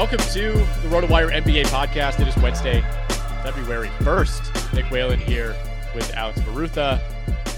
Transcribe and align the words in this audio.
Welcome 0.00 0.16
to 0.32 0.52
the 0.52 0.88
RotoWire 0.88 1.30
NBA 1.30 1.66
podcast. 1.66 2.20
It 2.20 2.26
is 2.26 2.34
Wednesday, 2.38 2.80
February 3.42 3.88
1st. 3.98 4.72
Nick 4.72 4.90
Whalen 4.90 5.18
here 5.18 5.54
with 5.94 6.10
Alex 6.14 6.40
Barutha. 6.40 6.98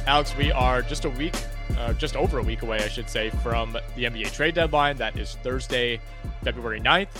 Alex, 0.08 0.36
we 0.36 0.50
are 0.50 0.82
just 0.82 1.04
a 1.04 1.10
week, 1.10 1.36
uh, 1.78 1.92
just 1.92 2.16
over 2.16 2.38
a 2.38 2.42
week 2.42 2.62
away, 2.62 2.78
I 2.78 2.88
should 2.88 3.08
say, 3.08 3.30
from 3.44 3.74
the 3.94 4.04
NBA 4.06 4.32
trade 4.32 4.56
deadline. 4.56 4.96
That 4.96 5.16
is 5.16 5.36
Thursday, 5.44 6.00
February 6.42 6.80
9th. 6.80 7.10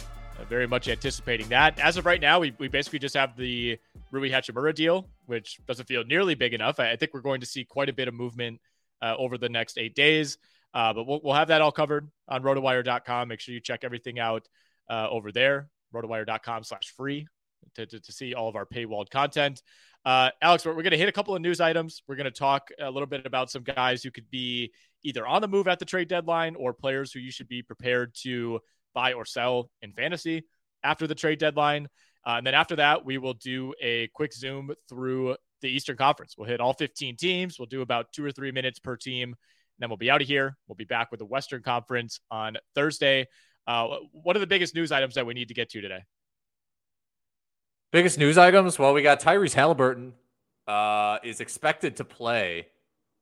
Uh, 0.41 0.45
very 0.47 0.67
much 0.67 0.89
anticipating 0.89 1.49
that. 1.51 1.79
As 1.79 1.97
of 1.97 2.05
right 2.05 2.21
now, 2.21 2.41
we, 2.41 2.53
we 2.59 2.67
basically 2.67 2.99
just 2.99 3.15
have 3.15 3.37
the 3.37 3.79
Rui 4.11 4.29
Hachimura 4.29 4.75
deal, 4.75 5.07
which 5.27 5.61
doesn't 5.69 5.87
feel 5.87 6.03
nearly 6.03 6.35
big 6.35 6.53
enough. 6.53 6.81
I, 6.81 6.91
I 6.91 6.97
think 6.97 7.15
we're 7.15 7.21
going 7.21 7.43
to 7.43 7.47
see 7.47 7.65
quite 7.65 7.89
a 7.89 7.93
bit 7.93 8.09
of 8.09 8.15
movement 8.15 8.61
uh, 9.01 9.15
over 9.17 9.39
the 9.39 9.49
next 9.49 9.79
eight 9.79 9.95
days. 9.95 10.37
Uh, 10.75 10.93
but 10.93 11.07
we'll, 11.07 11.21
we'll 11.23 11.35
have 11.35 11.49
that 11.49 11.63
all 11.63 11.71
covered 11.71 12.11
on 12.27 12.43
rotowire.com. 12.43 13.29
Make 13.29 13.39
sure 13.39 13.55
you 13.55 13.61
check 13.61 13.85
everything 13.85 14.19
out 14.19 14.49
uh, 14.93 15.09
over 15.11 15.33
there, 15.33 15.69
rotowire.com 15.95 16.65
slash 16.65 16.93
free 16.97 17.27
to, 17.77 17.87
to, 17.87 17.99
to 17.99 18.13
see 18.13 18.35
all 18.35 18.49
of 18.49 18.57
our 18.57 18.67
paywalled 18.67 19.09
content. 19.11 19.63
Uh, 20.05 20.31
Alex, 20.43 20.67
we're, 20.67 20.73
we're 20.73 20.83
going 20.83 20.91
to 20.91 20.99
hit 20.99 21.09
a 21.09 21.13
couple 21.13 21.35
of 21.35 21.41
news 21.41 21.61
items. 21.61 22.03
We're 22.07 22.17
going 22.17 22.25
to 22.25 22.31
talk 22.31 22.69
a 22.79 22.91
little 22.91 23.07
bit 23.07 23.25
about 23.25 23.51
some 23.51 23.63
guys 23.63 24.03
who 24.03 24.11
could 24.11 24.31
be 24.31 24.73
either 25.03 25.27
on 25.27 25.41
the 25.41 25.49
move 25.49 25.67
at 25.67 25.79
the 25.79 25.85
trade 25.87 26.09
deadline 26.09 26.57
or 26.57 26.75
players 26.75 27.11
who 27.11 27.21
you 27.21 27.31
should 27.31 27.49
be 27.49 27.63
prepared 27.63 28.15
to 28.23 28.61
buy 28.95 29.15
or 29.15 29.25
sell 29.25 29.71
in 29.81 29.93
fantasy 29.93 30.45
after 30.85 31.07
the 31.07 31.15
trade 31.15 31.39
deadline. 31.39 31.89
Uh, 32.27 32.35
and 32.37 32.47
then 32.47 32.55
after 32.55 32.77
that, 32.77 33.05
we 33.05 33.17
will 33.17 33.35
do 33.35 33.73
a 33.81 34.09
quick 34.09 34.35
zoom 34.35 34.73
through 34.89 35.37
the 35.63 35.69
Eastern 35.69 35.97
Conference. 35.97 36.35
We'll 36.37 36.49
hit 36.49 36.61
all 36.61 36.75
15 36.75 37.17
teams. 37.17 37.59
We'll 37.59 37.67
do 37.67 37.81
about 37.81 38.13
two 38.13 38.25
or 38.25 38.31
three 38.31 38.53
minutes 38.53 38.79
per 38.79 38.97
team. 38.97 39.31
And 39.31 39.37
then 39.79 39.89
we'll 39.89 39.97
be 39.97 40.11
out 40.11 40.21
of 40.21 40.29
here. 40.29 40.57
We'll 40.69 40.77
be 40.77 40.85
back 40.85 41.11
with 41.11 41.19
the 41.19 41.27
Western 41.27 41.63
Conference 41.63 42.21
on 42.31 42.59
Thursday. 42.75 43.27
Uh, 43.67 43.97
what 44.13 44.37
are 44.37 44.41
the 44.41 44.47
biggest 44.47 44.75
news 44.75 44.93
items 44.93 45.15
that 45.15 45.27
we 45.27 45.35
need 45.35 45.49
to 45.49 45.55
get 45.55 45.71
to 45.71 45.81
today? 45.81 46.05
Biggest 47.93 48.19
news 48.19 48.39
items? 48.39 48.79
Well, 48.79 48.95
we 48.95 49.03
got 49.03 49.21
Tyrese 49.21 49.55
Halliburton 49.55 50.15
uh, 50.67 51.19
is 51.23 51.41
expected 51.41 51.97
to 51.97 52.05
play 52.05 52.69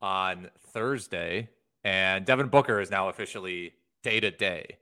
on 0.01 0.49
Thursday, 0.73 1.51
and 1.85 2.25
Devin 2.25 2.49
Booker 2.49 2.81
is 2.81 2.91
now 2.91 3.09
officially 3.09 3.73
day 4.03 4.21
to 4.21 4.31
day. 4.31 4.79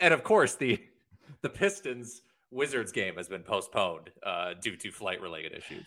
And 0.00 0.12
of 0.14 0.22
course, 0.22 0.54
the 0.54 0.80
the 1.42 1.48
Pistons 1.48 2.22
Wizards 2.50 2.92
game 2.92 3.16
has 3.16 3.28
been 3.28 3.42
postponed 3.42 4.10
uh, 4.24 4.54
due 4.60 4.76
to 4.76 4.90
flight 4.90 5.20
related 5.20 5.52
issues. 5.52 5.84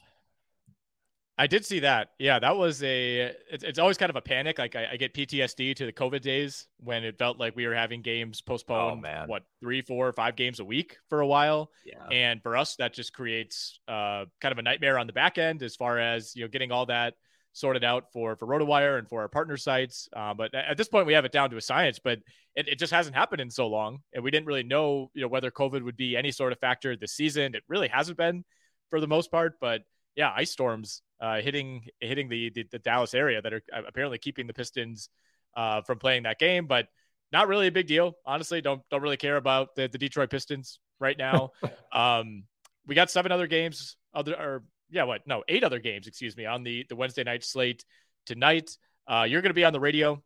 I 1.39 1.47
did 1.47 1.65
see 1.65 1.79
that. 1.79 2.09
Yeah, 2.19 2.37
that 2.39 2.57
was 2.57 2.83
a. 2.83 3.33
It's, 3.49 3.63
it's 3.63 3.79
always 3.79 3.97
kind 3.97 4.09
of 4.09 4.17
a 4.17 4.21
panic. 4.21 4.59
Like 4.59 4.75
I, 4.75 4.89
I, 4.91 4.97
get 4.97 5.13
PTSD 5.13 5.73
to 5.77 5.85
the 5.85 5.93
COVID 5.93 6.19
days 6.19 6.67
when 6.81 7.05
it 7.05 7.17
felt 7.17 7.39
like 7.39 7.55
we 7.55 7.65
were 7.65 7.73
having 7.73 8.01
games 8.01 8.41
postponed. 8.41 8.97
Oh, 8.97 9.01
man. 9.01 9.29
What 9.29 9.43
three, 9.61 9.81
four, 9.81 10.11
five 10.11 10.35
games 10.35 10.59
a 10.59 10.65
week 10.65 10.97
for 11.07 11.21
a 11.21 11.27
while. 11.27 11.71
Yeah. 11.85 12.05
And 12.11 12.43
for 12.43 12.57
us, 12.57 12.75
that 12.75 12.93
just 12.93 13.13
creates 13.13 13.79
uh, 13.87 14.25
kind 14.41 14.51
of 14.51 14.57
a 14.57 14.61
nightmare 14.61 14.99
on 14.99 15.07
the 15.07 15.13
back 15.13 15.37
end 15.37 15.63
as 15.63 15.77
far 15.77 15.97
as 15.97 16.35
you 16.35 16.43
know 16.43 16.49
getting 16.49 16.73
all 16.73 16.87
that 16.87 17.13
sorted 17.53 17.85
out 17.85 18.11
for 18.11 18.35
for 18.35 18.45
RotoWire 18.45 18.99
and 18.99 19.07
for 19.07 19.21
our 19.21 19.29
partner 19.29 19.55
sites. 19.55 20.09
Uh, 20.13 20.33
but 20.33 20.53
at 20.53 20.75
this 20.75 20.89
point, 20.89 21.07
we 21.07 21.13
have 21.13 21.23
it 21.23 21.31
down 21.31 21.49
to 21.51 21.57
a 21.57 21.61
science. 21.61 21.99
But 22.03 22.19
it, 22.53 22.67
it 22.67 22.79
just 22.79 22.91
hasn't 22.91 23.15
happened 23.15 23.39
in 23.39 23.49
so 23.49 23.67
long, 23.67 23.99
and 24.13 24.25
we 24.25 24.29
didn't 24.29 24.45
really 24.45 24.63
know 24.63 25.09
you 25.13 25.21
know 25.21 25.29
whether 25.29 25.51
COVID 25.51 25.83
would 25.83 25.95
be 25.95 26.17
any 26.17 26.31
sort 26.31 26.51
of 26.51 26.59
factor 26.59 26.97
this 26.97 27.13
season. 27.13 27.55
It 27.55 27.63
really 27.69 27.87
hasn't 27.87 28.17
been 28.17 28.43
for 28.89 28.99
the 28.99 29.07
most 29.07 29.31
part, 29.31 29.53
but 29.61 29.83
yeah, 30.19 30.33
ice 30.35 30.51
storms 30.51 31.01
uh, 31.21 31.39
hitting 31.39 31.85
hitting 32.01 32.27
the, 32.27 32.49
the, 32.49 32.65
the 32.73 32.79
Dallas 32.79 33.13
area 33.13 33.41
that 33.41 33.53
are 33.53 33.61
apparently 33.87 34.17
keeping 34.17 34.47
the 34.47 34.53
Pistons 34.53 35.07
uh, 35.55 35.79
from 35.81 35.97
playing 35.97 36.23
that 36.23 36.37
game, 36.37 36.67
but 36.67 36.89
not 37.31 37.47
really 37.47 37.67
a 37.67 37.71
big 37.71 37.87
deal. 37.87 38.17
Honestly, 38.25 38.59
don't 38.59 38.81
don't 38.91 39.01
really 39.01 39.15
care 39.15 39.37
about 39.37 39.75
the, 39.75 39.87
the 39.87 39.97
Detroit 39.97 40.29
Pistons 40.29 40.81
right 40.99 41.17
now. 41.17 41.51
um, 41.93 42.43
we 42.85 42.95
got 42.95 43.09
seven 43.09 43.31
other 43.31 43.47
games, 43.47 43.95
other 44.13 44.33
or 44.33 44.63
yeah, 44.89 45.03
what? 45.03 45.25
No, 45.25 45.45
eight 45.47 45.63
other 45.63 45.79
games, 45.79 46.05
excuse 46.05 46.35
me, 46.35 46.45
on 46.45 46.63
the 46.63 46.85
the 46.89 46.97
Wednesday 46.97 47.23
night 47.23 47.45
slate 47.45 47.85
tonight. 48.25 48.75
Uh, 49.07 49.25
you're 49.25 49.41
going 49.41 49.51
to 49.51 49.61
be 49.61 49.63
on 49.63 49.71
the 49.71 49.79
radio 49.79 50.21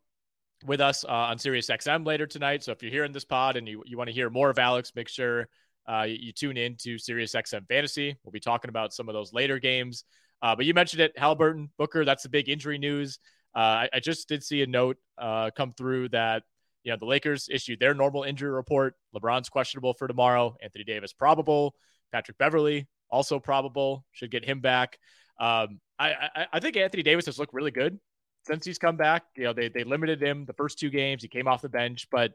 with 0.66 0.80
us 0.80 1.04
uh, 1.04 1.08
on 1.08 1.38
Sirius 1.38 1.68
XM 1.68 2.04
later 2.04 2.26
tonight. 2.26 2.64
So 2.64 2.72
if 2.72 2.82
you're 2.82 2.90
hearing 2.90 3.12
this 3.12 3.24
pod 3.24 3.56
and 3.56 3.68
you, 3.68 3.84
you 3.86 3.96
want 3.96 4.08
to 4.08 4.14
hear 4.14 4.28
more 4.28 4.50
of 4.50 4.58
Alex, 4.58 4.90
make 4.96 5.08
sure 5.08 5.48
uh, 5.86 6.06
you, 6.08 6.32
tune 6.32 6.56
in 6.56 6.76
to 6.80 6.98
Sirius 6.98 7.34
XM 7.34 7.66
Fantasy. 7.68 8.16
We'll 8.24 8.32
be 8.32 8.40
talking 8.40 8.68
about 8.68 8.92
some 8.92 9.08
of 9.08 9.14
those 9.14 9.32
later 9.32 9.58
games. 9.58 10.04
Uh, 10.42 10.54
but 10.56 10.66
you 10.66 10.74
mentioned 10.74 11.00
it, 11.00 11.12
Halliburton, 11.16 11.70
Booker. 11.78 12.04
That's 12.04 12.22
the 12.22 12.28
big 12.28 12.48
injury 12.48 12.78
news. 12.78 13.18
Uh, 13.54 13.58
I, 13.58 13.88
I, 13.94 14.00
just 14.00 14.28
did 14.28 14.42
see 14.42 14.62
a 14.62 14.66
note 14.66 14.96
uh, 15.16 15.50
come 15.56 15.72
through 15.72 16.08
that 16.08 16.42
you 16.82 16.92
know 16.92 16.98
the 16.98 17.06
Lakers 17.06 17.48
issued 17.50 17.80
their 17.80 17.94
normal 17.94 18.24
injury 18.24 18.50
report. 18.50 18.94
LeBron's 19.14 19.48
questionable 19.48 19.94
for 19.94 20.08
tomorrow. 20.08 20.56
Anthony 20.62 20.84
Davis 20.84 21.12
probable. 21.12 21.74
Patrick 22.12 22.36
Beverley 22.36 22.88
also 23.10 23.38
probable. 23.38 24.04
Should 24.12 24.30
get 24.30 24.44
him 24.44 24.60
back. 24.60 24.98
Um, 25.40 25.80
I, 25.98 26.12
I, 26.34 26.46
I 26.54 26.60
think 26.60 26.76
Anthony 26.76 27.02
Davis 27.02 27.26
has 27.26 27.38
looked 27.38 27.54
really 27.54 27.70
good 27.70 27.98
since 28.46 28.64
he's 28.66 28.78
come 28.78 28.96
back. 28.96 29.22
You 29.36 29.44
know 29.44 29.52
they 29.52 29.68
they 29.68 29.84
limited 29.84 30.22
him 30.22 30.44
the 30.44 30.52
first 30.52 30.78
two 30.78 30.90
games. 30.90 31.22
He 31.22 31.28
came 31.28 31.48
off 31.48 31.62
the 31.62 31.68
bench, 31.68 32.08
but 32.10 32.32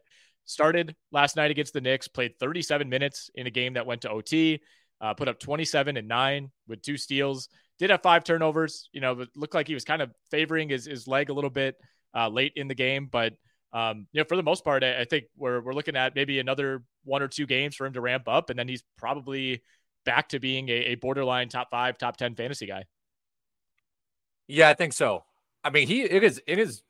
started 0.50 0.96
last 1.12 1.36
night 1.36 1.52
against 1.52 1.74
the 1.74 1.82
Knicks, 1.82 2.08
played 2.08 2.38
37 2.40 2.90
minutes 2.90 3.30
in 3.36 3.48
a 3.48 3.52
game 3.52 3.74
that 3.74 3.86
went 3.86 4.02
to 4.02 4.10
OT, 4.10 4.62
uh, 5.02 5.14
put 5.14 5.28
up 5.28 5.40
27 5.40 5.98
and 5.98 6.08
nine 6.08 6.52
with 6.68 6.82
two 6.82 6.98
steals. 6.98 7.50
Did 7.78 7.90
have 7.92 8.02
five 8.02 8.24
turnovers. 8.24 8.90
You 8.92 9.02
know, 9.02 9.22
it 9.22 9.30
looked 9.36 9.54
like 9.54 9.68
he 9.68 9.74
was 9.74 9.86
kind 9.86 10.02
of 10.02 10.12
favoring 10.32 10.70
his, 10.70 10.86
his 10.86 11.08
leg 11.08 11.30
a 11.30 11.34
little 11.34 11.50
bit 11.50 11.76
uh, 12.16 12.28
late 12.30 12.54
in 12.56 12.68
the 12.68 12.76
game, 12.76 13.08
but 13.12 13.34
um, 13.72 14.08
you 14.12 14.20
know, 14.20 14.26
for 14.28 14.36
the 14.36 14.44
most 14.44 14.64
part, 14.64 14.84
I, 14.84 15.02
I, 15.02 15.06
think 15.06 15.26
we're 15.38 15.62
we're 15.62 15.74
looking 15.74 15.96
at 15.96 16.16
maybe 16.16 16.40
another 16.40 16.82
one 17.04 17.22
or 17.22 17.28
two 17.28 17.46
games 17.46 17.76
for 17.76 17.86
him 17.86 17.94
to 17.94 18.02
ramp 18.02 18.24
up, 18.28 18.50
and 18.50 18.58
then 18.58 18.68
he's 18.68 18.84
probably 18.98 19.62
back 20.06 20.30
to 20.30 20.40
being 20.40 20.70
a, 20.70 20.74
a 20.74 20.96
borderline 20.96 21.50
top 21.50 21.70
five, 21.70 22.00
top 22.00 22.18
ten 22.18 22.34
fantasy 22.34 22.66
guy. 22.66 22.86
Yeah, 24.48 24.70
I 24.70 24.74
think 24.74 24.94
so. 24.94 25.24
I 25.64 25.70
mean, 25.70 25.88
he 25.88 26.02
it 26.02 26.24
is 26.24 26.42
it 26.48 26.58
is 26.58 26.82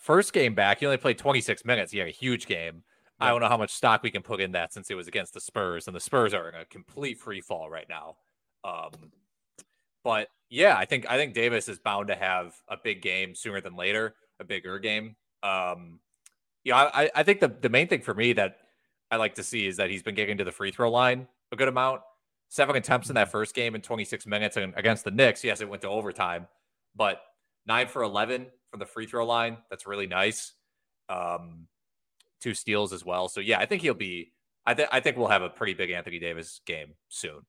first 0.00 0.32
game 0.32 0.54
back, 0.54 0.80
he 0.80 0.86
only 0.86 0.98
played 0.98 1.18
26 1.18 1.64
minutes. 1.64 1.92
He 1.92 1.98
had 1.98 2.08
a 2.08 2.12
huge 2.12 2.46
game. 2.46 2.82
I 3.20 3.28
don't 3.28 3.40
know 3.40 3.48
how 3.48 3.56
much 3.56 3.72
stock 3.72 4.02
we 4.02 4.10
can 4.10 4.22
put 4.22 4.40
in 4.40 4.52
that 4.52 4.72
since 4.72 4.90
it 4.90 4.94
was 4.94 5.08
against 5.08 5.34
the 5.34 5.40
Spurs, 5.40 5.86
and 5.86 5.94
the 5.94 6.00
Spurs 6.00 6.32
are 6.34 6.48
in 6.48 6.54
a 6.54 6.64
complete 6.64 7.18
free 7.18 7.40
fall 7.40 7.68
right 7.68 7.88
now. 7.88 8.16
Um, 8.64 9.12
but 10.02 10.28
yeah, 10.48 10.76
I 10.76 10.84
think 10.84 11.06
I 11.08 11.16
think 11.16 11.34
Davis 11.34 11.68
is 11.68 11.78
bound 11.78 12.08
to 12.08 12.14
have 12.14 12.54
a 12.68 12.76
big 12.82 13.02
game 13.02 13.34
sooner 13.34 13.60
than 13.60 13.76
later, 13.76 14.14
a 14.38 14.44
bigger 14.44 14.78
game. 14.78 15.16
Um, 15.42 16.00
yeah, 16.64 16.76
I, 16.76 17.10
I 17.14 17.22
think 17.22 17.40
the 17.40 17.48
the 17.48 17.68
main 17.68 17.88
thing 17.88 18.00
for 18.00 18.14
me 18.14 18.32
that 18.34 18.58
I 19.10 19.16
like 19.16 19.34
to 19.36 19.42
see 19.42 19.66
is 19.66 19.76
that 19.76 19.90
he's 19.90 20.02
been 20.02 20.14
getting 20.14 20.38
to 20.38 20.44
the 20.44 20.52
free 20.52 20.70
throw 20.70 20.90
line 20.90 21.28
a 21.52 21.56
good 21.56 21.68
amount. 21.68 22.02
Seven 22.48 22.74
attempts 22.74 23.08
in 23.08 23.14
that 23.14 23.30
first 23.30 23.54
game 23.54 23.74
in 23.74 23.80
26 23.80 24.26
minutes, 24.26 24.56
and 24.56 24.72
against 24.76 25.04
the 25.04 25.10
Knicks, 25.10 25.44
yes, 25.44 25.60
it 25.60 25.68
went 25.68 25.82
to 25.82 25.88
overtime, 25.88 26.48
but 26.96 27.22
nine 27.66 27.86
for 27.86 28.02
11 28.02 28.46
from 28.70 28.80
the 28.80 28.86
free 28.86 29.06
throw 29.06 29.24
line. 29.24 29.58
That's 29.68 29.86
really 29.86 30.08
nice. 30.08 30.52
Um, 31.08 31.68
two 32.40 32.54
steals 32.54 32.92
as 32.92 33.04
well. 33.04 33.28
So 33.28 33.40
yeah, 33.40 33.58
I 33.58 33.66
think 33.66 33.82
he'll 33.82 33.94
be. 33.94 34.32
I 34.66 34.74
think 34.74 34.88
I 34.92 35.00
think 35.00 35.16
we'll 35.16 35.28
have 35.28 35.42
a 35.42 35.48
pretty 35.48 35.74
big 35.74 35.90
Anthony 35.90 36.18
Davis 36.18 36.60
game 36.66 36.94
soon. 37.08 37.40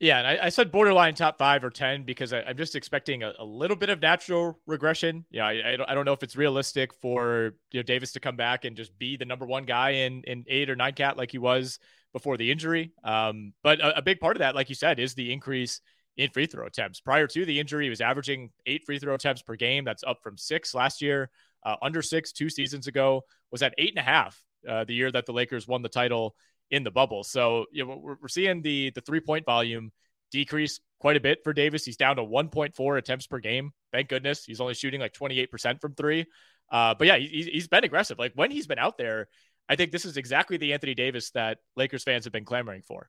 Yeah, 0.00 0.18
and 0.18 0.26
I, 0.26 0.46
I 0.46 0.48
said 0.48 0.72
borderline 0.72 1.14
top 1.14 1.38
five 1.38 1.62
or 1.62 1.70
ten 1.70 2.02
because 2.02 2.32
I, 2.32 2.40
am 2.40 2.56
just 2.56 2.74
expecting 2.74 3.22
a, 3.22 3.32
a, 3.38 3.44
little 3.44 3.76
bit 3.76 3.90
of 3.90 4.02
natural 4.02 4.58
regression. 4.66 5.24
Yeah, 5.30 5.46
I, 5.46 5.72
I, 5.72 5.76
don't, 5.76 5.90
I 5.90 5.94
don't 5.94 6.04
know 6.04 6.12
if 6.12 6.22
it's 6.22 6.36
realistic 6.36 6.92
for 6.94 7.54
you 7.70 7.78
know 7.78 7.84
Davis 7.84 8.12
to 8.12 8.20
come 8.20 8.36
back 8.36 8.64
and 8.64 8.76
just 8.76 8.98
be 8.98 9.16
the 9.16 9.24
number 9.24 9.46
one 9.46 9.64
guy 9.64 9.90
in 9.90 10.22
in 10.24 10.44
eight 10.48 10.68
or 10.68 10.76
nine 10.76 10.94
cat 10.94 11.16
like 11.16 11.30
he 11.30 11.38
was 11.38 11.78
before 12.12 12.36
the 12.36 12.50
injury. 12.50 12.92
Um, 13.04 13.54
but 13.62 13.80
a, 13.80 13.98
a 13.98 14.02
big 14.02 14.20
part 14.20 14.36
of 14.36 14.40
that, 14.40 14.54
like 14.54 14.68
you 14.68 14.74
said, 14.74 14.98
is 14.98 15.14
the 15.14 15.32
increase 15.32 15.80
in 16.16 16.30
free 16.30 16.46
throw 16.46 16.66
attempts. 16.66 17.00
Prior 17.00 17.26
to 17.28 17.44
the 17.44 17.58
injury, 17.58 17.84
he 17.84 17.90
was 17.90 18.00
averaging 18.00 18.50
eight 18.66 18.84
free 18.84 18.98
throw 18.98 19.14
attempts 19.14 19.42
per 19.42 19.56
game. 19.56 19.84
That's 19.84 20.04
up 20.04 20.22
from 20.22 20.36
six 20.36 20.74
last 20.74 21.02
year 21.02 21.30
uh, 21.64 21.76
under 21.82 22.02
six 22.02 22.32
two 22.32 22.48
seasons 22.48 22.86
ago, 22.86 23.22
was 23.50 23.62
at 23.62 23.74
eight 23.78 23.90
and 23.90 23.98
a 23.98 24.02
half 24.02 24.40
uh, 24.68 24.84
the 24.84 24.94
year 24.94 25.10
that 25.10 25.26
the 25.26 25.32
Lakers 25.32 25.66
won 25.66 25.82
the 25.82 25.88
title 25.88 26.34
in 26.70 26.84
the 26.84 26.90
bubble. 26.90 27.24
So 27.24 27.66
you 27.72 27.86
know, 27.86 28.00
we're, 28.02 28.16
we're 28.22 28.28
seeing 28.28 28.62
the 28.62 28.90
the 28.94 29.00
three 29.00 29.20
point 29.20 29.44
volume 29.44 29.92
decrease 30.30 30.80
quite 30.98 31.16
a 31.16 31.20
bit 31.20 31.38
for 31.44 31.52
Davis. 31.52 31.84
He's 31.84 31.96
down 31.96 32.16
to 32.16 32.22
1.4 32.22 32.98
attempts 32.98 33.26
per 33.26 33.38
game. 33.38 33.70
Thank 33.92 34.08
goodness 34.08 34.44
he's 34.44 34.60
only 34.60 34.74
shooting 34.74 35.00
like 35.00 35.12
28% 35.12 35.80
from 35.80 35.94
three. 35.94 36.26
Uh, 36.72 36.94
but 36.98 37.06
yeah, 37.06 37.18
he, 37.18 37.48
he's 37.52 37.68
been 37.68 37.84
aggressive. 37.84 38.18
Like 38.18 38.32
when 38.34 38.50
he's 38.50 38.66
been 38.66 38.78
out 38.78 38.98
there, 38.98 39.28
I 39.68 39.76
think 39.76 39.92
this 39.92 40.04
is 40.04 40.16
exactly 40.16 40.56
the 40.56 40.72
Anthony 40.72 40.94
Davis 40.94 41.30
that 41.32 41.58
Lakers 41.76 42.02
fans 42.02 42.24
have 42.24 42.32
been 42.32 42.44
clamoring 42.44 42.82
for. 42.82 43.08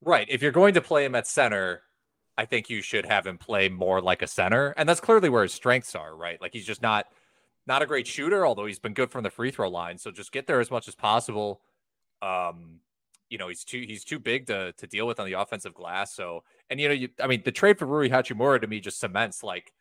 Right. 0.00 0.26
If 0.28 0.42
you're 0.42 0.52
going 0.52 0.74
to 0.74 0.80
play 0.80 1.04
him 1.04 1.14
at 1.14 1.26
center, 1.26 1.82
I 2.38 2.44
think 2.44 2.68
you 2.68 2.82
should 2.82 3.06
have 3.06 3.26
him 3.26 3.38
play 3.38 3.68
more 3.68 4.00
like 4.00 4.22
a 4.22 4.26
center, 4.26 4.74
and 4.76 4.88
that's 4.88 5.00
clearly 5.00 5.28
where 5.28 5.42
his 5.42 5.54
strengths 5.54 5.94
are. 5.94 6.14
Right, 6.14 6.40
like 6.40 6.52
he's 6.52 6.66
just 6.66 6.82
not 6.82 7.06
not 7.66 7.82
a 7.82 7.86
great 7.86 8.06
shooter, 8.06 8.46
although 8.46 8.66
he's 8.66 8.78
been 8.78 8.94
good 8.94 9.10
from 9.10 9.24
the 9.24 9.30
free 9.30 9.50
throw 9.50 9.68
line. 9.68 9.98
So 9.98 10.10
just 10.10 10.32
get 10.32 10.46
there 10.46 10.60
as 10.60 10.70
much 10.70 10.86
as 10.88 10.94
possible. 10.94 11.60
Um, 12.22 12.80
you 13.28 13.38
know, 13.38 13.48
he's 13.48 13.64
too 13.64 13.84
he's 13.86 14.04
too 14.04 14.18
big 14.18 14.46
to 14.46 14.72
to 14.72 14.86
deal 14.86 15.06
with 15.06 15.18
on 15.18 15.26
the 15.26 15.34
offensive 15.34 15.74
glass. 15.74 16.14
So, 16.14 16.44
and 16.70 16.80
you 16.80 16.88
know, 16.88 16.94
you, 16.94 17.08
I 17.20 17.26
mean, 17.26 17.42
the 17.44 17.52
trade 17.52 17.78
for 17.78 17.86
Rui 17.86 18.08
Hachimura 18.08 18.60
to 18.60 18.66
me 18.66 18.80
just 18.80 19.00
cements 19.00 19.42
like 19.42 19.72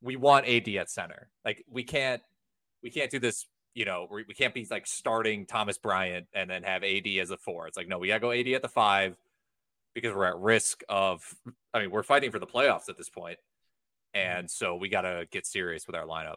we 0.00 0.16
want 0.16 0.46
AD 0.46 0.68
at 0.68 0.90
center. 0.90 1.28
Like 1.44 1.64
we 1.68 1.82
can't 1.82 2.22
we 2.82 2.90
can't 2.90 3.10
do 3.10 3.18
this. 3.18 3.46
You 3.74 3.84
know, 3.84 4.06
we, 4.10 4.24
we 4.26 4.34
can't 4.34 4.54
be 4.54 4.66
like 4.70 4.86
starting 4.86 5.44
Thomas 5.46 5.76
Bryant 5.76 6.28
and 6.32 6.48
then 6.48 6.62
have 6.62 6.82
AD 6.82 7.06
as 7.20 7.30
a 7.30 7.36
four. 7.36 7.66
It's 7.66 7.76
like 7.76 7.88
no, 7.88 7.98
we 7.98 8.08
gotta 8.08 8.20
go 8.20 8.32
AD 8.32 8.48
at 8.48 8.62
the 8.62 8.68
five 8.68 9.16
because 9.96 10.14
we're 10.14 10.26
at 10.26 10.36
risk 10.36 10.82
of, 10.90 11.24
I 11.72 11.80
mean, 11.80 11.90
we're 11.90 12.02
fighting 12.02 12.30
for 12.30 12.38
the 12.38 12.46
playoffs 12.46 12.90
at 12.90 12.98
this 12.98 13.08
point, 13.08 13.38
mm-hmm. 14.14 14.28
And 14.28 14.50
so 14.50 14.76
we 14.76 14.90
got 14.90 15.02
to 15.02 15.26
get 15.32 15.46
serious 15.46 15.86
with 15.86 15.96
our 15.96 16.04
lineup. 16.04 16.36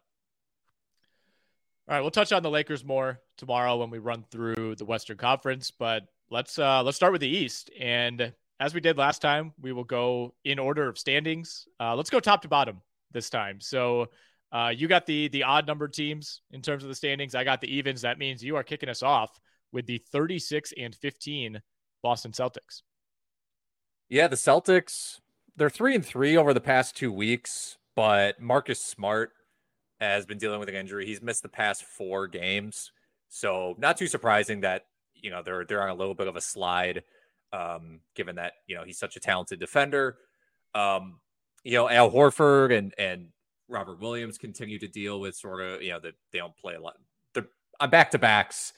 All 1.87 1.95
right, 1.95 2.01
we'll 2.01 2.11
touch 2.11 2.31
on 2.31 2.41
the 2.41 2.49
Lakers 2.49 2.85
more 2.85 3.19
tomorrow 3.37 3.77
when 3.77 3.89
we 3.89 3.97
run 3.97 4.23
through 4.31 4.75
the 4.75 4.85
Western 4.85 5.17
Conference, 5.17 5.71
but 5.71 6.03
let's 6.29 6.59
uh 6.59 6.83
let's 6.83 6.97
start 6.97 7.11
with 7.11 7.21
the 7.21 7.27
East. 7.27 7.71
And 7.79 8.31
as 8.59 8.75
we 8.75 8.79
did 8.79 8.95
last 8.97 9.23
time, 9.23 9.53
we 9.59 9.71
will 9.71 9.83
go 9.83 10.35
in 10.45 10.59
order 10.59 10.87
of 10.87 10.99
standings. 10.99 11.67
Uh, 11.79 11.95
let's 11.95 12.11
go 12.11 12.19
top 12.19 12.43
to 12.43 12.47
bottom 12.47 12.81
this 13.11 13.31
time. 13.31 13.59
So 13.59 14.09
uh, 14.51 14.71
you 14.75 14.87
got 14.87 15.07
the 15.07 15.29
the 15.29 15.43
odd 15.43 15.65
numbered 15.65 15.93
teams 15.93 16.41
in 16.51 16.61
terms 16.61 16.83
of 16.83 16.89
the 16.89 16.95
standings. 16.95 17.33
I 17.33 17.43
got 17.43 17.59
the 17.59 17.75
evens. 17.75 18.01
That 18.01 18.19
means 18.19 18.43
you 18.43 18.55
are 18.55 18.63
kicking 18.63 18.89
us 18.89 19.01
off 19.01 19.39
with 19.71 19.87
the 19.87 19.97
36 20.11 20.73
and 20.77 20.93
15 20.93 21.59
Boston 22.03 22.31
Celtics. 22.31 22.83
Yeah, 24.09 24.27
the 24.27 24.35
Celtics, 24.35 25.19
they're 25.55 25.69
three 25.69 25.93
and 25.93 26.03
three 26.03 26.35
over 26.35 26.51
the 26.53 26.59
past 26.59 26.97
two 26.97 27.11
weeks, 27.11 27.77
but 27.95 28.41
Marcus 28.41 28.83
Smart 28.83 29.33
has 29.99 30.25
been 30.25 30.39
dealing 30.39 30.59
with 30.59 30.69
an 30.69 30.75
injury. 30.75 31.05
He's 31.05 31.21
missed 31.21 31.43
the 31.43 31.49
past 31.49 31.83
four 31.83 32.27
games. 32.27 32.91
So 33.27 33.75
not 33.77 33.97
too 33.97 34.07
surprising 34.07 34.61
that, 34.61 34.85
you 35.13 35.29
know, 35.29 35.43
they're 35.43 35.63
they're 35.65 35.83
on 35.83 35.89
a 35.89 35.93
little 35.93 36.15
bit 36.15 36.27
of 36.27 36.35
a 36.35 36.41
slide, 36.41 37.03
um, 37.53 37.99
given 38.15 38.37
that, 38.37 38.53
you 38.65 38.75
know, 38.75 38.83
he's 38.83 38.97
such 38.97 39.15
a 39.15 39.19
talented 39.19 39.59
defender. 39.59 40.17
Um, 40.73 41.19
you 41.63 41.73
know, 41.73 41.87
Al 41.87 42.09
Horford 42.09 42.75
and 42.75 42.93
and 42.97 43.27
Robert 43.67 43.99
Williams 43.99 44.39
continue 44.39 44.79
to 44.79 44.87
deal 44.87 45.19
with 45.19 45.35
sort 45.35 45.61
of, 45.61 45.83
you 45.83 45.91
know, 45.91 45.99
that 45.99 46.13
they 46.31 46.39
don't 46.39 46.57
play 46.57 46.73
a 46.73 46.81
lot. 46.81 46.95
They're 47.35 47.47
on 47.79 47.91
back 47.91 48.09
to 48.11 48.17
backs. 48.17 48.73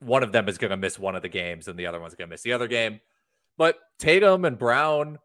One 0.00 0.22
of 0.22 0.32
them 0.32 0.48
is 0.48 0.58
going 0.58 0.72
to 0.72 0.76
miss 0.76 0.98
one 0.98 1.14
of 1.14 1.22
the 1.22 1.28
games, 1.28 1.68
and 1.68 1.78
the 1.78 1.86
other 1.86 2.00
one's 2.00 2.14
going 2.16 2.28
to 2.28 2.32
miss 2.32 2.42
the 2.42 2.52
other 2.52 2.68
game. 2.68 3.00
But 3.58 3.78
Tatum 3.98 4.44
and 4.44 4.58
Brown, 4.58 5.18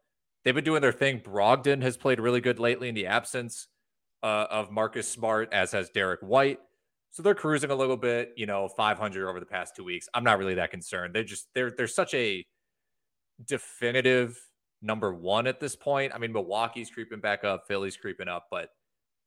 they've 0.44 0.56
been 0.56 0.64
doing 0.64 0.82
their 0.82 0.92
thing. 0.92 1.20
Brogdon 1.20 1.82
has 1.82 1.98
played 1.98 2.20
really 2.20 2.42
good 2.42 2.60
lately 2.60 2.90
in 2.90 2.96
the 2.96 3.08
absence 3.08 3.68
uh, 4.24 4.48
of 4.50 4.72
Marcus 4.72 5.08
Smart, 5.08 5.50
as 5.54 5.72
has 5.72 5.90
Derrick 5.90 6.22
White. 6.22 6.60
So 7.12 7.24
they're 7.24 7.36
cruising 7.36 7.72
a 7.72 7.76
little 7.76 7.98
bit, 7.98 8.34
you 8.36 8.46
know, 8.46 8.68
500 8.68 9.28
over 9.28 9.40
the 9.40 9.46
past 9.46 9.76
two 9.76 9.84
weeks. 9.84 10.08
I'm 10.14 10.24
not 10.24 10.38
really 10.38 10.56
that 10.56 10.72
concerned. 10.72 11.16
They're 11.16 11.24
just 11.24 11.48
they're 11.56 11.72
they're 11.72 11.88
such 11.88 12.14
a 12.14 12.46
definitive 13.44 14.38
number 14.82 15.14
one 15.14 15.48
at 15.48 15.60
this 15.60 15.76
point. 15.76 16.14
I 16.14 16.18
mean, 16.18 16.34
Milwaukee's 16.34 16.90
creeping 16.90 17.20
back 17.20 17.44
up, 17.44 17.68
Philly's 17.68 17.98
creeping 17.98 18.28
up, 18.28 18.48
but 18.52 18.70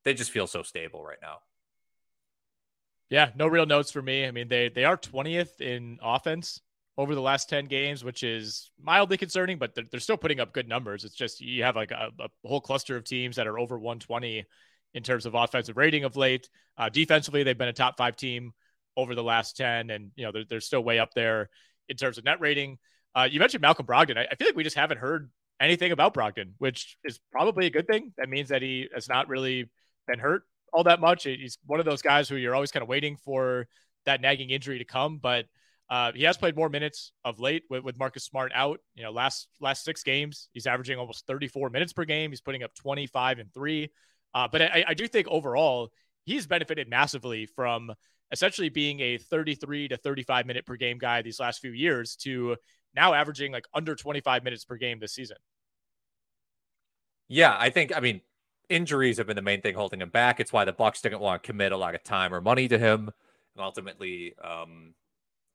they 0.05 0.13
just 0.13 0.31
feel 0.31 0.47
so 0.47 0.63
stable 0.63 1.03
right 1.03 1.17
now. 1.21 1.37
Yeah, 3.09 3.31
no 3.35 3.47
real 3.47 3.65
notes 3.65 3.91
for 3.91 4.01
me. 4.01 4.25
I 4.25 4.31
mean, 4.31 4.47
they 4.47 4.69
they 4.69 4.85
are 4.85 4.95
20th 4.95 5.59
in 5.59 5.99
offense 6.01 6.61
over 6.97 7.15
the 7.15 7.21
last 7.21 7.49
10 7.49 7.65
games, 7.65 8.03
which 8.03 8.23
is 8.23 8.69
mildly 8.81 9.17
concerning, 9.17 9.57
but 9.57 9.73
they're, 9.73 9.85
they're 9.89 9.99
still 9.99 10.17
putting 10.17 10.39
up 10.39 10.53
good 10.53 10.67
numbers. 10.67 11.03
It's 11.03 11.15
just 11.15 11.39
you 11.39 11.63
have 11.63 11.75
like 11.75 11.91
a, 11.91 12.09
a, 12.19 12.27
whole 12.47 12.61
cluster 12.61 12.95
of 12.95 13.03
teams 13.03 13.37
that 13.37 13.47
are 13.47 13.57
over 13.57 13.77
120 13.77 14.45
in 14.93 15.03
terms 15.03 15.25
of 15.25 15.33
offensive 15.33 15.77
rating 15.77 16.03
of 16.03 16.17
late. 16.17 16.49
Uh, 16.77 16.89
defensively, 16.89 17.43
they've 17.43 17.57
been 17.57 17.69
a 17.69 17.73
top 17.73 17.97
five 17.97 18.15
team 18.15 18.51
over 18.97 19.15
the 19.15 19.23
last 19.23 19.55
10, 19.55 19.89
and 19.89 20.11
you 20.15 20.25
know 20.25 20.31
they're, 20.31 20.45
they're 20.49 20.59
still 20.59 20.83
way 20.83 20.99
up 20.99 21.13
there 21.13 21.49
in 21.87 21.95
terms 21.95 22.17
of 22.17 22.25
net 22.25 22.41
rating. 22.41 22.77
Uh, 23.15 23.27
you 23.29 23.39
mentioned 23.39 23.61
Malcolm 23.61 23.85
Brogdon. 23.85 24.17
I, 24.17 24.27
I, 24.31 24.35
feel 24.35 24.47
like 24.47 24.55
we 24.55 24.63
just 24.63 24.75
haven't 24.75 24.97
heard 24.97 25.29
anything 25.59 25.91
about 25.91 26.13
Brogdon, 26.13 26.51
which 26.57 26.97
is 27.03 27.19
probably 27.31 27.67
a 27.67 27.69
good 27.69 27.87
thing. 27.87 28.13
That 28.17 28.29
means 28.29 28.49
that 28.49 28.61
he 28.61 28.89
has 28.93 29.07
not 29.07 29.27
really 29.29 29.69
been 30.07 30.19
hurt 30.19 30.43
all 30.73 30.83
that 30.85 30.99
much. 30.99 31.23
He's 31.23 31.57
one 31.65 31.79
of 31.79 31.85
those 31.85 32.01
guys 32.01 32.29
who 32.29 32.35
you're 32.35 32.55
always 32.55 32.71
kind 32.71 32.83
of 32.83 32.89
waiting 32.89 33.17
for 33.17 33.67
that 34.05 34.21
nagging 34.21 34.49
injury 34.49 34.79
to 34.79 34.85
come, 34.85 35.17
but 35.17 35.45
uh, 35.91 36.13
he 36.15 36.23
has 36.23 36.37
played 36.37 36.55
more 36.55 36.69
minutes 36.69 37.11
of 37.25 37.41
late 37.41 37.63
with, 37.69 37.83
with 37.83 37.99
Marcus 37.99 38.23
Smart 38.23 38.53
out. 38.55 38.79
You 38.95 39.03
know, 39.03 39.11
last 39.11 39.49
last 39.59 39.83
six 39.83 40.03
games, 40.03 40.47
he's 40.53 40.65
averaging 40.65 40.97
almost 40.97 41.27
34 41.27 41.69
minutes 41.69 41.91
per 41.91 42.05
game. 42.05 42.31
He's 42.31 42.39
putting 42.39 42.63
up 42.63 42.73
25 42.75 43.39
and 43.39 43.53
three. 43.53 43.91
Uh, 44.33 44.47
but 44.49 44.61
I, 44.61 44.85
I 44.87 44.93
do 44.93 45.05
think 45.05 45.27
overall 45.27 45.91
he's 46.23 46.47
benefited 46.47 46.89
massively 46.89 47.45
from 47.45 47.91
essentially 48.31 48.69
being 48.69 49.01
a 49.01 49.17
33 49.17 49.89
to 49.89 49.97
35 49.97 50.45
minute 50.45 50.65
per 50.65 50.77
game 50.77 50.97
guy 50.97 51.21
these 51.21 51.41
last 51.41 51.59
few 51.59 51.73
years 51.73 52.15
to 52.15 52.55
now 52.95 53.13
averaging 53.13 53.51
like 53.51 53.65
under 53.73 53.93
25 53.93 54.45
minutes 54.45 54.63
per 54.63 54.77
game 54.77 54.97
this 54.97 55.13
season. 55.13 55.37
Yeah, 57.27 57.53
I 57.59 57.69
think 57.69 57.91
I 57.93 57.99
mean 57.99 58.21
injuries 58.69 59.17
have 59.17 59.27
been 59.27 59.35
the 59.35 59.41
main 59.41 59.59
thing 59.59 59.75
holding 59.75 59.99
him 59.99 60.09
back. 60.09 60.39
It's 60.39 60.53
why 60.53 60.63
the 60.63 60.71
Bucks 60.71 61.01
didn't 61.01 61.19
want 61.19 61.43
to 61.43 61.47
commit 61.47 61.73
a 61.73 61.77
lot 61.77 61.95
of 61.95 62.03
time 62.05 62.33
or 62.33 62.39
money 62.39 62.69
to 62.69 62.77
him, 62.77 63.09
and 63.55 63.61
ultimately, 63.61 64.35
um, 64.41 64.93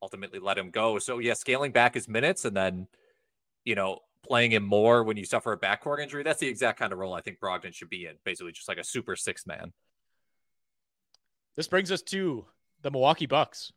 ultimately 0.06 0.38
let 0.38 0.56
him 0.56 0.70
go. 0.70 1.00
So 1.00 1.18
yeah, 1.18 1.34
scaling 1.34 1.72
back 1.72 1.94
his 1.94 2.08
minutes 2.08 2.44
and 2.44 2.56
then, 2.56 2.86
you 3.64 3.74
know, 3.74 3.98
playing 4.22 4.52
him 4.52 4.62
more 4.62 5.02
when 5.02 5.16
you 5.16 5.24
suffer 5.24 5.52
a 5.52 5.58
backcourt 5.58 6.00
injury. 6.00 6.22
That's 6.22 6.38
the 6.38 6.46
exact 6.46 6.78
kind 6.78 6.92
of 6.92 7.00
role 7.00 7.12
I 7.12 7.20
think 7.20 7.40
Brogdon 7.40 7.74
should 7.74 7.90
be 7.90 8.06
in. 8.06 8.14
Basically, 8.24 8.52
just 8.52 8.68
like 8.68 8.78
a 8.78 8.84
super 8.84 9.16
six 9.16 9.48
man. 9.48 9.72
This 11.56 11.66
brings 11.66 11.90
us 11.90 12.02
to 12.02 12.44
the 12.82 12.90
Milwaukee 12.92 13.26
Bucks, 13.26 13.72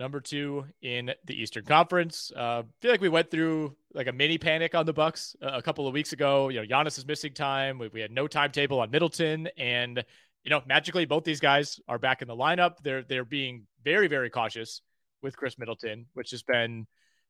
number 0.00 0.18
two 0.18 0.64
in 0.82 1.12
the 1.26 1.40
Eastern 1.40 1.64
Conference. 1.64 2.32
Uh, 2.34 2.64
feel 2.80 2.90
like 2.90 3.00
we 3.00 3.08
went 3.08 3.30
through 3.30 3.76
like 3.94 4.08
a 4.08 4.12
mini 4.12 4.38
panic 4.38 4.74
on 4.74 4.84
the 4.84 4.92
Bucks 4.92 5.36
a 5.40 5.62
couple 5.62 5.86
of 5.86 5.94
weeks 5.94 6.12
ago. 6.12 6.48
You 6.48 6.60
know, 6.60 6.66
Giannis 6.66 6.98
is 6.98 7.06
missing 7.06 7.34
time. 7.34 7.78
We, 7.78 7.88
we 7.88 8.00
had 8.00 8.10
no 8.10 8.26
timetable 8.26 8.80
on 8.80 8.90
Middleton, 8.90 9.48
and 9.56 10.02
you 10.42 10.50
know, 10.50 10.60
magically 10.66 11.04
both 11.04 11.22
these 11.22 11.40
guys 11.40 11.78
are 11.86 12.00
back 12.00 12.20
in 12.20 12.26
the 12.26 12.36
lineup. 12.36 12.78
They're 12.82 13.04
they're 13.04 13.24
being 13.24 13.66
very 13.84 14.08
very 14.08 14.28
cautious 14.28 14.80
with 15.22 15.36
Khris 15.36 15.58
Middleton, 15.58 16.06
which 16.14 16.30
has 16.30 16.42
been 16.42 16.86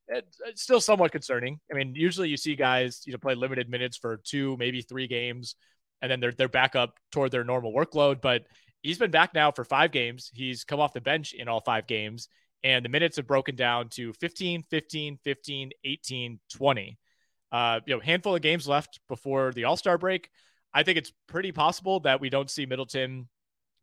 it's 0.09 0.63
still 0.63 0.81
somewhat 0.81 1.13
concerning. 1.13 1.61
I 1.71 1.75
mean, 1.75 1.95
usually 1.95 2.29
you 2.29 2.37
see 2.37 2.57
guys, 2.57 3.03
you 3.07 3.13
know, 3.13 3.19
play 3.19 3.35
limited 3.35 3.69
minutes 3.69 3.97
for 3.97 4.19
two, 4.25 4.57
maybe 4.59 4.83
three 4.83 5.07
games, 5.07 5.57
and 6.01 6.11
then 6.11 6.21
they're 6.21 6.33
they're 6.33 6.49
back 6.49 6.77
up 6.77 6.99
toward 7.11 7.31
their 7.31 7.45
normal 7.45 7.73
workload. 7.73 8.21
But 8.21 8.43
he's 8.83 8.99
been 8.99 9.11
back 9.11 9.35
now 9.35 9.51
for 9.51 9.65
five 9.65 9.93
games. 9.93 10.31
He's 10.33 10.65
come 10.65 10.81
off 10.81 10.93
the 10.93 11.01
bench 11.01 11.33
in 11.33 11.49
all 11.49 11.61
five 11.61 11.87
games, 11.87 12.29
and 12.65 12.85
the 12.85 12.89
minutes 12.89 13.17
have 13.17 13.27
broken 13.27 13.57
down 13.57 13.89
to 13.91 14.13
15, 14.15 14.65
15, 14.71 15.19
15, 15.25 15.71
18, 15.85 16.41
20. 16.53 16.99
Uh, 17.51 17.81
you 17.87 17.95
know, 17.95 18.01
handful 18.01 18.35
of 18.35 18.43
games 18.43 18.67
left 18.67 19.01
before 19.09 19.53
the 19.53 19.65
All 19.65 19.77
Star 19.77 19.99
break. 19.99 20.31
I 20.75 20.83
think 20.83 20.99
it's 20.99 21.13
pretty 21.29 21.53
possible 21.53 22.01
that 22.01 22.21
we 22.21 22.31
don't 22.31 22.51
see 22.51 22.65
Middleton 22.65 23.29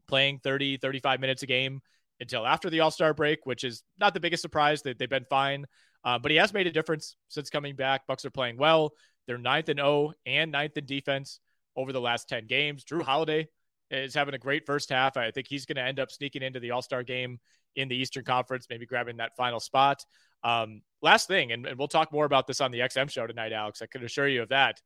playing 0.08 0.40
30, 0.40 0.78
35 0.78 1.20
minutes 1.20 1.44
a 1.44 1.46
game 1.46 1.82
until 2.20 2.46
after 2.46 2.70
the 2.70 2.82
All 2.82 2.92
Star 2.92 3.14
break, 3.14 3.40
which 3.46 3.64
is 3.64 3.84
not 4.00 4.14
the 4.14 4.20
biggest 4.20 4.42
surprise 4.42 4.82
that 4.84 5.00
they've 5.00 5.10
been 5.10 5.26
fine. 5.30 5.66
Uh, 6.04 6.18
but 6.18 6.32
he 6.32 6.38
has 6.38 6.54
made 6.54 6.68
a 6.68 6.72
difference 6.72 7.16
since 7.28 7.50
coming 7.50 7.76
back. 7.76 8.08
Bucks 8.08 8.26
are 8.26 8.30
playing 8.30 8.58
well. 8.58 8.94
They're 9.28 9.38
ninth 9.38 9.70
and 9.70 9.80
O 9.80 10.14
and 10.26 10.52
ninth 10.52 10.78
in 10.78 10.86
defense 10.86 11.40
over 11.76 11.92
the 11.92 12.02
last 12.02 12.30
10 12.30 12.48
games. 12.48 12.84
Jrue 12.84 13.02
Holiday 13.02 13.48
is 13.92 14.14
having 14.14 14.34
a 14.34 14.40
great 14.40 14.66
first 14.66 14.90
half. 14.90 15.18
I 15.18 15.32
think 15.32 15.48
he's 15.48 15.66
going 15.66 15.76
to 15.76 15.84
end 15.84 16.00
up 16.00 16.12
sneaking 16.12 16.42
into 16.42 16.60
the 16.60 16.72
All 16.72 16.82
Star 16.82 17.04
game 17.04 17.40
in 17.76 17.88
the 17.88 17.96
Eastern 17.96 18.24
Conference, 18.24 18.68
maybe 18.70 18.86
grabbing 18.86 19.18
that 19.18 19.36
final 19.36 19.60
spot. 19.60 20.04
Um, 20.44 20.82
last 21.02 21.28
thing, 21.28 21.52
and, 21.52 21.66
and, 21.66 21.78
we'll 21.78 21.88
talk 21.88 22.12
more 22.12 22.26
about 22.26 22.48
this 22.48 22.62
on 22.62 22.72
the 22.72 22.80
XM 22.80 23.10
show 23.10 23.28
tonight, 23.28 23.52
Alex. 23.52 23.82
I 23.82 23.88
can 23.88 24.04
assure 24.04 24.28
you 24.28 24.42
of 24.42 24.50
that. 24.50 24.82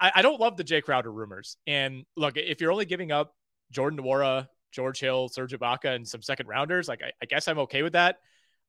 I, 0.00 0.12
I 0.16 0.22
don't 0.22 0.40
love 0.40 0.56
the 0.56 0.64
Jae 0.64 0.82
Crowder 0.82 1.10
rumors. 1.10 1.56
And 1.66 2.04
look, 2.16 2.36
if 2.36 2.60
you're 2.60 2.72
only 2.72 2.84
giving 2.84 3.12
up 3.12 3.32
Jordan 3.70 4.00
Nwora, 4.00 4.48
George 4.70 5.00
Hill, 5.00 5.28
Serge 5.28 5.52
Ibaka, 5.52 5.94
and 5.94 6.06
some 6.06 6.22
second 6.22 6.46
rounders, 6.46 6.88
like 6.88 7.02
I, 7.02 7.12
I 7.22 7.26
guess 7.26 7.48
I'm 7.48 7.58
okay 7.60 7.82
with 7.82 7.94
that. 7.94 8.16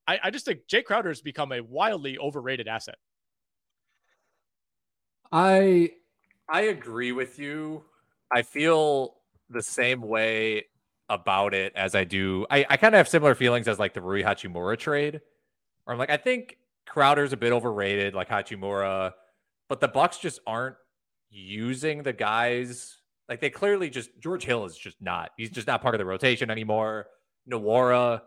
I, 0.07 0.19
I 0.23 0.29
just 0.31 0.45
think 0.45 0.61
Jae 0.67 0.83
Crowder 0.83 1.09
has 1.09 1.21
become 1.21 1.51
a 1.51 1.61
wildly 1.61 2.17
overrated 2.17 2.67
asset. 2.67 2.95
I 5.31 5.91
I 6.49 6.61
agree 6.61 7.11
with 7.11 7.39
you. 7.39 7.83
I 8.31 8.41
feel 8.41 9.15
the 9.49 9.61
same 9.61 10.01
way 10.01 10.65
about 11.09 11.53
it 11.53 11.73
as 11.75 11.93
I 11.95 12.03
do. 12.03 12.45
I, 12.49 12.65
I 12.69 12.77
kind 12.77 12.95
of 12.95 12.97
have 12.97 13.07
similar 13.07 13.35
feelings 13.35 13.67
as 13.67 13.79
like 13.79 13.93
the 13.93 14.01
Rui 14.01 14.23
Hachimura 14.23 14.77
trade. 14.77 15.21
Or 15.85 15.93
I'm 15.93 15.99
like, 15.99 16.09
I 16.09 16.17
think 16.17 16.57
Crowder's 16.85 17.33
a 17.33 17.37
bit 17.37 17.51
overrated, 17.51 18.13
like 18.13 18.29
Hachimura, 18.29 19.13
but 19.67 19.79
the 19.79 19.87
Bucks 19.87 20.17
just 20.17 20.39
aren't 20.47 20.75
using 21.29 22.03
the 22.03 22.13
guys. 22.13 22.97
Like 23.31 23.39
they 23.39 23.49
clearly 23.49 23.89
just 23.89 24.09
George 24.19 24.43
Hill 24.43 24.65
is 24.65 24.75
just 24.77 25.01
not. 25.01 25.31
He's 25.37 25.49
just 25.49 25.65
not 25.65 25.81
part 25.81 25.95
of 25.95 25.99
the 25.99 26.05
rotation 26.05 26.51
anymore. 26.51 27.05
Nwora, 27.49 28.19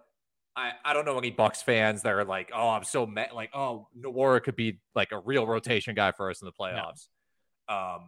I, 0.57 0.73
I 0.83 0.95
don't 0.95 1.05
know 1.05 1.19
any 1.19 1.31
Bucks 1.31 1.61
fans 1.61 2.01
that 2.05 2.15
are 2.15 2.25
like, 2.25 2.51
oh, 2.55 2.71
I'm 2.71 2.85
so 2.85 3.05
mad. 3.05 3.33
Like, 3.35 3.51
oh, 3.53 3.87
Nwora 3.95 4.43
could 4.43 4.57
be 4.57 4.81
like 4.95 5.13
a 5.13 5.19
real 5.19 5.47
rotation 5.47 5.95
guy 5.95 6.13
for 6.13 6.31
us 6.31 6.41
in 6.41 6.47
the 6.47 6.53
playoffs. 6.53 7.09
No. 7.69 7.77
Um, 7.77 8.01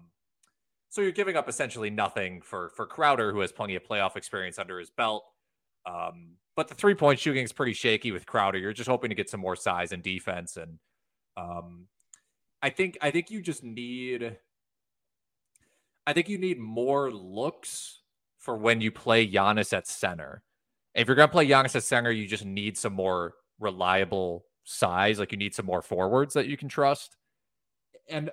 so 0.89 1.03
you're 1.03 1.13
giving 1.13 1.37
up 1.37 1.51
essentially 1.51 1.91
nothing 1.91 2.41
for 2.41 2.71
for 2.77 2.87
Crowder, 2.87 3.31
who 3.31 3.41
has 3.41 3.53
plenty 3.53 3.75
of 3.75 3.85
playoff 3.85 4.17
experience 4.17 4.59
under 4.59 4.79
his 4.79 4.89
belt. 4.89 5.23
Um, 5.85 6.37
but 6.57 6.69
the 6.69 6.75
three 6.75 6.95
point 6.95 7.21
shooting 7.21 7.45
is 7.45 7.53
pretty 7.53 7.75
shaky 7.75 8.11
with 8.11 8.25
Crowder. 8.25 8.57
You're 8.57 8.73
just 8.73 8.89
hoping 8.89 9.11
to 9.11 9.15
get 9.15 9.29
some 9.29 9.41
more 9.41 9.55
size 9.55 9.93
and 9.93 10.03
defense, 10.03 10.57
and 10.57 10.79
um, 11.37 11.89
I 12.63 12.71
think 12.71 12.97
I 13.03 13.11
think 13.11 13.31
you 13.31 13.43
just 13.43 13.63
need. 13.63 14.39
I 16.07 16.13
think 16.13 16.29
you 16.29 16.39
need 16.39 16.59
more 16.59 17.11
looks 17.11 18.01
for 18.39 18.57
when 18.57 18.81
you 18.81 18.91
play 18.93 19.29
Giannis 19.29 19.73
at 19.73 19.89
center. 19.89 20.43
If 20.95 21.09
you're 21.09 21.17
going 21.17 21.29
to 21.29 21.33
play 21.33 21.49
Giannis 21.49 21.75
at 21.77 21.83
center, 21.83 22.11
you 22.11 22.27
just 22.27 22.45
need 22.45 22.79
some 22.79 22.93
more 22.93 23.35
reliable 23.59 24.47
size. 24.65 25.19
Like 25.19 25.33
you 25.33 25.39
need 25.39 25.55
some 25.55 25.67
more 25.67 25.83
forwards 25.83 26.35
that 26.35 26.47
you 26.47 26.57
can 26.57 26.69
trust. 26.69 27.17
And 28.09 28.31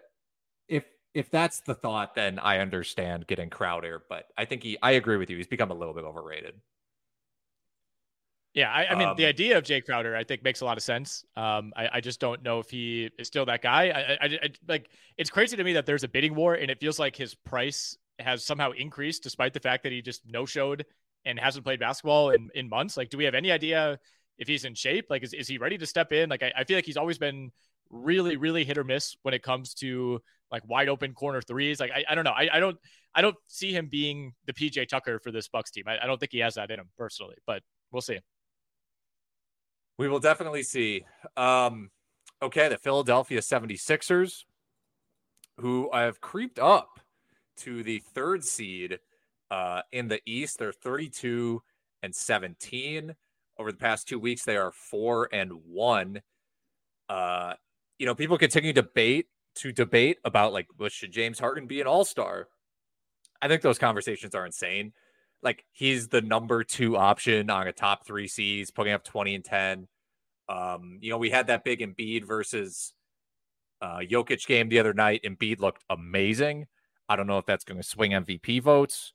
if 0.68 0.86
if 1.13 1.30
that's 1.30 1.62
the 1.62 1.74
thought, 1.74 2.15
then 2.15 2.39
I 2.39 2.60
understand 2.60 3.27
getting 3.27 3.50
Crowder. 3.50 4.03
But 4.08 4.25
I 4.38 4.46
think 4.46 4.63
he, 4.63 4.77
I 4.82 4.92
agree 4.92 5.18
with 5.18 5.30
you. 5.30 5.38
He's 5.38 5.48
become 5.48 5.72
a 5.72 5.75
little 5.75 5.94
bit 5.94 6.06
overrated. 6.06 6.56
Yeah, 8.53 8.72
I, 8.72 8.86
I 8.86 8.95
mean, 8.95 9.07
um, 9.07 9.17
the 9.17 9.25
idea 9.25 9.57
of 9.57 9.63
Jae 9.63 9.83
Crowder, 9.83 10.15
I 10.15 10.24
think, 10.24 10.43
makes 10.43 10.62
a 10.62 10.65
lot 10.65 10.77
of 10.77 10.83
sense. 10.83 11.25
Um, 11.36 11.74
I, 11.75 11.89
I, 11.93 12.01
just 12.01 12.19
don't 12.19 12.43
know 12.43 12.60
if 12.60 12.69
he 12.69 13.10
is 13.17 13.25
still 13.25 13.45
that 13.48 13.63
guy. 13.63 13.89
I, 13.89 14.25
I, 14.25 14.39
I, 14.43 14.50
like, 14.67 14.89
it's 15.17 15.31
crazy 15.31 15.57
to 15.57 15.63
me 15.63 15.74
that 15.74 15.88
there's 15.88 16.03
a 16.03 16.07
bidding 16.07 16.36
war, 16.36 16.53
and 16.53 16.69
it 16.69 16.79
feels 16.79 17.00
like 17.00 17.15
his 17.15 17.33
price 17.33 17.98
has 18.19 18.43
somehow 18.43 18.69
increased 18.72 19.24
despite 19.24 19.53
the 19.53 19.60
fact 19.60 19.81
that 19.83 19.91
he 19.91 20.03
just 20.03 20.22
no 20.27 20.45
showed 20.45 20.86
and 21.25 21.39
hasn't 21.39 21.65
played 21.65 21.79
basketball 21.79 22.29
in, 22.29 22.51
in 22.53 22.69
months. 22.69 22.95
Like, 22.95 23.10
do 23.10 23.17
we 23.17 23.24
have 23.24 23.33
any 23.33 23.51
idea 23.51 23.98
if 24.38 24.48
he's 24.48 24.65
in 24.65 24.75
shape? 24.75 25.07
Like, 25.10 25.24
is, 25.24 25.33
is 25.33 25.48
he 25.48 25.57
ready 25.57 25.79
to 25.79 25.88
step 25.88 26.12
in? 26.12 26.29
Like, 26.29 26.43
I, 26.43 26.53
I 26.57 26.63
feel 26.63 26.77
like 26.77 26.86
he's 26.86 26.98
always 26.98 27.17
been 27.17 27.51
really, 27.89 28.38
really 28.38 28.65
hit 28.65 28.77
or 28.77 28.83
miss 28.83 29.15
when 29.24 29.33
it 29.33 29.41
comes 29.41 29.74
to 29.75 30.22
like 30.51 30.62
wide 30.67 30.89
open 30.89 31.13
corner 31.13 31.41
threes. 31.41 31.79
Like, 31.79 31.91
I, 31.91 32.03
I 32.07 32.13
don't 32.13 32.24
know. 32.24 32.31
I, 32.31 32.50
I 32.53 32.60
don't, 32.60 32.77
I 33.15 33.22
don't 33.22 33.36
see 33.48 33.72
him 33.72 33.88
being 33.88 34.33
the 34.45 34.53
PJ 34.53 34.89
Tucker 34.89 35.19
for 35.24 35.31
this 35.31 35.48
Bucks 35.48 35.72
team. 35.72 35.86
I, 35.88 36.03
I 36.03 36.05
don't 36.05 36.19
think 36.19 36.31
he 36.31 36.39
has 36.39 36.55
that 36.55 36.69
in 36.69 36.79
him 36.79 36.89
personally, 37.00 37.36
but 37.48 37.63
we'll 37.91 38.01
see. 38.01 38.19
We 39.97 40.07
will 40.07 40.19
definitely 40.19 40.63
see. 40.63 41.05
Um, 41.38 41.91
okay, 42.41 42.67
the 42.67 42.77
Philadelphia 42.77 43.39
76ers, 43.39 44.43
who 45.57 45.89
have 45.93 46.21
creeped 46.21 46.59
up 46.59 47.00
to 47.57 47.83
the 47.83 48.00
third 48.13 48.43
seed 48.43 49.00
uh, 49.51 49.81
in 49.91 50.07
the 50.07 50.19
East. 50.25 50.57
They're 50.57 50.71
32 50.71 51.62
and 52.01 52.13
17. 52.13 53.15
Over 53.59 53.71
the 53.71 53.77
past 53.77 54.07
two 54.07 54.19
weeks, 54.19 54.43
they 54.43 54.57
are 54.57 54.71
four 54.71 55.29
and 55.31 55.51
one. 55.65 56.21
Uh, 57.07 57.53
you 58.00 58.05
know, 58.05 58.15
people 58.15 58.38
continue 58.38 58.73
to 58.73 58.81
debate 58.81 59.27
to 59.55 59.71
debate 59.71 60.17
about 60.25 60.51
like, 60.51 60.65
well, 60.79 60.89
should 60.89 61.12
James 61.12 61.38
Harden 61.38 61.67
be 61.67 61.79
an 61.79 61.85
all 61.85 62.03
star? 62.03 62.47
I 63.41 63.47
think 63.47 63.62
those 63.62 63.77
conversations 63.77 64.33
are 64.33 64.45
insane 64.45 64.93
like 65.43 65.65
he's 65.71 66.07
the 66.07 66.21
number 66.21 66.63
two 66.63 66.97
option 66.97 67.50
on 67.50 67.67
a 67.67 67.73
top 67.73 68.05
three 68.05 68.27
seeds, 68.27 68.71
putting 68.71 68.93
up 68.93 69.03
20 69.03 69.35
and 69.35 69.45
10. 69.45 69.88
Um, 70.50 71.00
you 71.01 71.09
know, 71.09 71.17
we 71.17 71.29
had 71.29 71.47
that 71.47 71.63
big 71.63 71.79
Embiid 71.79 72.25
versus 72.25 72.93
uh, 73.81 74.00
Jokic 74.00 74.45
game 74.47 74.69
the 74.69 74.79
other 74.79 74.93
night. 74.93 75.21
Embiid 75.23 75.59
looked 75.59 75.83
amazing. 75.89 76.67
I 77.09 77.15
don't 77.15 77.27
know 77.27 77.38
if 77.38 77.45
that's 77.45 77.65
going 77.65 77.81
to 77.81 77.88
swing 77.88 78.12
MVP 78.12 78.62
votes, 78.62 79.13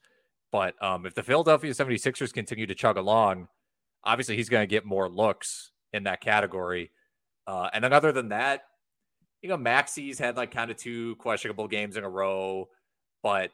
but 0.53 0.75
um, 0.83 1.07
if 1.07 1.15
the 1.15 1.23
Philadelphia 1.23 1.73
76ers 1.73 2.33
continue 2.33 2.67
to 2.67 2.75
chug 2.75 2.97
along, 2.97 3.49
obviously 4.05 4.37
he's 4.37 4.49
going 4.49 4.63
to 4.63 4.71
get 4.71 4.85
more 4.85 5.09
looks 5.09 5.73
in 5.93 6.05
that 6.05 6.21
category. 6.21 6.91
Uh, 7.47 7.71
and 7.73 7.83
then 7.83 7.93
other 7.93 8.13
than 8.13 8.29
that, 8.29 8.63
you 9.43 9.49
know, 9.49 9.57
Maxey's 9.57 10.19
had 10.19 10.37
like 10.37 10.51
kind 10.51 10.71
of 10.71 10.77
two 10.77 11.17
questionable 11.17 11.69
games 11.69 11.97
in 11.97 12.05
a 12.05 12.09
row, 12.09 12.69
but 13.23 13.51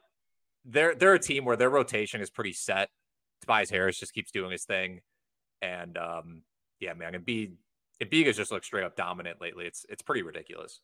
they're 0.64 0.94
they're 0.94 1.14
a 1.14 1.18
team 1.18 1.44
where 1.44 1.56
their 1.56 1.70
rotation 1.70 2.20
is 2.20 2.30
pretty 2.30 2.52
set. 2.52 2.90
Tobias 3.40 3.70
Harris 3.70 3.98
just 3.98 4.14
keeps 4.14 4.30
doing 4.30 4.50
his 4.50 4.64
thing, 4.64 5.00
and 5.60 5.96
um, 5.98 6.42
yeah, 6.80 6.94
man, 6.94 7.12
Embiid 7.12 7.52
Embiid 8.02 8.26
has 8.26 8.36
just 8.36 8.50
looked 8.50 8.64
straight 8.64 8.84
up 8.84 8.96
dominant 8.96 9.40
lately. 9.40 9.66
It's 9.66 9.84
it's 9.88 10.02
pretty 10.02 10.22
ridiculous. 10.22 10.80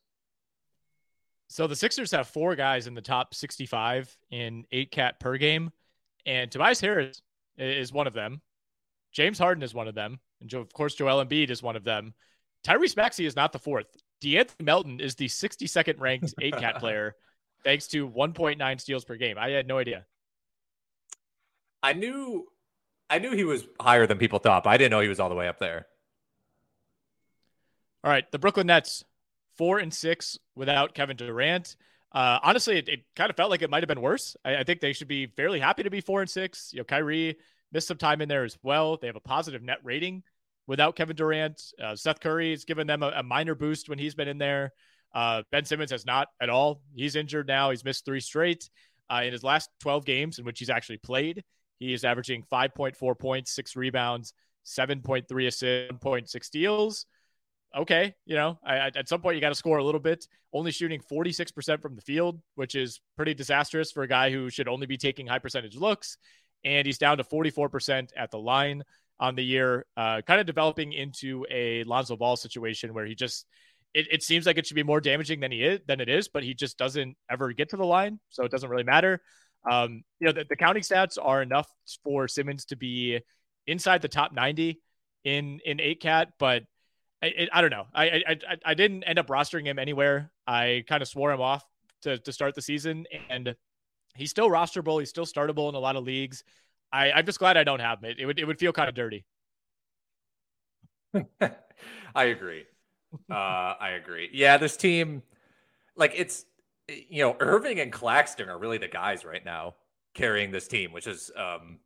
So 1.48 1.66
the 1.66 1.76
Sixers 1.76 2.12
have 2.12 2.28
four 2.28 2.54
guys 2.54 2.86
in 2.86 2.94
the 2.94 3.00
top 3.00 3.34
65 3.34 4.16
in 4.30 4.64
eight 4.70 4.92
cat 4.92 5.18
per 5.18 5.36
game, 5.36 5.70
and 6.24 6.50
Tobias 6.50 6.80
Harris 6.80 7.22
is 7.58 7.92
one 7.92 8.06
of 8.06 8.12
them. 8.12 8.40
James 9.12 9.38
Harden 9.38 9.64
is 9.64 9.74
one 9.74 9.88
of 9.88 9.94
them, 9.96 10.20
and 10.40 10.52
of 10.54 10.72
course 10.72 10.94
Joel 10.94 11.24
Embiid 11.24 11.50
is 11.50 11.62
one 11.62 11.74
of 11.74 11.82
them. 11.82 12.14
Tyrese 12.64 12.96
Maxey 12.96 13.26
is 13.26 13.34
not 13.34 13.52
the 13.52 13.58
fourth. 13.58 13.86
De'Anthony 14.22 14.62
Melton 14.62 15.00
is 15.00 15.14
the 15.14 15.26
62nd 15.26 15.98
ranked 15.98 16.34
eight 16.40 16.56
cat 16.56 16.76
player 16.78 17.16
thanks 17.64 17.86
to 17.88 18.08
1.9 18.08 18.80
steals 18.80 19.04
per 19.04 19.16
game. 19.16 19.36
I 19.38 19.50
had 19.50 19.66
no 19.66 19.78
idea. 19.78 20.06
I 21.82 21.92
knew 21.94 22.46
I 23.08 23.18
knew 23.18 23.32
he 23.32 23.44
was 23.44 23.66
higher 23.80 24.06
than 24.06 24.18
people 24.18 24.38
thought, 24.38 24.64
but 24.64 24.70
I 24.70 24.76
didn't 24.76 24.92
know 24.92 25.00
he 25.00 25.08
was 25.08 25.18
all 25.18 25.28
the 25.28 25.34
way 25.34 25.48
up 25.48 25.58
there. 25.58 25.86
All 28.04 28.10
right, 28.10 28.30
the 28.30 28.38
Brooklyn 28.38 28.68
Nets, 28.68 29.04
four 29.58 29.78
and 29.78 29.92
six 29.92 30.38
without 30.54 30.94
Kevin 30.94 31.16
Durant. 31.16 31.76
Uh, 32.12 32.38
honestly, 32.42 32.78
it, 32.78 32.88
it, 32.88 33.00
kind 33.14 33.30
of 33.30 33.36
felt 33.36 33.50
like 33.50 33.62
it 33.62 33.70
might 33.70 33.82
have 33.82 33.88
been 33.88 34.00
worse. 34.00 34.36
I, 34.44 34.56
I, 34.56 34.64
think 34.64 34.80
they 34.80 34.92
should 34.92 35.06
be 35.06 35.26
fairly 35.26 35.60
happy 35.60 35.84
to 35.84 35.90
be 35.90 36.00
four 36.00 36.20
and 36.20 36.30
six. 36.30 36.72
You 36.72 36.78
know, 36.80 36.84
Kyrie 36.84 37.36
missed 37.72 37.86
some 37.86 37.98
time 37.98 38.20
in 38.20 38.28
there 38.28 38.42
as 38.42 38.58
well. 38.64 38.96
They 38.96 39.06
have 39.06 39.16
a 39.16 39.20
positive 39.20 39.62
net 39.62 39.78
rating 39.84 40.24
without 40.66 40.96
Kevin 40.96 41.14
Durant. 41.14 41.62
Uh, 41.80 41.94
Seth 41.94 42.18
Curry 42.18 42.50
has 42.50 42.64
given 42.64 42.88
them 42.88 43.04
a, 43.04 43.12
a 43.16 43.22
minor 43.22 43.54
boost 43.54 43.88
when 43.88 43.98
he's 43.98 44.16
been 44.16 44.26
in 44.28 44.38
there. 44.38 44.72
Uh, 45.14 45.42
ben 45.50 45.64
Simmons 45.64 45.90
has 45.90 46.06
not 46.06 46.28
at 46.40 46.50
all. 46.50 46.80
He's 46.94 47.16
injured 47.16 47.46
now. 47.46 47.70
He's 47.70 47.84
missed 47.84 48.04
three 48.04 48.20
straight. 48.20 48.68
Uh, 49.10 49.22
in 49.24 49.32
his 49.32 49.42
last 49.42 49.70
12 49.80 50.04
games 50.04 50.38
in 50.38 50.44
which 50.44 50.60
he's 50.60 50.70
actually 50.70 50.98
played, 50.98 51.42
he 51.78 51.92
is 51.92 52.04
averaging 52.04 52.44
5.4 52.52 53.18
points, 53.18 53.52
six 53.52 53.74
rebounds, 53.74 54.34
7.3 54.64 55.46
assists, 55.46 55.92
1.6 55.92 56.44
steals. 56.44 57.06
Okay, 57.76 58.14
you 58.26 58.34
know, 58.34 58.58
I, 58.64 58.90
at 58.94 59.08
some 59.08 59.20
point 59.20 59.36
you 59.36 59.40
got 59.40 59.50
to 59.50 59.54
score 59.54 59.78
a 59.78 59.84
little 59.84 60.00
bit. 60.00 60.26
Only 60.52 60.72
shooting 60.72 61.00
46% 61.00 61.80
from 61.80 61.94
the 61.94 62.02
field, 62.02 62.40
which 62.56 62.74
is 62.74 63.00
pretty 63.16 63.34
disastrous 63.34 63.92
for 63.92 64.02
a 64.02 64.08
guy 64.08 64.30
who 64.30 64.50
should 64.50 64.68
only 64.68 64.86
be 64.86 64.96
taking 64.96 65.26
high 65.26 65.38
percentage 65.38 65.76
looks. 65.76 66.18
And 66.64 66.84
he's 66.84 66.98
down 66.98 67.18
to 67.18 67.24
44% 67.24 68.10
at 68.16 68.30
the 68.30 68.38
line 68.38 68.82
on 69.20 69.34
the 69.36 69.44
year, 69.44 69.86
uh, 69.96 70.22
kind 70.22 70.40
of 70.40 70.46
developing 70.46 70.92
into 70.92 71.46
a 71.50 71.84
Lonzo 71.84 72.16
Ball 72.16 72.36
situation 72.36 72.92
where 72.92 73.06
he 73.06 73.14
just 73.14 73.46
it, 73.94 74.06
it 74.10 74.22
seems 74.22 74.46
like 74.46 74.58
it 74.58 74.66
should 74.66 74.74
be 74.74 74.82
more 74.82 75.00
damaging 75.00 75.40
than 75.40 75.52
he 75.52 75.64
is 75.64 75.80
than 75.86 76.00
it 76.00 76.08
is, 76.08 76.28
but 76.28 76.42
he 76.42 76.54
just 76.54 76.78
doesn't 76.78 77.16
ever 77.30 77.52
get 77.52 77.70
to 77.70 77.76
the 77.76 77.84
line, 77.84 78.20
so 78.28 78.44
it 78.44 78.50
doesn't 78.50 78.70
really 78.70 78.84
matter. 78.84 79.20
Um, 79.70 80.02
you 80.20 80.26
know, 80.26 80.32
the, 80.32 80.46
the 80.48 80.56
counting 80.56 80.82
stats 80.82 81.18
are 81.20 81.42
enough 81.42 81.68
for 82.04 82.28
Simmons 82.28 82.64
to 82.66 82.76
be 82.76 83.20
inside 83.66 84.02
the 84.02 84.08
top 84.08 84.32
90 84.32 84.80
in 85.24 85.60
in 85.64 85.80
eight 85.80 86.00
cat, 86.00 86.30
but 86.38 86.62
I, 87.22 87.48
I 87.52 87.60
don't 87.60 87.70
know. 87.70 87.86
I, 87.94 88.22
I 88.26 88.36
I 88.64 88.74
didn't 88.74 89.04
end 89.04 89.18
up 89.18 89.26
rostering 89.26 89.66
him 89.66 89.78
anywhere. 89.78 90.30
I 90.46 90.84
kind 90.88 91.02
of 91.02 91.08
swore 91.08 91.32
him 91.32 91.40
off 91.40 91.64
to 92.02 92.18
to 92.18 92.32
start 92.32 92.54
the 92.54 92.62
season, 92.62 93.06
and 93.28 93.54
he's 94.14 94.30
still 94.30 94.48
rosterable. 94.48 94.98
He's 95.00 95.10
still 95.10 95.26
startable 95.26 95.68
in 95.68 95.74
a 95.74 95.78
lot 95.80 95.96
of 95.96 96.04
leagues. 96.04 96.44
I, 96.92 97.12
I'm 97.12 97.26
just 97.26 97.38
glad 97.38 97.56
I 97.56 97.64
don't 97.64 97.80
have 97.80 98.02
him. 98.02 98.10
It, 98.10 98.18
it 98.20 98.26
would 98.26 98.38
it 98.38 98.46
would 98.46 98.58
feel 98.58 98.72
kind 98.72 98.88
of 98.88 98.94
dirty. 98.94 99.24
I 102.14 102.24
agree. 102.24 102.64
Uh, 103.30 103.74
I 103.80 103.90
agree. 104.00 104.28
Yeah, 104.32 104.56
this 104.56 104.76
team, 104.76 105.22
like 105.96 106.12
it's 106.16 106.44
you 106.88 107.22
know, 107.22 107.36
Irving 107.40 107.80
and 107.80 107.92
Claxton 107.92 108.48
are 108.48 108.58
really 108.58 108.78
the 108.78 108.88
guys 108.88 109.24
right 109.24 109.44
now 109.44 109.74
carrying 110.14 110.50
this 110.50 110.68
team, 110.68 110.92
which 110.92 111.06
is 111.06 111.30
um, 111.36 111.78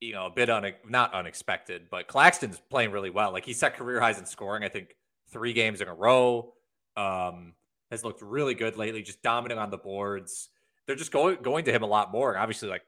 you 0.00 0.12
know, 0.12 0.26
a 0.26 0.30
bit 0.30 0.50
un 0.50 0.72
not 0.88 1.14
unexpected, 1.14 1.88
but 1.90 2.06
Claxton's 2.06 2.60
playing 2.70 2.90
really 2.90 3.10
well. 3.10 3.32
Like 3.32 3.44
he 3.44 3.52
set 3.52 3.76
career 3.76 4.00
highs 4.00 4.18
in 4.18 4.26
scoring, 4.26 4.62
I 4.62 4.68
think 4.68 4.94
three 5.30 5.52
games 5.52 5.80
in 5.80 5.88
a 5.88 5.94
row. 5.94 6.52
Um, 6.96 7.54
has 7.90 8.04
looked 8.04 8.22
really 8.22 8.54
good 8.54 8.76
lately, 8.76 9.02
just 9.02 9.22
dominant 9.22 9.60
on 9.60 9.70
the 9.70 9.78
boards. 9.78 10.48
They're 10.86 10.96
just 10.96 11.12
going 11.12 11.38
going 11.42 11.64
to 11.64 11.72
him 11.72 11.82
a 11.82 11.86
lot 11.86 12.12
more. 12.12 12.36
Obviously, 12.36 12.68
like 12.68 12.82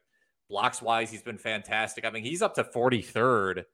blocks 0.48 0.82
wise, 0.82 1.10
he's 1.10 1.22
been 1.22 1.38
fantastic. 1.38 2.04
I 2.04 2.10
mean, 2.10 2.22
he's 2.24 2.42
up 2.42 2.54
to 2.54 2.64
43rd 2.64 3.64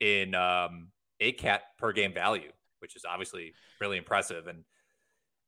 in 0.00 0.34
um 0.34 0.88
A 1.20 1.32
cat 1.32 1.62
per 1.78 1.92
game 1.92 2.12
value, 2.12 2.50
which 2.84 2.96
is 2.96 3.06
obviously 3.08 3.54
really 3.80 3.96
impressive. 3.96 4.46
And 4.46 4.64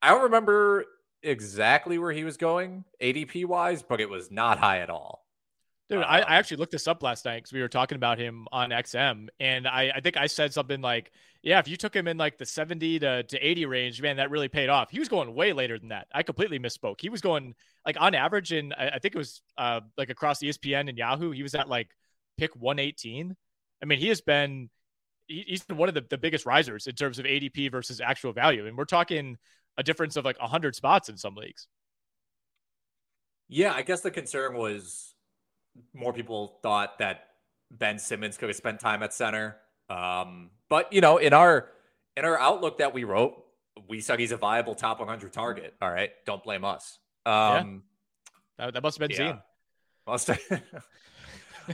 I 0.00 0.08
don't 0.08 0.22
remember 0.22 0.86
exactly 1.22 1.98
where 1.98 2.12
he 2.12 2.24
was 2.24 2.38
going 2.38 2.84
ADP 3.02 3.44
wise, 3.44 3.82
but 3.82 4.00
it 4.00 4.08
was 4.08 4.30
not 4.30 4.58
high 4.58 4.78
at 4.78 4.88
all. 4.88 5.26
Dude, 5.90 6.02
I, 6.02 6.20
I, 6.20 6.36
actually 6.36 6.56
looked 6.56 6.72
this 6.72 6.88
up 6.88 7.02
last 7.02 7.26
night 7.26 7.36
because 7.36 7.52
we 7.52 7.60
were 7.60 7.68
talking 7.68 7.94
about 7.96 8.18
him 8.18 8.48
on 8.50 8.70
XM, 8.70 9.28
and 9.38 9.68
I, 9.68 9.92
I 9.94 10.00
think 10.00 10.16
I 10.16 10.26
said 10.26 10.52
something 10.52 10.80
like, 10.80 11.12
"Yeah, 11.42 11.60
if 11.60 11.68
you 11.68 11.76
took 11.76 11.94
him 11.94 12.08
in 12.08 12.16
like 12.16 12.38
the 12.38 12.46
seventy 12.46 12.98
to, 12.98 13.22
to 13.22 13.38
eighty 13.38 13.66
range, 13.66 14.02
man, 14.02 14.16
that 14.16 14.32
really 14.32 14.48
paid 14.48 14.68
off." 14.68 14.90
He 14.90 14.98
was 14.98 15.08
going 15.08 15.32
way 15.32 15.52
later 15.52 15.78
than 15.78 15.90
that. 15.90 16.08
I 16.12 16.24
completely 16.24 16.58
misspoke. 16.58 17.00
He 17.00 17.08
was 17.08 17.20
going 17.20 17.54
like 17.84 17.96
on 18.00 18.16
average, 18.16 18.50
and 18.50 18.74
I, 18.76 18.88
I 18.94 18.98
think 18.98 19.14
it 19.14 19.18
was 19.18 19.42
uh, 19.58 19.82
like 19.96 20.10
across 20.10 20.40
ESPN 20.40 20.88
and 20.88 20.98
Yahoo, 20.98 21.30
he 21.30 21.44
was 21.44 21.54
at 21.54 21.68
like 21.68 21.90
pick 22.36 22.56
one 22.56 22.80
eighteen. 22.80 23.36
I 23.80 23.86
mean, 23.86 24.00
he 24.00 24.08
has 24.08 24.20
been 24.20 24.70
he's 25.26 25.62
been 25.62 25.76
one 25.76 25.88
of 25.88 25.94
the, 25.94 26.04
the 26.08 26.18
biggest 26.18 26.46
risers 26.46 26.86
in 26.86 26.94
terms 26.94 27.18
of 27.18 27.24
ADP 27.24 27.70
versus 27.70 28.00
actual 28.00 28.32
value, 28.32 28.66
and 28.66 28.76
we're 28.76 28.84
talking 28.84 29.38
a 29.78 29.82
difference 29.82 30.16
of 30.16 30.24
like 30.24 30.38
hundred 30.38 30.74
spots 30.74 31.08
in 31.08 31.16
some 31.16 31.34
leagues. 31.34 31.66
Yeah, 33.48 33.72
I 33.72 33.82
guess 33.82 34.00
the 34.00 34.10
concern 34.10 34.56
was 34.56 35.14
more 35.94 36.12
people 36.12 36.58
thought 36.62 36.98
that 36.98 37.28
Ben 37.70 37.98
Simmons 37.98 38.36
could 38.36 38.48
have 38.48 38.56
spent 38.56 38.80
time 38.80 39.02
at 39.02 39.12
center. 39.12 39.56
Um, 39.88 40.50
but 40.68 40.92
you 40.92 41.00
know, 41.00 41.18
in 41.18 41.32
our 41.32 41.68
in 42.16 42.24
our 42.24 42.38
outlook 42.38 42.78
that 42.78 42.94
we 42.94 43.04
wrote, 43.04 43.34
we 43.88 44.00
said 44.00 44.18
he's 44.18 44.32
a 44.32 44.36
viable 44.36 44.74
top 44.74 44.98
100 44.98 45.32
target. 45.32 45.74
All 45.80 45.90
right, 45.90 46.10
don't 46.24 46.42
blame 46.42 46.64
us. 46.64 46.98
Um, 47.24 47.82
yeah. 48.58 48.66
that, 48.66 48.74
that, 48.74 48.82
must 48.82 48.98
have 48.98 49.08
been 49.08 49.18
yeah. 49.18 49.32
seen. 49.32 49.40
Must 50.06 50.26
have. 50.28 50.40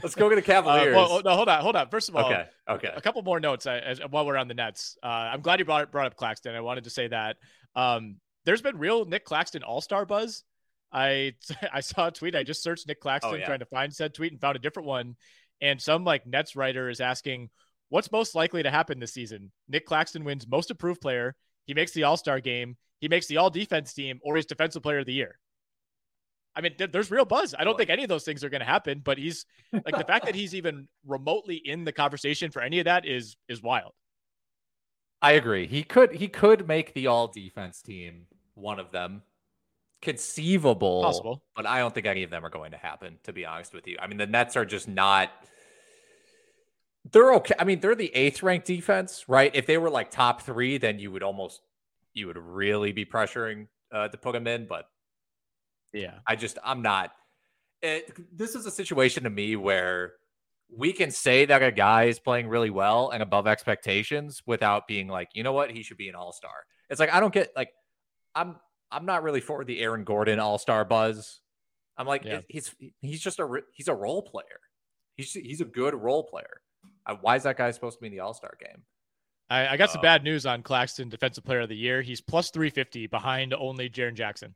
Let's 0.01 0.15
go 0.15 0.29
get 0.29 0.35
the 0.35 0.41
Cavaliers. 0.41 0.95
Uh, 0.95 1.07
well, 1.07 1.21
no, 1.23 1.35
hold 1.35 1.49
on, 1.49 1.61
hold 1.61 1.75
on. 1.75 1.89
First 1.89 2.09
of 2.09 2.15
all, 2.15 2.25
okay, 2.25 2.45
okay. 2.69 2.89
A 2.95 3.01
couple 3.01 3.21
more 3.23 3.39
notes 3.39 3.65
as, 3.67 3.99
while 4.09 4.25
we're 4.25 4.37
on 4.37 4.47
the 4.47 4.53
Nets. 4.53 4.97
Uh, 5.03 5.07
I'm 5.07 5.41
glad 5.41 5.59
you 5.59 5.65
brought 5.65 5.91
brought 5.91 6.07
up 6.07 6.15
Claxton. 6.15 6.55
I 6.55 6.61
wanted 6.61 6.85
to 6.85 6.89
say 6.89 7.07
that 7.07 7.37
um, 7.75 8.17
there's 8.45 8.61
been 8.61 8.77
real 8.77 9.05
Nic 9.05 9.25
Claxton 9.25 9.63
All 9.63 9.81
Star 9.81 10.05
buzz 10.05 10.43
I 10.93 11.33
I 11.73 11.81
saw 11.81 12.07
a 12.07 12.11
tweet. 12.11 12.35
I 12.35 12.43
just 12.43 12.63
searched 12.63 12.87
Nic 12.87 13.01
Claxton 13.01 13.33
oh, 13.33 13.37
yeah. 13.37 13.45
trying 13.45 13.59
to 13.59 13.65
find 13.65 13.93
said 13.93 14.13
tweet 14.13 14.31
and 14.31 14.39
found 14.39 14.55
a 14.55 14.59
different 14.59 14.87
one. 14.87 15.15
And 15.61 15.81
some 15.81 16.03
like 16.03 16.27
Nets 16.27 16.55
writer 16.55 16.89
is 16.89 17.01
asking, 17.01 17.49
what's 17.89 18.11
most 18.11 18.35
likely 18.35 18.63
to 18.63 18.71
happen 18.71 18.99
this 18.99 19.13
season? 19.13 19.51
Nic 19.67 19.85
Claxton 19.85 20.23
wins 20.23 20.47
most 20.47 20.69
improved 20.69 21.01
player. 21.01 21.35
He 21.65 21.73
makes 21.73 21.93
the 21.93 22.03
All 22.03 22.17
Star 22.17 22.39
game. 22.39 22.77
He 22.99 23.07
makes 23.07 23.27
the 23.27 23.37
All 23.37 23.49
Defense 23.49 23.93
team, 23.93 24.19
or 24.23 24.35
he's 24.35 24.45
Defensive 24.45 24.83
Player 24.83 24.99
of 24.99 25.05
the 25.05 25.13
Year. 25.13 25.39
I 26.55 26.61
mean, 26.61 26.75
th- 26.77 26.91
there's 26.91 27.09
real 27.09 27.25
buzz. 27.25 27.55
I 27.57 27.63
don't 27.63 27.77
think 27.77 27.89
any 27.89 28.03
of 28.03 28.09
those 28.09 28.23
things 28.23 28.43
are 28.43 28.49
going 28.49 28.61
to 28.61 28.65
happen, 28.65 29.01
but 29.03 29.17
he's 29.17 29.45
like 29.71 29.97
the 29.97 30.03
fact 30.03 30.25
that 30.25 30.35
he's 30.35 30.53
even 30.53 30.87
remotely 31.05 31.55
in 31.55 31.83
the 31.83 31.91
conversation 31.91 32.51
for 32.51 32.61
any 32.61 32.79
of 32.79 32.85
that 32.85 33.05
is 33.05 33.35
is 33.47 33.61
wild. 33.61 33.93
I 35.21 35.33
agree. 35.33 35.67
He 35.67 35.83
could 35.83 36.13
he 36.13 36.27
could 36.27 36.67
make 36.67 36.93
the 36.93 37.07
All 37.07 37.27
Defense 37.27 37.81
team 37.81 38.27
one 38.53 38.79
of 38.79 38.91
them 38.91 39.23
conceivable, 40.01 41.01
possible, 41.01 41.43
but 41.55 41.65
I 41.65 41.79
don't 41.79 41.93
think 41.93 42.05
any 42.05 42.23
of 42.23 42.29
them 42.29 42.45
are 42.45 42.49
going 42.49 42.71
to 42.71 42.77
happen. 42.77 43.17
To 43.23 43.33
be 43.33 43.45
honest 43.45 43.73
with 43.73 43.87
you, 43.87 43.97
I 43.99 44.07
mean 44.07 44.17
the 44.17 44.27
Nets 44.27 44.55
are 44.55 44.65
just 44.65 44.87
not. 44.87 45.31
They're 47.11 47.33
okay. 47.35 47.55
I 47.59 47.63
mean, 47.65 47.79
they're 47.79 47.95
the 47.95 48.15
eighth 48.15 48.43
ranked 48.43 48.67
defense, 48.67 49.25
right? 49.27 49.51
If 49.53 49.65
they 49.65 49.77
were 49.77 49.89
like 49.89 50.09
top 50.09 50.41
three, 50.41 50.77
then 50.77 50.99
you 50.99 51.11
would 51.11 51.23
almost, 51.23 51.59
you 52.13 52.27
would 52.27 52.37
really 52.37 52.93
be 52.93 53.03
pressuring 53.03 53.67
uh, 53.91 54.07
to 54.07 54.17
put 54.17 54.31
them 54.31 54.47
in. 54.47 54.67
But 54.67 54.87
yeah, 55.93 56.15
I 56.27 56.35
just, 56.35 56.57
I'm 56.63 56.81
not. 56.81 57.11
It, 57.81 58.11
this 58.35 58.55
is 58.55 58.65
a 58.65 58.71
situation 58.71 59.23
to 59.23 59.29
me 59.29 59.55
where 59.55 60.13
we 60.75 60.93
can 60.93 61.11
say 61.11 61.45
that 61.45 61.61
a 61.61 61.71
guy 61.71 62.05
is 62.05 62.19
playing 62.19 62.47
really 62.47 62.69
well 62.69 63.09
and 63.09 63.21
above 63.21 63.47
expectations 63.47 64.41
without 64.45 64.87
being 64.87 65.07
like, 65.07 65.29
you 65.33 65.43
know 65.43 65.53
what, 65.53 65.71
he 65.71 65.83
should 65.83 65.97
be 65.97 66.09
an 66.09 66.15
all 66.15 66.31
star. 66.31 66.65
It's 66.89 66.99
like 66.99 67.13
I 67.13 67.19
don't 67.19 67.33
get 67.33 67.51
like 67.55 67.69
I'm 68.35 68.55
I'm 68.91 69.05
not 69.05 69.23
really 69.23 69.41
for 69.41 69.63
the 69.65 69.81
Aaron 69.81 70.03
Gordon 70.03 70.39
All 70.39 70.57
Star 70.57 70.85
buzz. 70.85 71.41
I'm 71.97 72.07
like, 72.07 72.23
yeah. 72.25 72.41
he's 72.47 72.73
he's 73.01 73.21
just 73.21 73.39
a 73.39 73.61
he's 73.73 73.87
a 73.87 73.93
role 73.93 74.21
player. 74.21 74.59
He's 75.15 75.33
he's 75.33 75.61
a 75.61 75.65
good 75.65 75.93
role 75.93 76.23
player. 76.23 76.61
Why 77.21 77.35
is 77.35 77.43
that 77.43 77.57
guy 77.57 77.69
supposed 77.71 77.97
to 77.97 78.01
be 78.01 78.07
in 78.07 78.13
the 78.13 78.21
All 78.21 78.33
Star 78.33 78.53
game? 78.59 78.83
I, 79.49 79.67
I 79.67 79.77
got 79.77 79.91
some 79.91 80.01
bad 80.01 80.23
news 80.23 80.45
on 80.45 80.63
Claxton, 80.63 81.09
Defensive 81.09 81.43
Player 81.43 81.61
of 81.61 81.69
the 81.69 81.75
Year. 81.75 82.01
He's 82.01 82.21
plus 82.21 82.49
350 82.49 83.07
behind 83.07 83.53
only 83.53 83.89
Jaren 83.89 84.15
Jackson. 84.15 84.55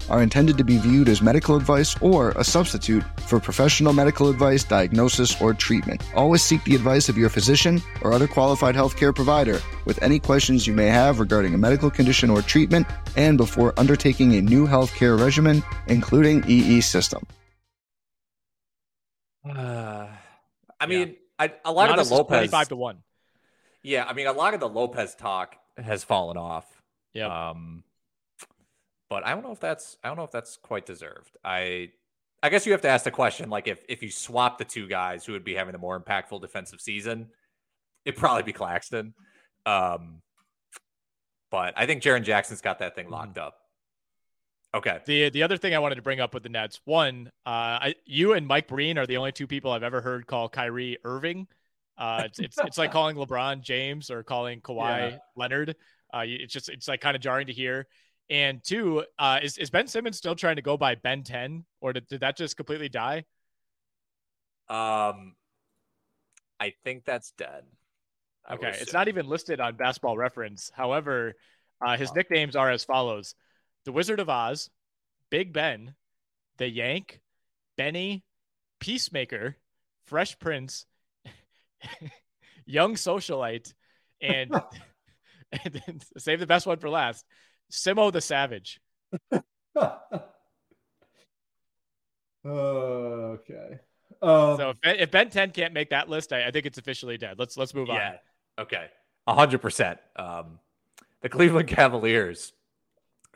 are 0.11 0.21
intended 0.21 0.57
to 0.57 0.63
be 0.63 0.77
viewed 0.77 1.09
as 1.09 1.21
medical 1.21 1.55
advice 1.55 1.99
or 2.01 2.31
a 2.31 2.43
substitute 2.43 3.03
for 3.21 3.39
professional 3.39 3.93
medical 3.93 4.29
advice, 4.29 4.63
diagnosis, 4.63 5.41
or 5.41 5.53
treatment. 5.53 6.03
Always 6.15 6.43
seek 6.43 6.63
the 6.65 6.75
advice 6.75 7.09
of 7.09 7.17
your 7.17 7.29
physician 7.29 7.81
or 8.01 8.13
other 8.13 8.27
qualified 8.27 8.75
healthcare 8.75 9.15
provider 9.15 9.59
with 9.85 10.01
any 10.03 10.19
questions 10.19 10.67
you 10.67 10.73
may 10.73 10.87
have 10.87 11.19
regarding 11.19 11.53
a 11.53 11.57
medical 11.57 11.89
condition 11.89 12.29
or 12.29 12.41
treatment 12.41 12.85
and 13.15 13.37
before 13.37 13.73
undertaking 13.79 14.35
a 14.35 14.41
new 14.41 14.67
healthcare 14.67 15.19
regimen, 15.19 15.63
including 15.87 16.43
EE 16.47 16.81
system. 16.81 17.25
Uh, 19.47 20.07
I 20.79 20.87
mean, 20.87 21.15
I, 21.39 21.53
a 21.63 21.71
lot 21.71 21.89
Giannis 21.89 21.93
of 21.93 21.99
is 21.99 22.09
the 22.09 22.15
Lopez, 22.15 22.49
25 22.49 22.69
to 22.69 22.75
1. 22.75 22.97
yeah, 23.83 24.05
I 24.05 24.13
mean, 24.13 24.27
a 24.27 24.33
lot 24.33 24.53
of 24.53 24.59
the 24.59 24.69
Lopez 24.69 25.15
talk 25.15 25.55
has 25.77 26.03
fallen 26.03 26.37
off. 26.37 26.65
Yeah. 27.13 27.49
Um, 27.49 27.83
but 29.11 29.25
I 29.27 29.31
don't 29.33 29.43
know 29.43 29.51
if 29.51 29.59
that's 29.59 29.97
I 30.05 30.07
don't 30.07 30.15
know 30.15 30.23
if 30.23 30.31
that's 30.31 30.55
quite 30.55 30.85
deserved. 30.85 31.35
I 31.43 31.89
I 32.41 32.49
guess 32.49 32.65
you 32.65 32.71
have 32.71 32.81
to 32.83 32.87
ask 32.87 33.03
the 33.03 33.11
question 33.11 33.49
like 33.49 33.67
if 33.67 33.83
if 33.89 34.01
you 34.01 34.09
swap 34.09 34.57
the 34.57 34.63
two 34.63 34.87
guys 34.87 35.25
who 35.25 35.33
would 35.33 35.43
be 35.43 35.53
having 35.53 35.75
a 35.75 35.77
more 35.77 35.99
impactful 35.99 36.39
defensive 36.39 36.79
season, 36.79 37.27
it'd 38.05 38.17
probably 38.17 38.43
be 38.43 38.53
Claxton. 38.53 39.13
Um, 39.65 40.21
but 41.51 41.73
I 41.75 41.85
think 41.87 42.01
Jaren 42.01 42.23
Jackson's 42.23 42.61
got 42.61 42.79
that 42.79 42.95
thing 42.95 43.09
locked 43.09 43.37
up. 43.37 43.57
Okay. 44.73 44.99
The 45.05 45.29
the 45.29 45.43
other 45.43 45.57
thing 45.57 45.75
I 45.75 45.79
wanted 45.79 45.95
to 45.95 46.01
bring 46.01 46.21
up 46.21 46.33
with 46.33 46.43
the 46.43 46.49
Nets, 46.49 46.79
one, 46.85 47.27
uh, 47.45 47.91
I, 47.91 47.95
you 48.05 48.31
and 48.31 48.47
Mike 48.47 48.69
Breen 48.69 48.97
are 48.97 49.05
the 49.05 49.17
only 49.17 49.33
two 49.33 49.45
people 49.45 49.73
I've 49.73 49.83
ever 49.83 49.99
heard 49.99 50.25
call 50.25 50.47
Kyrie 50.47 50.97
Irving. 51.03 51.49
Uh, 51.97 52.23
it's, 52.27 52.39
it's 52.39 52.57
it's 52.59 52.77
like 52.77 52.91
calling 52.93 53.17
LeBron 53.17 53.59
James 53.59 54.09
or 54.09 54.23
calling 54.23 54.61
Kawhi 54.61 55.11
Yeah. 55.11 55.17
Leonard. 55.35 55.75
Uh, 56.13 56.23
it's 56.25 56.53
just 56.53 56.69
it's 56.69 56.87
like 56.87 57.01
kind 57.01 57.17
of 57.17 57.21
jarring 57.21 57.47
to 57.47 57.53
hear. 57.53 57.87
And 58.31 58.63
two, 58.63 59.03
uh, 59.19 59.39
is 59.43 59.57
is 59.57 59.69
Ben 59.69 59.87
Simmons 59.87 60.17
still 60.17 60.35
trying 60.35 60.55
to 60.55 60.61
go 60.61 60.77
by 60.77 60.95
Ben 60.95 61.21
Ten, 61.21 61.65
or 61.81 61.91
did, 61.91 62.07
did 62.07 62.21
that 62.21 62.37
just 62.37 62.55
completely 62.55 62.87
die? 62.87 63.25
Um, 64.69 65.35
I 66.57 66.73
think 66.85 67.03
that's 67.03 67.31
dead. 67.31 67.65
I 68.47 68.53
Okay, 68.53 68.73
it's 68.79 68.93
not 68.93 69.09
even 69.09 69.27
listed 69.27 69.59
on 69.59 69.75
Basketball 69.75 70.15
Reference. 70.15 70.71
However, 70.73 71.35
uh, 71.85 71.97
his 71.97 72.15
nicknames 72.15 72.55
are 72.55 72.71
as 72.71 72.85
follows: 72.85 73.35
the 73.83 73.91
Wizard 73.91 74.21
of 74.21 74.29
Oz, 74.29 74.69
Big 75.29 75.51
Ben, 75.51 75.93
the 76.57 76.69
Yank, 76.69 77.19
Benny, 77.75 78.23
Peacemaker, 78.79 79.57
Fresh 80.05 80.39
Prince, 80.39 80.85
Young 82.65 82.95
Socialite, 82.95 83.73
and, 84.21 84.53
and 85.51 86.05
save 86.17 86.39
the 86.39 86.47
best 86.47 86.65
one 86.65 86.77
for 86.77 86.89
last: 86.89 87.25
Simo 87.71 88.11
the 88.11 88.21
Savage. 88.21 88.79
okay. 92.45 93.79
Um, 94.21 94.57
so 94.57 94.69
if 94.69 94.81
Ben, 94.81 94.95
if 94.97 95.11
Ben 95.11 95.29
Ten 95.29 95.51
can't 95.51 95.73
make 95.73 95.89
that 95.89 96.09
list, 96.09 96.31
I, 96.31 96.47
I 96.47 96.51
think 96.51 96.65
it's 96.65 96.77
officially 96.77 97.17
dead. 97.17 97.39
Let's 97.39 97.57
let's 97.57 97.73
move 97.73 97.89
on. 97.89 97.95
Yeah. 97.95 98.17
Okay. 98.59 98.87
A 99.27 99.33
hundred 99.33 99.61
percent. 99.61 99.99
Um, 100.15 100.59
the 101.21 101.29
Cleveland 101.29 101.67
Cavaliers, 101.69 102.53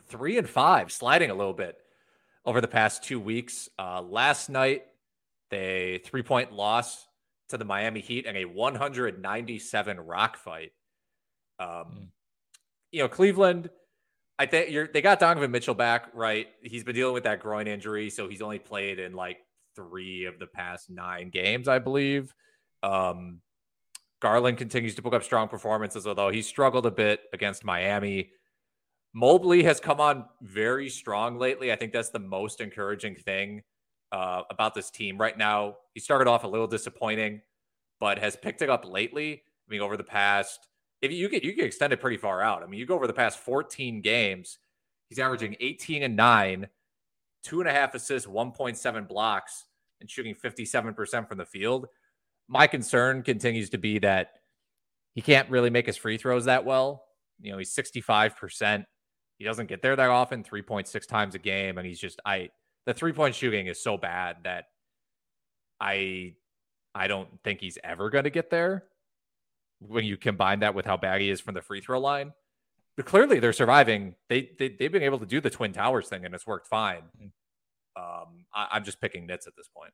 three 0.08 0.38
and 0.38 0.48
five, 0.48 0.92
sliding 0.92 1.30
a 1.30 1.34
little 1.34 1.54
bit 1.54 1.76
over 2.44 2.60
the 2.60 2.68
past 2.68 3.02
two 3.04 3.18
weeks. 3.18 3.68
Uh, 3.78 4.02
last 4.02 4.48
night, 4.48 4.84
they 5.50 6.00
three 6.04 6.22
point 6.22 6.52
loss 6.52 7.06
to 7.48 7.58
the 7.58 7.64
Miami 7.64 8.00
Heat 8.00 8.26
and 8.26 8.36
a 8.36 8.44
197 8.44 10.00
rock 10.00 10.36
fight. 10.36 10.72
Um, 11.58 12.10
you 12.90 13.02
know, 13.02 13.08
Cleveland. 13.08 13.70
I 14.38 14.46
think 14.46 14.92
they 14.92 15.00
got 15.00 15.18
Donovan 15.18 15.50
Mitchell 15.50 15.74
back, 15.74 16.08
right? 16.12 16.48
He's 16.62 16.84
been 16.84 16.94
dealing 16.94 17.14
with 17.14 17.24
that 17.24 17.40
groin 17.40 17.66
injury, 17.66 18.10
so 18.10 18.28
he's 18.28 18.42
only 18.42 18.58
played 18.58 18.98
in 18.98 19.14
like 19.14 19.38
three 19.74 20.26
of 20.26 20.38
the 20.38 20.46
past 20.46 20.90
nine 20.90 21.30
games, 21.30 21.68
I 21.68 21.78
believe. 21.78 22.34
Um, 22.82 23.40
Garland 24.20 24.58
continues 24.58 24.94
to 24.96 25.02
book 25.02 25.14
up 25.14 25.22
strong 25.22 25.48
performances, 25.48 26.06
although 26.06 26.30
he 26.30 26.42
struggled 26.42 26.86
a 26.86 26.90
bit 26.90 27.20
against 27.32 27.64
Miami. 27.64 28.30
Mobley 29.14 29.62
has 29.62 29.80
come 29.80 30.00
on 30.00 30.26
very 30.42 30.90
strong 30.90 31.38
lately. 31.38 31.72
I 31.72 31.76
think 31.76 31.92
that's 31.92 32.10
the 32.10 32.18
most 32.18 32.60
encouraging 32.60 33.14
thing 33.14 33.62
uh, 34.12 34.42
about 34.50 34.74
this 34.74 34.90
team 34.90 35.16
right 35.18 35.36
now. 35.36 35.76
He 35.94 36.00
started 36.00 36.28
off 36.28 36.44
a 36.44 36.48
little 36.48 36.66
disappointing, 36.66 37.40
but 38.00 38.18
has 38.18 38.36
picked 38.36 38.60
it 38.60 38.68
up 38.68 38.84
lately. 38.86 39.42
I 39.66 39.70
mean, 39.70 39.80
over 39.80 39.96
the 39.96 40.04
past, 40.04 40.68
if 41.02 41.12
you 41.12 41.28
get 41.28 41.44
you 41.44 41.52
get 41.52 41.66
extended 41.66 42.00
pretty 42.00 42.16
far 42.16 42.42
out. 42.42 42.62
I 42.62 42.66
mean, 42.66 42.80
you 42.80 42.86
go 42.86 42.94
over 42.94 43.06
the 43.06 43.12
past 43.12 43.38
14 43.38 44.00
games, 44.00 44.58
he's 45.08 45.18
averaging 45.18 45.56
18 45.60 46.02
and 46.02 46.16
nine, 46.16 46.68
two 47.42 47.60
and 47.60 47.68
a 47.68 47.72
half 47.72 47.94
assists, 47.94 48.28
1.7 48.28 49.08
blocks, 49.08 49.64
and 50.00 50.10
shooting 50.10 50.34
57% 50.34 51.28
from 51.28 51.38
the 51.38 51.44
field. 51.44 51.86
My 52.48 52.66
concern 52.66 53.22
continues 53.22 53.70
to 53.70 53.78
be 53.78 53.98
that 54.00 54.34
he 55.14 55.22
can't 55.22 55.50
really 55.50 55.70
make 55.70 55.86
his 55.86 55.96
free 55.96 56.18
throws 56.18 56.44
that 56.44 56.64
well. 56.64 57.04
You 57.40 57.52
know, 57.52 57.58
he's 57.58 57.74
65%. 57.74 58.84
He 59.38 59.44
doesn't 59.44 59.66
get 59.66 59.82
there 59.82 59.96
that 59.96 60.10
often, 60.10 60.44
3.6 60.44 61.06
times 61.06 61.34
a 61.34 61.38
game. 61.38 61.78
And 61.78 61.86
he's 61.86 61.98
just, 61.98 62.20
I, 62.24 62.50
the 62.86 62.94
three 62.94 63.12
point 63.12 63.34
shooting 63.34 63.66
is 63.66 63.82
so 63.82 63.96
bad 63.96 64.36
that 64.44 64.66
I, 65.80 66.34
I 66.94 67.08
don't 67.08 67.28
think 67.44 67.60
he's 67.60 67.78
ever 67.84 68.10
going 68.10 68.24
to 68.24 68.30
get 68.30 68.50
there 68.50 68.84
when 69.80 70.04
you 70.04 70.16
combine 70.16 70.60
that 70.60 70.74
with 70.74 70.86
how 70.86 70.96
bad 70.96 71.20
he 71.20 71.30
is 71.30 71.40
from 71.40 71.54
the 71.54 71.62
free 71.62 71.80
throw 71.80 72.00
line. 72.00 72.32
But 72.96 73.06
clearly 73.06 73.40
they're 73.40 73.52
surviving. 73.52 74.14
They, 74.28 74.50
they, 74.58 74.68
they've 74.68 74.90
been 74.90 75.02
able 75.02 75.18
to 75.18 75.26
do 75.26 75.40
the 75.40 75.50
Twin 75.50 75.72
Towers 75.72 76.08
thing 76.08 76.24
and 76.24 76.34
it's 76.34 76.46
worked 76.46 76.66
fine. 76.66 77.02
Um, 77.96 78.46
I, 78.54 78.68
I'm 78.72 78.84
just 78.84 79.00
picking 79.00 79.26
nits 79.26 79.46
at 79.46 79.54
this 79.56 79.68
point. 79.68 79.92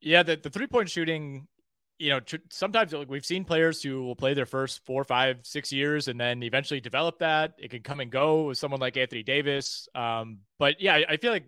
Yeah, 0.00 0.22
the, 0.22 0.36
the 0.36 0.50
three 0.50 0.66
point 0.66 0.88
shooting, 0.88 1.46
you 1.98 2.10
know, 2.10 2.20
tr- 2.20 2.36
sometimes 2.50 2.92
like, 2.92 3.08
we've 3.08 3.24
seen 3.24 3.44
players 3.44 3.82
who 3.82 4.02
will 4.02 4.16
play 4.16 4.34
their 4.34 4.46
first 4.46 4.84
four, 4.84 5.04
five, 5.04 5.38
six 5.42 5.70
years 5.70 6.08
and 6.08 6.18
then 6.18 6.42
eventually 6.42 6.80
develop 6.80 7.20
that. 7.20 7.54
It 7.58 7.70
can 7.70 7.82
come 7.82 8.00
and 8.00 8.10
go 8.10 8.44
with 8.44 8.58
someone 8.58 8.80
like 8.80 8.96
Anthony 8.96 9.22
Davis. 9.22 9.88
Um, 9.94 10.38
but 10.58 10.80
yeah, 10.80 10.94
I, 10.94 11.04
I 11.10 11.16
feel 11.18 11.30
like 11.30 11.46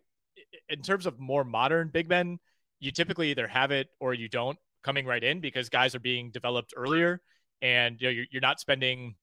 in 0.69 0.83
terms 0.83 1.07
of 1.07 1.19
more 1.19 1.45
modern 1.45 1.88
big 1.88 2.09
men, 2.09 2.38
you 2.79 2.93
typically 2.93 3.31
either 3.31 3.49
have 3.49 3.71
it 3.71 3.88
or 4.01 4.15
you 4.15 4.29
don't 4.29 4.59
coming 4.83 5.07
right 5.07 5.23
in 5.23 5.40
because 5.40 5.68
guys 5.68 5.95
are 5.95 6.01
being 6.01 6.31
developed 6.31 6.75
earlier 6.77 7.21
and 7.61 8.01
you 8.01 8.07
know, 8.07 8.12
you're, 8.12 8.27
you're 8.31 8.42
not 8.42 8.61
spending 8.61 9.14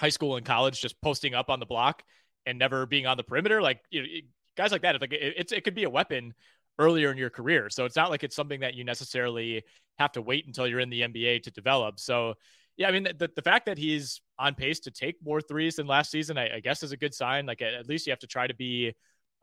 high 0.00 0.08
school 0.08 0.36
and 0.36 0.44
college 0.44 0.80
just 0.80 1.00
posting 1.00 1.34
up 1.34 1.50
on 1.50 1.60
the 1.60 1.66
block 1.66 2.02
and 2.44 2.58
never 2.58 2.86
being 2.86 3.06
on 3.06 3.16
the 3.16 3.22
perimeter. 3.22 3.62
Like 3.62 3.80
you 3.90 4.02
know, 4.02 4.08
guys 4.56 4.72
like 4.72 4.82
that, 4.82 4.94
it's 4.96 5.02
like 5.02 5.12
it, 5.12 5.34
it's 5.36 5.52
it 5.52 5.64
could 5.64 5.74
be 5.74 5.84
a 5.84 5.90
weapon 5.90 6.34
earlier 6.78 7.10
in 7.10 7.16
your 7.16 7.30
career. 7.30 7.70
So 7.70 7.84
it's 7.84 7.96
not 7.96 8.10
like 8.10 8.24
it's 8.24 8.36
something 8.36 8.60
that 8.60 8.74
you 8.74 8.84
necessarily 8.84 9.62
have 9.98 10.12
to 10.12 10.22
wait 10.22 10.46
until 10.46 10.66
you're 10.66 10.80
in 10.80 10.90
the 10.90 11.02
NBA 11.02 11.42
to 11.44 11.50
develop. 11.50 11.98
So 11.98 12.34
yeah, 12.76 12.88
I 12.88 12.92
mean, 12.92 13.04
the, 13.04 13.30
the 13.34 13.42
fact 13.42 13.66
that 13.66 13.78
he's 13.78 14.20
on 14.38 14.54
pace 14.54 14.80
to 14.80 14.90
take 14.90 15.16
more 15.24 15.40
threes 15.40 15.76
than 15.76 15.86
last 15.86 16.10
season, 16.10 16.36
I, 16.36 16.56
I 16.56 16.60
guess 16.60 16.82
is 16.82 16.92
a 16.92 16.96
good 16.96 17.14
sign. 17.14 17.46
Like, 17.46 17.62
at, 17.62 17.72
at, 17.72 17.88
least 17.88 18.06
you 18.06 18.10
have 18.10 18.18
to 18.20 18.26
try 18.26 18.46
to 18.46 18.54
be 18.54 18.92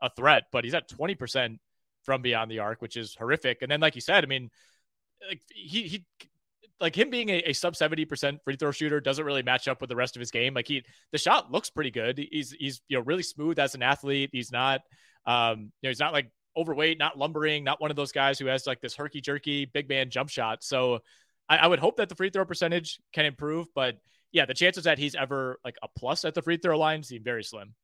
a 0.00 0.10
threat, 0.10 0.44
but 0.52 0.62
he's 0.62 0.74
at 0.74 0.88
20% 0.88 1.58
from 2.04 2.22
beyond 2.22 2.50
the 2.50 2.60
arc, 2.60 2.80
which 2.80 2.96
is 2.96 3.14
horrific. 3.14 3.62
And 3.62 3.70
then, 3.70 3.80
like 3.80 3.96
you 3.96 4.00
said, 4.00 4.22
I 4.22 4.28
mean, 4.28 4.50
like 5.28 5.42
he, 5.48 5.82
he, 5.84 6.04
like 6.80 6.96
him 6.96 7.10
being 7.10 7.28
a, 7.30 7.38
a 7.46 7.52
sub 7.52 7.74
70% 7.74 8.38
free 8.44 8.56
throw 8.56 8.70
shooter 8.70 9.00
doesn't 9.00 9.24
really 9.24 9.42
match 9.42 9.68
up 9.68 9.80
with 9.80 9.88
the 9.88 9.96
rest 9.96 10.16
of 10.16 10.20
his 10.20 10.30
game. 10.30 10.54
Like 10.54 10.68
he, 10.68 10.84
the 11.12 11.18
shot 11.18 11.50
looks 11.52 11.70
pretty 11.70 11.90
good. 11.90 12.18
He's, 12.18 12.52
he's, 12.52 12.80
you 12.88 12.98
know, 12.98 13.04
really 13.04 13.22
smooth 13.22 13.58
as 13.58 13.74
an 13.74 13.82
athlete. 13.82 14.30
He's 14.32 14.52
not, 14.52 14.80
um, 15.26 15.72
you 15.80 15.86
know, 15.86 15.90
he's 15.90 16.00
not 16.00 16.12
like 16.12 16.30
overweight, 16.56 16.98
not 16.98 17.18
lumbering, 17.18 17.64
not 17.64 17.80
one 17.80 17.90
of 17.90 17.96
those 17.96 18.12
guys 18.12 18.38
who 18.38 18.46
has 18.46 18.66
like 18.66 18.80
this 18.80 18.94
herky 18.94 19.20
jerky 19.20 19.64
big 19.64 19.88
man 19.88 20.10
jump 20.10 20.28
shot. 20.28 20.62
So 20.62 21.00
I, 21.48 21.58
I 21.58 21.66
would 21.66 21.78
hope 21.78 21.96
that 21.96 22.08
the 22.08 22.14
free 22.14 22.30
throw 22.30 22.44
percentage 22.44 23.00
can 23.12 23.24
improve, 23.24 23.66
but 23.74 23.96
yeah, 24.32 24.46
the 24.46 24.54
chances 24.54 24.84
that 24.84 24.98
he's 24.98 25.14
ever 25.14 25.60
like 25.64 25.76
a 25.82 25.88
plus 25.96 26.24
at 26.24 26.34
the 26.34 26.42
free 26.42 26.56
throw 26.56 26.76
line 26.76 27.02
seem 27.02 27.22
very 27.22 27.44
slim. 27.44 27.74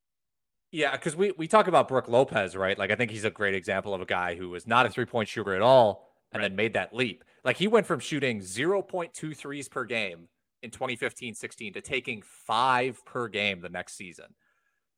Yeah, 0.72 0.92
because 0.92 1.16
we 1.16 1.32
we 1.32 1.48
talk 1.48 1.68
about 1.68 1.88
Brook 1.88 2.08
Lopez, 2.08 2.56
right? 2.56 2.78
Like 2.78 2.90
I 2.90 2.96
think 2.96 3.10
he's 3.10 3.24
a 3.24 3.30
great 3.30 3.54
example 3.54 3.94
of 3.94 4.00
a 4.00 4.06
guy 4.06 4.34
who 4.34 4.50
was 4.50 4.66
not 4.66 4.86
a 4.86 4.90
three 4.90 5.04
point 5.04 5.28
shooter 5.28 5.54
at 5.54 5.62
all 5.62 6.12
and 6.32 6.40
right. 6.40 6.48
then 6.48 6.56
made 6.56 6.74
that 6.74 6.94
leap. 6.94 7.24
Like 7.44 7.56
he 7.56 7.68
went 7.68 7.86
from 7.86 8.00
shooting 8.00 8.40
0.23s 8.40 9.70
per 9.70 9.84
game 9.84 10.28
in 10.62 10.70
2015-16 10.70 11.74
to 11.74 11.80
taking 11.80 12.22
five 12.22 13.04
per 13.04 13.28
game 13.28 13.60
the 13.60 13.68
next 13.68 13.96
season. 13.96 14.26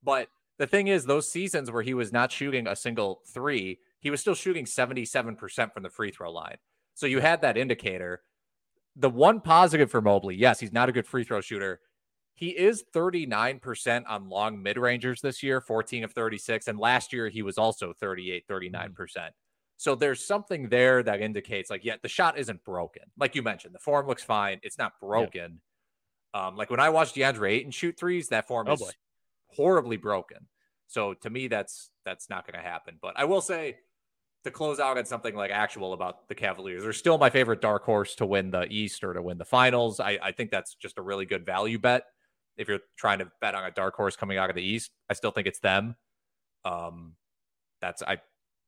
But 0.02 0.28
the 0.59 0.66
thing 0.66 0.88
is, 0.88 1.05
those 1.05 1.31
seasons 1.31 1.70
where 1.70 1.83
he 1.83 1.94
was 1.94 2.12
not 2.12 2.33
shooting 2.33 2.66
a 2.66 2.76
single 2.76 3.20
three, 3.33 3.78
he 4.00 4.11
was 4.11 4.20
still 4.20 4.35
shooting 4.35 4.64
77% 4.64 5.72
from 5.72 5.83
the 5.83 5.90
free 5.90 6.11
throw 6.11 6.31
line. 6.31 6.57
So 6.94 7.07
you 7.07 7.20
had 7.20 7.42
that 7.42 7.57
indicator. 7.57 8.22
The 8.96 9.11
one 9.11 9.40
positive 9.40 9.90
for 9.90 10.02
Mobley, 10.02 10.37
yes, 10.37 10.61
he's 10.61 10.72
not 10.72 10.88
a 10.88 10.92
good 10.92 11.07
free 11.07 11.24
throw 11.24 11.40
shooter. 11.40 11.81
He 12.35 12.50
is 12.50 12.85
39% 12.94 14.05
on 14.09 14.28
long 14.28 14.62
mid 14.62 14.76
rangers 14.76 15.20
this 15.20 15.42
year, 15.42 15.61
14 15.61 16.05
of 16.05 16.12
36. 16.12 16.68
And 16.68 16.78
last 16.78 17.12
year, 17.12 17.28
he 17.28 17.42
was 17.42 17.57
also 17.57 17.92
38, 17.98 18.46
39%. 18.48 18.90
Mm. 18.90 19.31
So 19.83 19.97
there's 19.97 20.25
something 20.25 20.68
there 20.68 21.03
that 21.03 21.21
indicates, 21.21 21.68
like, 21.68 21.85
yeah, 21.85 21.97
the 22.01 22.09
shot 22.09 22.38
isn't 22.38 22.62
broken. 22.62 23.03
Like 23.18 23.35
you 23.35 23.42
mentioned, 23.42 23.75
the 23.75 23.81
form 23.81 24.07
looks 24.07 24.23
fine. 24.23 24.61
It's 24.62 24.79
not 24.79 24.92
broken. 25.01 25.61
Yeah. 26.33 26.47
Um, 26.47 26.57
like 26.57 26.71
when 26.71 26.79
I 26.79 26.90
watched 26.90 27.16
DeAndre 27.16 27.51
Ayton 27.51 27.73
shoot 27.73 27.99
threes, 27.99 28.29
that 28.29 28.47
form 28.47 28.68
oh, 28.68 28.75
is 28.75 28.81
boy. 28.81 28.90
horribly 29.49 29.97
broken. 29.97 30.47
So 30.87 31.14
to 31.14 31.31
me, 31.31 31.49
that's 31.49 31.90
that's 32.05 32.31
not 32.31 32.47
going 32.47 32.62
to 32.62 32.64
happen. 32.64 32.99
But 33.03 33.14
I 33.16 33.25
will 33.25 33.40
say, 33.40 33.79
to 34.45 34.53
close 34.53 34.79
out 34.79 34.99
on 34.99 35.05
something 35.05 35.35
like 35.35 35.51
actual 35.51 35.95
about 35.95 36.29
the 36.29 36.37
Cavaliers, 36.37 36.85
they're 36.85 36.92
still 36.92 37.18
my 37.18 37.31
favorite 37.31 37.61
dark 37.61 37.83
horse 37.83 38.14
to 38.16 38.25
win 38.25 38.53
the 38.53 38.68
East 38.71 39.03
or 39.03 39.14
to 39.14 39.21
win 39.21 39.37
the 39.37 39.45
finals. 39.45 39.99
I, 39.99 40.16
I 40.23 40.31
think 40.31 40.53
that's 40.53 40.77
just 40.77 40.97
a 40.97 41.03
really 41.03 41.27
good 41.27 41.45
value 41.45 41.81
bet 41.81 42.05
if 42.57 42.68
you're 42.68 42.79
trying 42.97 43.18
to 43.18 43.33
bet 43.40 43.57
on 43.57 43.64
a 43.64 43.73
dark 43.73 43.97
horse 43.97 44.14
coming 44.14 44.38
out 44.38 44.49
of 44.49 44.55
the 44.55 44.62
East, 44.62 44.92
I 45.11 45.14
still 45.14 45.33
think 45.33 45.49
it's 45.49 45.59
them. 45.59 45.97
Um, 46.64 47.16
that's 47.81 48.05
I. 48.05 48.18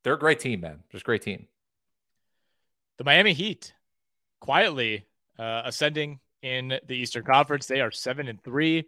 They're 0.04 0.14
a 0.14 0.18
great 0.18 0.38
team, 0.38 0.60
man. 0.60 0.84
Just 0.92 1.02
a 1.02 1.06
great 1.06 1.22
team. 1.22 1.48
The 2.98 3.04
Miami 3.04 3.32
Heat 3.32 3.72
quietly 4.40 5.06
uh, 5.38 5.62
ascending 5.64 6.20
in 6.42 6.78
the 6.86 6.94
Eastern 6.94 7.24
Conference. 7.24 7.66
They 7.66 7.80
are 7.80 7.90
seven 7.90 8.28
and 8.28 8.42
three 8.42 8.84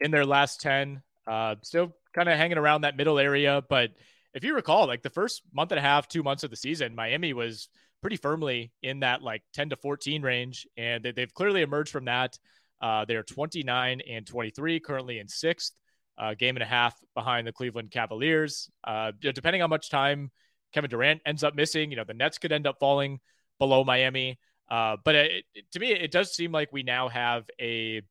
in 0.00 0.10
their 0.10 0.26
last 0.26 0.60
ten. 0.60 1.02
Uh, 1.26 1.56
still 1.62 1.96
kind 2.14 2.28
of 2.28 2.36
hanging 2.36 2.58
around 2.58 2.82
that 2.82 2.96
middle 2.96 3.18
area, 3.18 3.62
but 3.68 3.90
if 4.34 4.44
you 4.44 4.54
recall, 4.54 4.86
like 4.86 5.02
the 5.02 5.10
first 5.10 5.42
month 5.52 5.72
and 5.72 5.78
a 5.78 5.82
half, 5.82 6.08
two 6.08 6.22
months 6.22 6.44
of 6.44 6.50
the 6.50 6.56
season, 6.56 6.94
Miami 6.94 7.32
was 7.32 7.68
pretty 8.00 8.16
firmly 8.16 8.70
in 8.82 9.00
that 9.00 9.22
like 9.22 9.42
10 9.54 9.70
to 9.70 9.76
14 9.76 10.22
range, 10.22 10.66
and 10.76 11.02
they, 11.02 11.12
have 11.20 11.34
clearly 11.34 11.62
emerged 11.62 11.90
from 11.90 12.04
that. 12.04 12.38
Uh, 12.80 13.04
they're 13.04 13.22
29 13.22 14.00
and 14.08 14.26
23, 14.26 14.80
currently 14.80 15.18
in 15.18 15.28
sixth, 15.28 15.72
uh, 16.18 16.34
game 16.34 16.56
and 16.56 16.62
a 16.62 16.66
half 16.66 16.94
behind 17.14 17.46
the 17.46 17.52
Cleveland 17.52 17.90
Cavaliers. 17.90 18.70
Uh, 18.84 19.12
depending 19.20 19.62
on 19.62 19.68
how 19.68 19.74
much 19.74 19.90
time 19.90 20.30
Kevin 20.72 20.90
Durant 20.90 21.20
ends 21.24 21.44
up 21.44 21.54
missing, 21.54 21.90
you 21.90 21.96
know, 21.96 22.04
the 22.04 22.14
Nets 22.14 22.38
could 22.38 22.52
end 22.52 22.66
up 22.66 22.78
falling 22.78 23.20
below 23.58 23.84
Miami. 23.84 24.38
Uh, 24.70 24.96
but 25.04 25.14
it, 25.14 25.44
it, 25.54 25.70
to 25.72 25.80
me, 25.80 25.92
it 25.92 26.10
does 26.10 26.34
seem 26.34 26.52
like 26.52 26.72
we 26.72 26.82
now 26.82 27.08
have 27.08 27.44
a 27.60 28.02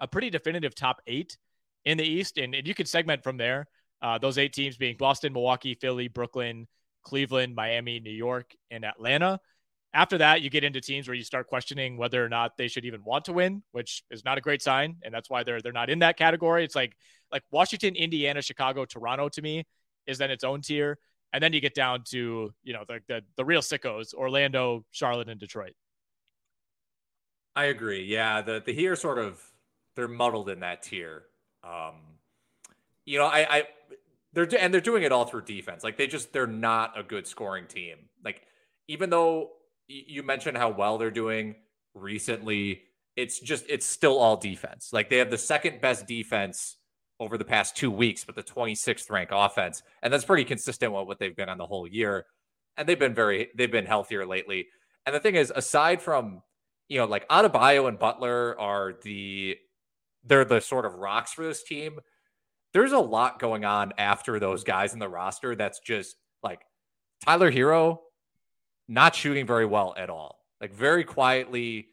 a 0.00 0.08
pretty 0.08 0.30
definitive 0.30 0.74
top 0.74 1.00
eight 1.06 1.36
in 1.84 1.98
the 1.98 2.04
East, 2.04 2.38
and, 2.38 2.54
and 2.54 2.66
you 2.66 2.74
can 2.74 2.86
segment 2.86 3.22
from 3.22 3.36
there. 3.36 3.66
Uh, 4.00 4.18
those 4.18 4.36
eight 4.36 4.52
teams 4.52 4.76
being 4.76 4.96
Boston, 4.96 5.32
Milwaukee, 5.32 5.74
Philly, 5.80 6.08
Brooklyn, 6.08 6.66
Cleveland, 7.02 7.54
Miami, 7.54 8.00
New 8.00 8.10
York, 8.10 8.52
and 8.70 8.84
Atlanta. 8.84 9.38
After 9.94 10.18
that, 10.18 10.40
you 10.40 10.48
get 10.48 10.64
into 10.64 10.80
teams 10.80 11.06
where 11.06 11.14
you 11.14 11.22
start 11.22 11.46
questioning 11.46 11.98
whether 11.98 12.24
or 12.24 12.28
not 12.28 12.56
they 12.56 12.66
should 12.66 12.86
even 12.86 13.04
want 13.04 13.26
to 13.26 13.32
win, 13.32 13.62
which 13.72 14.02
is 14.10 14.24
not 14.24 14.38
a 14.38 14.40
great 14.40 14.62
sign, 14.62 14.96
and 15.02 15.12
that's 15.12 15.28
why 15.28 15.42
they're 15.42 15.60
they're 15.60 15.72
not 15.72 15.90
in 15.90 15.98
that 16.00 16.16
category. 16.16 16.64
It's 16.64 16.74
like 16.74 16.96
like 17.30 17.42
Washington, 17.50 17.94
Indiana, 17.94 18.40
Chicago, 18.40 18.86
Toronto 18.86 19.28
to 19.28 19.42
me 19.42 19.64
is 20.06 20.18
then 20.18 20.30
its 20.30 20.44
own 20.44 20.62
tier, 20.62 20.98
and 21.32 21.42
then 21.42 21.52
you 21.52 21.60
get 21.60 21.74
down 21.74 22.02
to 22.10 22.52
you 22.62 22.72
know 22.72 22.84
the 22.86 23.00
the, 23.08 23.22
the 23.36 23.44
real 23.44 23.60
sickos: 23.60 24.14
Orlando, 24.14 24.84
Charlotte, 24.90 25.28
and 25.28 25.40
Detroit. 25.40 25.74
I 27.54 27.64
agree. 27.64 28.04
Yeah, 28.04 28.42
the 28.42 28.62
the 28.64 28.72
here 28.72 28.96
sort 28.96 29.18
of 29.18 29.40
they're 29.96 30.08
muddled 30.08 30.48
in 30.48 30.60
that 30.60 30.82
tier. 30.82 31.24
Um, 31.62 31.96
you 33.04 33.18
know, 33.18 33.26
I, 33.26 33.46
I 33.48 33.64
they're 34.32 34.48
and 34.58 34.72
they're 34.72 34.80
doing 34.80 35.02
it 35.02 35.12
all 35.12 35.24
through 35.24 35.42
defense. 35.42 35.84
Like 35.84 35.96
they 35.96 36.06
just 36.06 36.32
they're 36.32 36.46
not 36.46 36.98
a 36.98 37.02
good 37.02 37.26
scoring 37.26 37.66
team. 37.66 37.96
Like 38.24 38.42
even 38.88 39.10
though 39.10 39.50
you 39.88 40.22
mentioned 40.22 40.56
how 40.56 40.70
well 40.70 40.98
they're 40.98 41.10
doing 41.10 41.56
recently. 41.94 42.82
It's 43.14 43.38
just 43.38 43.64
it's 43.68 43.86
still 43.86 44.18
all 44.18 44.36
defense. 44.36 44.90
Like 44.92 45.10
they 45.10 45.18
have 45.18 45.30
the 45.30 45.38
second 45.38 45.80
best 45.80 46.06
defense 46.06 46.76
over 47.22 47.38
the 47.38 47.44
past 47.44 47.76
two 47.76 47.90
weeks, 47.90 48.24
but 48.24 48.34
the 48.34 48.42
26th 48.42 49.08
rank 49.10 49.30
offense, 49.32 49.82
and 50.02 50.12
that's 50.12 50.24
pretty 50.24 50.44
consistent 50.44 50.92
with 50.92 51.06
what 51.06 51.18
they've 51.18 51.36
been 51.36 51.48
on 51.48 51.56
the 51.56 51.66
whole 51.66 51.86
year. 51.86 52.26
And 52.76 52.88
they've 52.88 52.98
been 52.98 53.14
very 53.14 53.48
they've 53.56 53.70
been 53.70 53.86
healthier 53.86 54.26
lately. 54.26 54.66
And 55.06 55.14
the 55.14 55.20
thing 55.20 55.36
is, 55.36 55.52
aside 55.54 56.02
from 56.02 56.42
you 56.88 56.98
know 56.98 57.06
like 57.06 57.28
Adebayo 57.28 57.86
and 57.86 57.98
Butler 57.98 58.58
are 58.58 58.94
the 59.02 59.56
they're 60.24 60.44
the 60.44 60.60
sort 60.60 60.84
of 60.84 60.94
rocks 60.94 61.32
for 61.32 61.44
this 61.44 61.62
team. 61.62 62.00
There's 62.72 62.92
a 62.92 62.98
lot 62.98 63.38
going 63.38 63.64
on 63.64 63.92
after 63.98 64.40
those 64.40 64.64
guys 64.64 64.94
in 64.94 64.98
the 64.98 65.08
roster. 65.08 65.54
That's 65.54 65.78
just 65.80 66.16
like 66.42 66.60
Tyler 67.24 67.52
Herro 67.52 67.98
not 68.88 69.14
shooting 69.14 69.46
very 69.46 69.66
well 69.66 69.94
at 69.96 70.10
all. 70.10 70.38
Like 70.60 70.72
very 70.72 71.04
quietly 71.04 71.88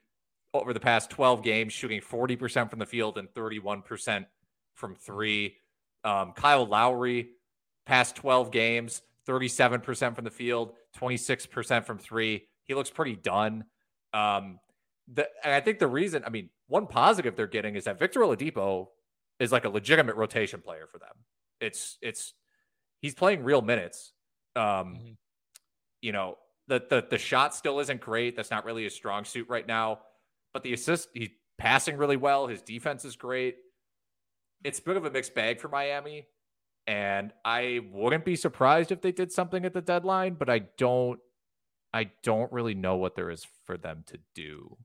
over 0.53 0.73
the 0.73 0.79
past 0.79 1.09
12 1.09 1.43
games, 1.43 1.73
shooting 1.73 2.01
40% 2.01 2.69
from 2.69 2.79
the 2.79 2.85
field 2.85 3.17
and 3.17 3.29
31% 3.33 4.25
from 4.79 4.95
three. 4.95 5.57
Um, 6.03 6.33
Kyle 6.33 6.65
Lowry, 6.65 7.29
past 7.85 8.15
12 8.15 8.51
games, 8.51 9.01
37% 9.27 10.15
from 10.15 10.23
the 10.23 10.31
field, 10.31 10.73
26% 10.97 11.85
from 11.85 11.97
three. 11.97 12.47
He 12.63 12.73
looks 12.73 12.89
pretty 12.89 13.15
done. 13.15 13.65
Um, 14.13 14.59
the, 15.13 15.27
and 15.43 15.53
I 15.53 15.59
think 15.59 15.79
the 15.79 15.87
reason, 15.87 16.23
I 16.25 16.29
mean, 16.29 16.49
one 16.67 16.87
positive 16.87 17.35
they're 17.35 17.47
getting 17.47 17.75
is 17.75 17.83
that 17.83 17.99
Victor 17.99 18.21
Oladipo 18.21 18.87
is 19.39 19.51
like 19.51 19.65
a 19.65 19.69
legitimate 19.69 20.15
rotation 20.15 20.61
player 20.61 20.87
for 20.91 20.99
them. 20.99 21.15
It's, 21.59 21.97
it's, 22.01 22.33
he's 23.01 23.13
playing 23.13 23.43
real 23.43 23.61
minutes. 23.61 24.13
Um, 24.55 24.63
mm-hmm. 24.63 25.11
You 26.01 26.11
know, 26.11 26.37
the, 26.69 26.83
the 26.87 27.05
the 27.09 27.17
shot 27.17 27.53
still 27.53 27.79
isn't 27.79 27.99
great. 27.99 28.35
That's 28.35 28.51
not 28.51 28.63
really 28.63 28.85
a 28.85 28.89
strong 28.89 29.25
suit 29.25 29.49
right 29.49 29.67
now. 29.67 29.99
But 30.53 30.63
the 30.63 30.71
assist, 30.73 31.09
he's 31.13 31.29
passing 31.57 31.97
really 31.97 32.15
well. 32.15 32.47
His 32.47 32.61
defense 32.61 33.03
is 33.03 33.15
great. 33.15 33.57
It's 34.63 34.79
a 34.79 34.81
bit 34.81 34.97
of 34.97 35.05
a 35.05 35.11
mixed 35.11 35.35
bag 35.35 35.59
for 35.59 35.67
Miami. 35.67 36.27
And 36.87 37.31
I 37.45 37.81
wouldn't 37.91 38.25
be 38.25 38.35
surprised 38.35 38.91
if 38.91 39.01
they 39.01 39.11
did 39.11 39.31
something 39.31 39.63
at 39.63 39.73
the 39.73 39.81
deadline, 39.81 40.33
but 40.33 40.49
I 40.49 40.63
don't 40.77 41.19
I 41.93 42.11
don't 42.23 42.51
really 42.51 42.75
know 42.75 42.97
what 42.97 43.15
there 43.15 43.29
is 43.29 43.45
for 43.65 43.77
them 43.77 44.03
to 44.07 44.19
do. 44.35 44.77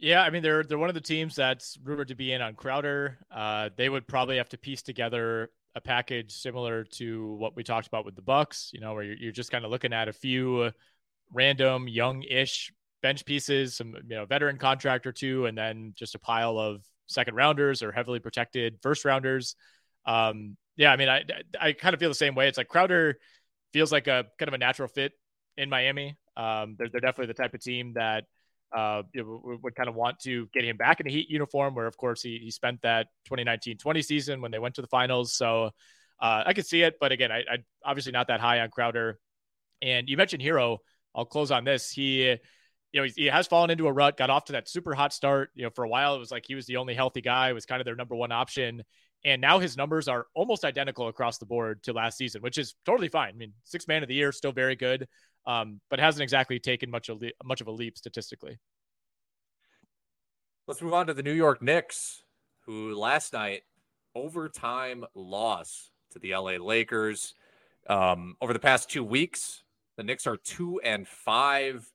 Yeah, 0.00 0.22
I 0.22 0.30
mean 0.30 0.42
they're 0.42 0.62
they're 0.62 0.78
one 0.78 0.88
of 0.88 0.94
the 0.94 1.00
teams 1.00 1.36
that's 1.36 1.78
rumored 1.82 2.08
to 2.08 2.14
be 2.14 2.32
in 2.32 2.40
on 2.42 2.54
Crowder. 2.54 3.18
Uh, 3.30 3.70
they 3.76 3.88
would 3.88 4.06
probably 4.06 4.36
have 4.36 4.48
to 4.50 4.58
piece 4.58 4.82
together 4.82 5.50
a 5.74 5.80
package 5.80 6.32
similar 6.32 6.84
to 6.84 7.34
what 7.34 7.54
we 7.56 7.62
talked 7.62 7.86
about 7.86 8.04
with 8.04 8.16
the 8.16 8.22
Bucks, 8.22 8.70
you 8.72 8.80
know, 8.80 8.94
where 8.94 9.04
you're, 9.04 9.16
you're 9.16 9.32
just 9.32 9.50
kind 9.50 9.64
of 9.64 9.70
looking 9.70 9.92
at 9.92 10.08
a 10.08 10.12
few 10.12 10.72
random 11.32 11.88
young-ish 11.88 12.72
bench 13.02 13.24
pieces, 13.24 13.76
some 13.76 13.94
you 14.08 14.16
know 14.16 14.24
veteran 14.24 14.56
contract 14.56 15.06
or 15.06 15.12
two, 15.12 15.46
and 15.46 15.56
then 15.56 15.92
just 15.96 16.14
a 16.14 16.18
pile 16.18 16.58
of 16.58 16.82
second 17.08 17.34
rounders 17.34 17.82
or 17.82 17.92
heavily 17.92 18.20
protected 18.20 18.78
first 18.82 19.04
rounders. 19.04 19.56
Um, 20.06 20.56
yeah, 20.76 20.92
I 20.92 20.96
mean, 20.96 21.08
I 21.08 21.24
I 21.60 21.72
kind 21.72 21.94
of 21.94 22.00
feel 22.00 22.08
the 22.08 22.14
same 22.14 22.34
way. 22.34 22.48
It's 22.48 22.58
like 22.58 22.68
Crowder 22.68 23.18
feels 23.72 23.92
like 23.92 24.06
a 24.06 24.26
kind 24.38 24.48
of 24.48 24.54
a 24.54 24.58
natural 24.58 24.88
fit 24.88 25.12
in 25.56 25.68
Miami. 25.68 26.16
Um, 26.36 26.76
they're, 26.78 26.88
they're 26.88 27.00
definitely 27.00 27.26
the 27.26 27.34
type 27.34 27.52
of 27.52 27.60
team 27.60 27.94
that 27.94 28.24
uh, 28.74 29.02
would, 29.14 29.62
would 29.62 29.74
kind 29.74 29.88
of 29.88 29.94
want 29.94 30.20
to 30.20 30.46
get 30.52 30.64
him 30.64 30.76
back 30.76 31.00
in 31.00 31.06
a 31.06 31.10
Heat 31.10 31.28
uniform, 31.28 31.74
where 31.74 31.86
of 31.86 31.96
course 31.96 32.22
he, 32.22 32.38
he 32.38 32.50
spent 32.50 32.80
that 32.82 33.08
2019-20 33.30 34.04
season 34.04 34.40
when 34.40 34.50
they 34.50 34.58
went 34.58 34.76
to 34.76 34.82
the 34.82 34.88
finals. 34.88 35.34
So 35.34 35.70
uh, 36.20 36.42
I 36.46 36.52
could 36.52 36.66
see 36.66 36.82
it, 36.82 36.94
but 37.00 37.12
again, 37.12 37.32
I, 37.32 37.38
I 37.38 37.58
obviously 37.84 38.12
not 38.12 38.28
that 38.28 38.40
high 38.40 38.60
on 38.60 38.70
Crowder. 38.70 39.18
And 39.82 40.08
you 40.08 40.16
mentioned 40.16 40.42
Herro. 40.42 40.78
I'll 41.14 41.24
close 41.24 41.50
on 41.50 41.64
this. 41.64 41.90
He 41.90 42.36
you 42.92 43.02
know, 43.02 43.08
he 43.14 43.26
has 43.26 43.46
fallen 43.46 43.70
into 43.70 43.86
a 43.86 43.92
rut, 43.92 44.16
got 44.16 44.30
off 44.30 44.46
to 44.46 44.52
that 44.52 44.68
super 44.68 44.94
hot 44.94 45.12
start. 45.12 45.50
You 45.54 45.64
know, 45.64 45.70
for 45.70 45.84
a 45.84 45.88
while, 45.88 46.14
it 46.14 46.18
was 46.18 46.30
like 46.30 46.44
he 46.46 46.54
was 46.54 46.66
the 46.66 46.76
only 46.76 46.94
healthy 46.94 47.20
guy, 47.20 47.52
was 47.52 47.66
kind 47.66 47.80
of 47.80 47.84
their 47.84 47.96
number 47.96 48.14
one 48.14 48.32
option. 48.32 48.82
And 49.24 49.40
now 49.40 49.58
his 49.58 49.76
numbers 49.76 50.08
are 50.08 50.26
almost 50.34 50.64
identical 50.64 51.08
across 51.08 51.38
the 51.38 51.46
board 51.46 51.82
to 51.82 51.92
last 51.92 52.16
season, 52.16 52.40
which 52.40 52.56
is 52.56 52.74
totally 52.86 53.08
fine. 53.08 53.30
I 53.30 53.36
mean, 53.36 53.52
six 53.64 53.88
man 53.88 54.02
of 54.02 54.08
the 54.08 54.14
year, 54.14 54.32
still 54.32 54.52
very 54.52 54.76
good, 54.76 55.08
um, 55.46 55.80
but 55.90 55.98
hasn't 55.98 56.22
exactly 56.22 56.60
taken 56.60 56.90
much, 56.90 57.08
of, 57.08 57.22
much 57.44 57.60
of 57.60 57.66
a 57.66 57.72
leap 57.72 57.98
statistically. 57.98 58.58
Let's 60.68 60.80
move 60.80 60.94
on 60.94 61.08
to 61.08 61.14
the 61.14 61.22
New 61.22 61.32
York 61.32 61.62
Knicks, 61.62 62.22
who 62.66 62.94
last 62.94 63.32
night 63.32 63.62
overtime 64.14 65.04
loss 65.14 65.90
to 66.12 66.18
the 66.18 66.34
LA 66.34 66.52
Lakers. 66.52 67.34
Um, 67.88 68.36
over 68.40 68.52
the 68.52 68.58
past 68.58 68.90
two 68.90 69.02
weeks, 69.02 69.62
the 69.96 70.04
Knicks 70.04 70.26
are 70.26 70.36
two 70.36 70.80
and 70.84 71.08
five. 71.08 71.90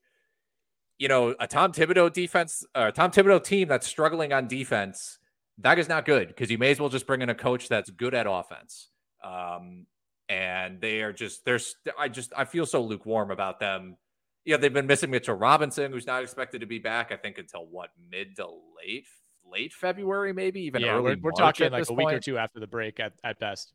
You 0.99 1.07
know, 1.07 1.35
a 1.39 1.47
Tom 1.47 1.71
Thibodeau 1.71 2.13
defense, 2.13 2.63
or 2.75 2.91
Tom 2.91 3.11
Thibodeau 3.11 3.43
team 3.43 3.67
that's 3.67 3.87
struggling 3.87 4.31
on 4.31 4.47
defense, 4.47 5.17
that 5.57 5.79
is 5.79 5.89
not 5.89 6.05
good 6.05 6.27
because 6.27 6.49
you 6.49 6.57
may 6.57 6.71
as 6.71 6.79
well 6.79 6.89
just 6.89 7.07
bring 7.07 7.21
in 7.21 7.29
a 7.29 7.35
coach 7.35 7.67
that's 7.67 7.89
good 7.89 8.13
at 8.13 8.25
offense. 8.29 8.89
Um, 9.23 9.85
and 10.29 10.79
they 10.79 11.01
are 11.01 11.13
just 11.13 11.45
there's 11.45 11.75
I 11.97 12.07
just 12.07 12.31
I 12.35 12.45
feel 12.45 12.65
so 12.65 12.81
lukewarm 12.83 13.31
about 13.31 13.59
them 13.59 13.97
yeah, 14.45 14.57
they've 14.57 14.73
been 14.73 14.87
missing 14.87 15.09
Mitchell 15.09 15.35
Robinson, 15.35 15.91
who's 15.91 16.05
not 16.05 16.21
expected 16.21 16.61
to 16.61 16.67
be 16.67 16.79
back. 16.79 17.11
I 17.11 17.17
think 17.17 17.37
until 17.37 17.65
what 17.65 17.89
mid 18.11 18.35
to 18.37 18.47
late 18.47 19.07
late 19.49 19.73
February, 19.73 20.33
maybe 20.33 20.61
even 20.61 20.81
yeah, 20.81 20.91
early. 20.91 21.15
We're, 21.15 21.21
we're 21.21 21.31
talking 21.31 21.71
like 21.71 21.83
a 21.83 21.85
point. 21.85 21.97
week 21.97 22.13
or 22.13 22.19
two 22.19 22.37
after 22.37 22.59
the 22.59 22.67
break 22.67 22.99
at, 22.99 23.13
at 23.23 23.39
best. 23.39 23.73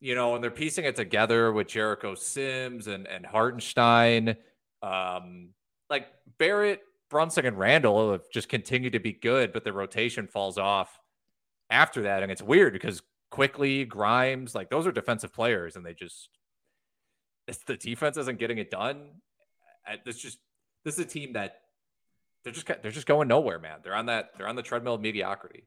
You 0.00 0.14
know, 0.14 0.34
and 0.34 0.44
they're 0.44 0.50
piecing 0.50 0.84
it 0.84 0.94
together 0.94 1.52
with 1.52 1.68
Jericho 1.68 2.14
Sims 2.14 2.86
and 2.86 3.06
and 3.06 3.26
Hartenstein. 3.26 4.36
Um, 4.82 5.50
like 5.88 6.08
Barrett, 6.38 6.82
Brunson, 7.10 7.46
and 7.46 7.58
Randall 7.58 8.12
have 8.12 8.28
just 8.32 8.48
continued 8.48 8.92
to 8.94 9.00
be 9.00 9.12
good, 9.12 9.52
but 9.52 9.64
the 9.64 9.72
rotation 9.72 10.26
falls 10.26 10.58
off 10.58 10.98
after 11.70 12.02
that, 12.02 12.22
and 12.22 12.32
it's 12.32 12.42
weird 12.42 12.72
because 12.72 13.02
Quickley, 13.30 13.84
Grimes, 13.84 14.54
like 14.54 14.70
those 14.70 14.86
are 14.86 14.92
defensive 14.92 15.32
players, 15.32 15.76
and 15.76 15.84
they 15.84 15.94
just 15.94 16.28
it's 17.46 17.62
the 17.64 17.76
defense 17.76 18.16
isn't 18.16 18.38
getting 18.38 18.58
it 18.58 18.70
done 18.70 19.10
uh, 19.86 19.96
this 20.04 20.18
just 20.18 20.38
this 20.84 20.94
is 20.94 21.00
a 21.00 21.08
team 21.08 21.32
that 21.34 21.60
they're 22.44 22.52
just 22.52 22.66
they're 22.66 22.90
just 22.90 23.06
going 23.06 23.28
nowhere, 23.28 23.58
man. 23.58 23.78
They're 23.82 23.94
on 23.94 24.06
that 24.06 24.30
they're 24.36 24.48
on 24.48 24.56
the 24.56 24.62
treadmill 24.62 24.94
of 24.94 25.00
mediocrity. 25.00 25.66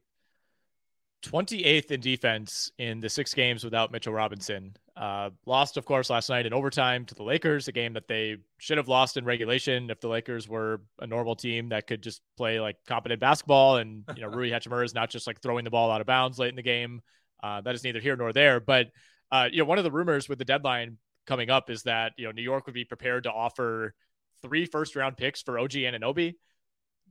28th 1.24 1.90
in 1.90 2.00
defense 2.00 2.72
in 2.78 3.00
the 3.00 3.08
six 3.10 3.34
games 3.34 3.62
without 3.62 3.92
Mitchell 3.92 4.14
Robinson. 4.14 4.74
Uh, 5.00 5.30
lost, 5.46 5.78
of 5.78 5.86
course, 5.86 6.10
last 6.10 6.28
night 6.28 6.44
in 6.44 6.52
overtime 6.52 7.06
to 7.06 7.14
the 7.14 7.22
Lakers, 7.22 7.68
a 7.68 7.72
game 7.72 7.94
that 7.94 8.06
they 8.06 8.36
should 8.58 8.76
have 8.76 8.86
lost 8.86 9.16
in 9.16 9.24
regulation 9.24 9.88
if 9.88 9.98
the 9.98 10.08
Lakers 10.08 10.46
were 10.46 10.82
a 10.98 11.06
normal 11.06 11.34
team 11.34 11.70
that 11.70 11.86
could 11.86 12.02
just 12.02 12.20
play 12.36 12.60
like 12.60 12.76
competent 12.86 13.18
basketball. 13.18 13.78
And, 13.78 14.04
you 14.14 14.20
know, 14.20 14.28
Rui 14.36 14.50
Hachimura 14.50 14.84
is 14.84 14.94
not 14.94 15.08
just 15.08 15.26
like 15.26 15.40
throwing 15.40 15.64
the 15.64 15.70
ball 15.70 15.90
out 15.90 16.02
of 16.02 16.06
bounds 16.06 16.38
late 16.38 16.50
in 16.50 16.54
the 16.54 16.62
game. 16.62 17.00
Uh, 17.42 17.62
that 17.62 17.74
is 17.74 17.82
neither 17.82 17.98
here 17.98 18.14
nor 18.14 18.34
there. 18.34 18.60
But, 18.60 18.88
uh, 19.32 19.48
you 19.50 19.60
know, 19.60 19.64
one 19.64 19.78
of 19.78 19.84
the 19.84 19.90
rumors 19.90 20.28
with 20.28 20.38
the 20.38 20.44
deadline 20.44 20.98
coming 21.26 21.48
up 21.48 21.70
is 21.70 21.84
that, 21.84 22.12
you 22.18 22.26
know, 22.26 22.32
New 22.32 22.42
York 22.42 22.66
would 22.66 22.74
be 22.74 22.84
prepared 22.84 23.24
to 23.24 23.32
offer 23.32 23.94
three 24.42 24.66
first 24.66 24.96
round 24.96 25.16
picks 25.16 25.40
for 25.40 25.58
OG 25.58 25.70
Anunoby. 25.70 26.34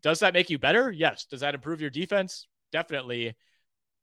Does 0.04 0.19
that 0.19 0.36
make 0.36 0.52
you 0.52 0.60
better? 0.60 0.91
Yes. 0.91 1.25
Does 1.25 1.39
that 1.39 1.56
improve 1.56 1.82
your 1.82 1.89
defense? 1.89 2.47
Definitely. 2.71 3.36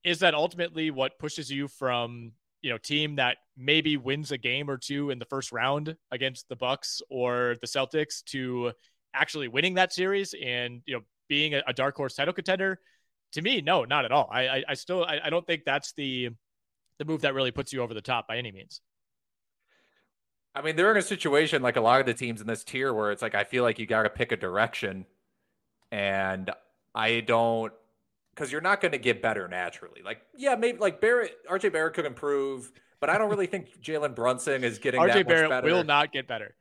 Is 0.02 0.18
that 0.20 0.34
ultimately 0.34 0.90
what 0.90 1.20
pushes 1.20 1.52
you 1.52 1.68
from, 1.68 2.32
you 2.66 2.72
know, 2.72 2.78
team 2.78 3.14
that 3.14 3.36
maybe 3.56 3.96
wins 3.96 4.32
a 4.32 4.36
game 4.36 4.68
or 4.68 4.76
two 4.76 5.10
in 5.10 5.20
the 5.20 5.24
first 5.24 5.52
round 5.52 5.94
against 6.10 6.48
the 6.48 6.56
Bucks 6.56 7.00
or 7.08 7.54
the 7.60 7.66
Celtics 7.68 8.24
to 8.24 8.72
actually 9.14 9.46
winning 9.46 9.74
that 9.74 9.92
series 9.92 10.34
and, 10.44 10.82
you 10.84 10.96
know, 10.96 11.02
being 11.28 11.54
a, 11.54 11.62
a 11.68 11.72
dark 11.72 11.96
horse 11.96 12.16
title 12.16 12.34
contender? 12.34 12.80
To 13.34 13.42
me, 13.42 13.60
no, 13.60 13.84
not 13.84 14.04
at 14.04 14.10
all. 14.10 14.28
I, 14.32 14.48
I, 14.48 14.64
I 14.70 14.74
still, 14.74 15.04
I, 15.04 15.20
I 15.26 15.30
don't 15.30 15.46
think 15.46 15.62
that's 15.64 15.92
the, 15.92 16.30
the 16.98 17.04
move 17.04 17.20
that 17.20 17.34
really 17.34 17.52
puts 17.52 17.72
you 17.72 17.82
over 17.82 17.94
the 17.94 18.00
top 18.00 18.26
by 18.26 18.36
any 18.36 18.50
means. 18.50 18.80
I 20.52 20.60
mean, 20.60 20.74
they're 20.74 20.90
in 20.90 20.96
a 20.96 21.02
situation 21.02 21.62
like 21.62 21.76
a 21.76 21.80
lot 21.80 22.00
of 22.00 22.06
the 22.06 22.14
teams 22.14 22.40
in 22.40 22.48
this 22.48 22.64
tier 22.64 22.92
where 22.92 23.12
it's 23.12 23.22
like 23.22 23.36
I 23.36 23.44
feel 23.44 23.62
like 23.62 23.78
you 23.78 23.86
got 23.86 24.02
to 24.02 24.10
pick 24.10 24.32
a 24.32 24.36
direction, 24.36 25.06
and 25.92 26.50
I 26.96 27.20
don't 27.20 27.72
because 28.36 28.52
you're 28.52 28.60
not 28.60 28.80
going 28.80 28.92
to 28.92 28.98
get 28.98 29.22
better 29.22 29.48
naturally. 29.48 30.02
Like, 30.04 30.20
yeah, 30.36 30.54
maybe 30.56 30.78
like 30.78 31.00
Barrett, 31.00 31.34
RJ 31.50 31.72
Barrett 31.72 31.94
could 31.94 32.04
improve, 32.04 32.70
but 33.00 33.08
I 33.08 33.16
don't 33.16 33.30
really 33.30 33.46
think 33.46 33.80
Jalen 33.82 34.14
Brunson 34.14 34.62
is 34.62 34.78
getting 34.78 35.00
RJ 35.00 35.26
Barrett 35.26 35.50
better. 35.50 35.66
will 35.66 35.84
not 35.84 36.12
get 36.12 36.28
better. 36.28 36.54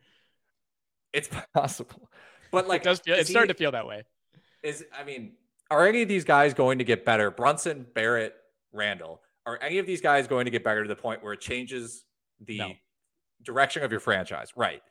It's 1.13 1.29
possible, 1.53 2.09
but 2.51 2.67
like 2.67 2.81
it 2.81 2.85
does 2.85 2.99
feel, 2.99 3.15
it's 3.15 3.27
he, 3.27 3.33
starting 3.33 3.53
to 3.53 3.57
feel 3.57 3.71
that 3.71 3.85
way. 3.85 4.03
Is 4.63 4.85
I 4.97 5.03
mean, 5.03 5.33
are 5.69 5.85
any 5.85 6.01
of 6.01 6.07
these 6.07 6.23
guys 6.23 6.53
going 6.53 6.77
to 6.79 6.83
get 6.83 7.05
better? 7.05 7.29
Brunson, 7.29 7.85
Barrett, 7.93 8.35
Randall, 8.71 9.21
are 9.45 9.59
any 9.61 9.77
of 9.77 9.85
these 9.85 10.01
guys 10.01 10.27
going 10.27 10.45
to 10.45 10.51
get 10.51 10.63
better 10.63 10.83
to 10.83 10.87
the 10.87 10.95
point 10.95 11.23
where 11.23 11.33
it 11.33 11.41
changes 11.41 12.05
the 12.39 12.57
no 12.59 12.71
direction 13.43 13.83
of 13.83 13.91
your 13.91 13.99
franchise. 13.99 14.51
Right. 14.55 14.81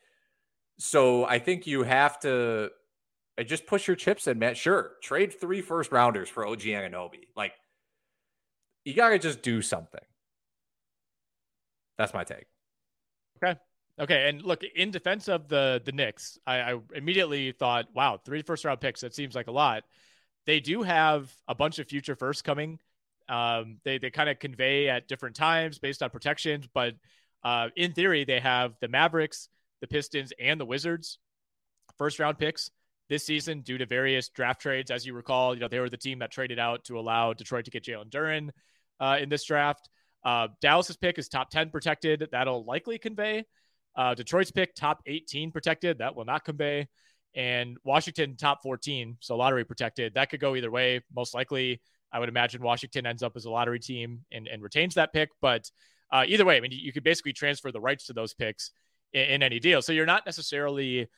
So 0.79 1.25
I 1.25 1.38
think 1.38 1.66
you 1.66 1.83
have 1.83 2.18
to 2.20 2.70
just 3.42 3.66
push 3.66 3.88
your 3.88 3.97
chips 3.97 4.27
in, 4.27 4.38
man. 4.38 4.55
Sure. 4.55 4.92
Trade 5.03 5.38
three 5.38 5.61
first 5.61 5.90
rounders 5.90 6.29
for 6.29 6.47
OG 6.47 6.61
Anunoby. 6.61 7.27
Like, 7.37 7.53
you 8.85 8.94
got 8.94 9.09
to 9.09 9.18
just 9.18 9.42
do 9.42 9.61
something. 9.61 10.01
That's 11.99 12.14
my 12.14 12.25
take. 12.25 12.47
Okay. 13.42 13.59
Okay. 14.01 14.29
And 14.29 14.42
look, 14.42 14.62
in 14.62 14.90
defense 14.90 15.29
of 15.29 15.49
the 15.49 15.81
the 15.85 15.92
Knicks, 15.92 16.38
I, 16.47 16.73
I 16.73 16.79
immediately 16.94 17.53
thought, 17.53 17.87
wow, 17.94 18.20
three 18.25 18.42
first 18.42 18.64
round 18.64 18.81
picks. 18.81 19.01
That 19.01 19.14
seems 19.14 19.35
like 19.35 19.47
a 19.47 19.53
lot. 19.53 19.85
They 20.47 20.61
do 20.61 20.83
have 20.83 21.33
a 21.49 21.55
bunch 21.55 21.79
of 21.79 21.88
future 21.88 22.14
firsts 22.14 22.42
coming. 22.42 22.79
Um, 23.29 23.79
they 23.85 23.99
they 23.99 24.11
kind 24.11 24.29
of 24.29 24.38
convey 24.38 24.88
at 24.88 25.09
different 25.09 25.37
times 25.37 25.79
based 25.79 26.03
on 26.03 26.11
protections, 26.11 26.68
but 26.73 26.94
uh, 27.42 27.68
in 27.77 27.92
theory, 27.92 28.25
they 28.25 28.40
have 28.40 28.75
the 28.81 28.88
Mavericks, 28.88 29.49
the 29.81 29.87
Pistons, 29.87 30.33
and 30.38 30.61
the 30.61 30.64
Wizards 30.64 31.18
first 31.97 32.18
round 32.18 32.38
picks 32.38 32.70
this 33.09 33.25
season 33.27 33.61
due 33.61 33.79
to 33.79 33.87
various 33.87 34.29
draft 34.29 34.61
trades. 34.61 34.90
As 34.90 35.05
you 35.07 35.14
recall, 35.14 35.55
you 35.55 35.61
know 35.61 35.69
they 35.69 35.81
were 35.81 35.90
the 35.90 35.97
team 35.97 36.21
that 36.21 36.31
traded 36.31 36.59
out 36.59 36.85
to 36.85 36.99
allow 36.99 37.33
Detroit 37.33 37.67
to 37.67 37.71
get 37.71 37.85
Jalen 37.85 38.11
Duren 38.11 38.51
uh, 39.01 39.19
in 39.21 39.29
this 39.29 39.45
draft. 39.45 39.88
Uh, 40.25 40.49
Dallas's 40.61 40.97
pick 40.97 41.19
is 41.19 41.29
top 41.29 41.51
10 41.51 41.71
protected. 41.71 42.27
That'll 42.33 42.64
likely 42.64 42.99
convey. 42.99 43.45
Uh, 43.97 44.14
Detroit's 44.14 44.51
pick 44.51 44.75
top 44.75 45.03
18 45.07 45.53
protected. 45.53 45.99
That 45.99 46.17
will 46.17 46.25
not 46.25 46.45
convey. 46.45 46.88
And 47.37 47.77
Washington 47.85 48.37
top 48.37 48.62
14, 48.62 49.17
so 49.21 49.37
lottery 49.37 49.64
protected. 49.64 50.14
That 50.14 50.31
could 50.31 50.40
go 50.40 50.55
either 50.55 50.71
way. 50.71 51.01
Most 51.14 51.35
likely, 51.35 51.81
I 52.12 52.21
would 52.21 52.29
imagine 52.29 52.62
Washington 52.62 53.07
ends 53.07 53.23
up 53.23 53.33
as 53.37 53.45
a 53.45 53.51
lottery 53.51 53.81
team 53.81 54.21
and, 54.33 54.47
and 54.47 54.62
retains 54.62 54.95
that 54.95 55.12
pick. 55.12 55.31
But 55.43 55.69
uh, 56.12 56.25
either 56.27 56.45
way, 56.45 56.57
I 56.57 56.61
mean, 56.61 56.71
you, 56.71 56.79
you 56.79 56.93
could 56.93 57.03
basically 57.03 57.33
transfer 57.33 57.73
the 57.73 57.81
rights 57.81 58.07
to 58.07 58.12
those 58.12 58.35
picks 58.35 58.71
in, 59.12 59.23
in 59.23 59.43
any 59.43 59.59
deal. 59.59 59.83
So 59.83 59.93
you're 59.93 60.07
not 60.07 60.25
necessarily 60.25 61.09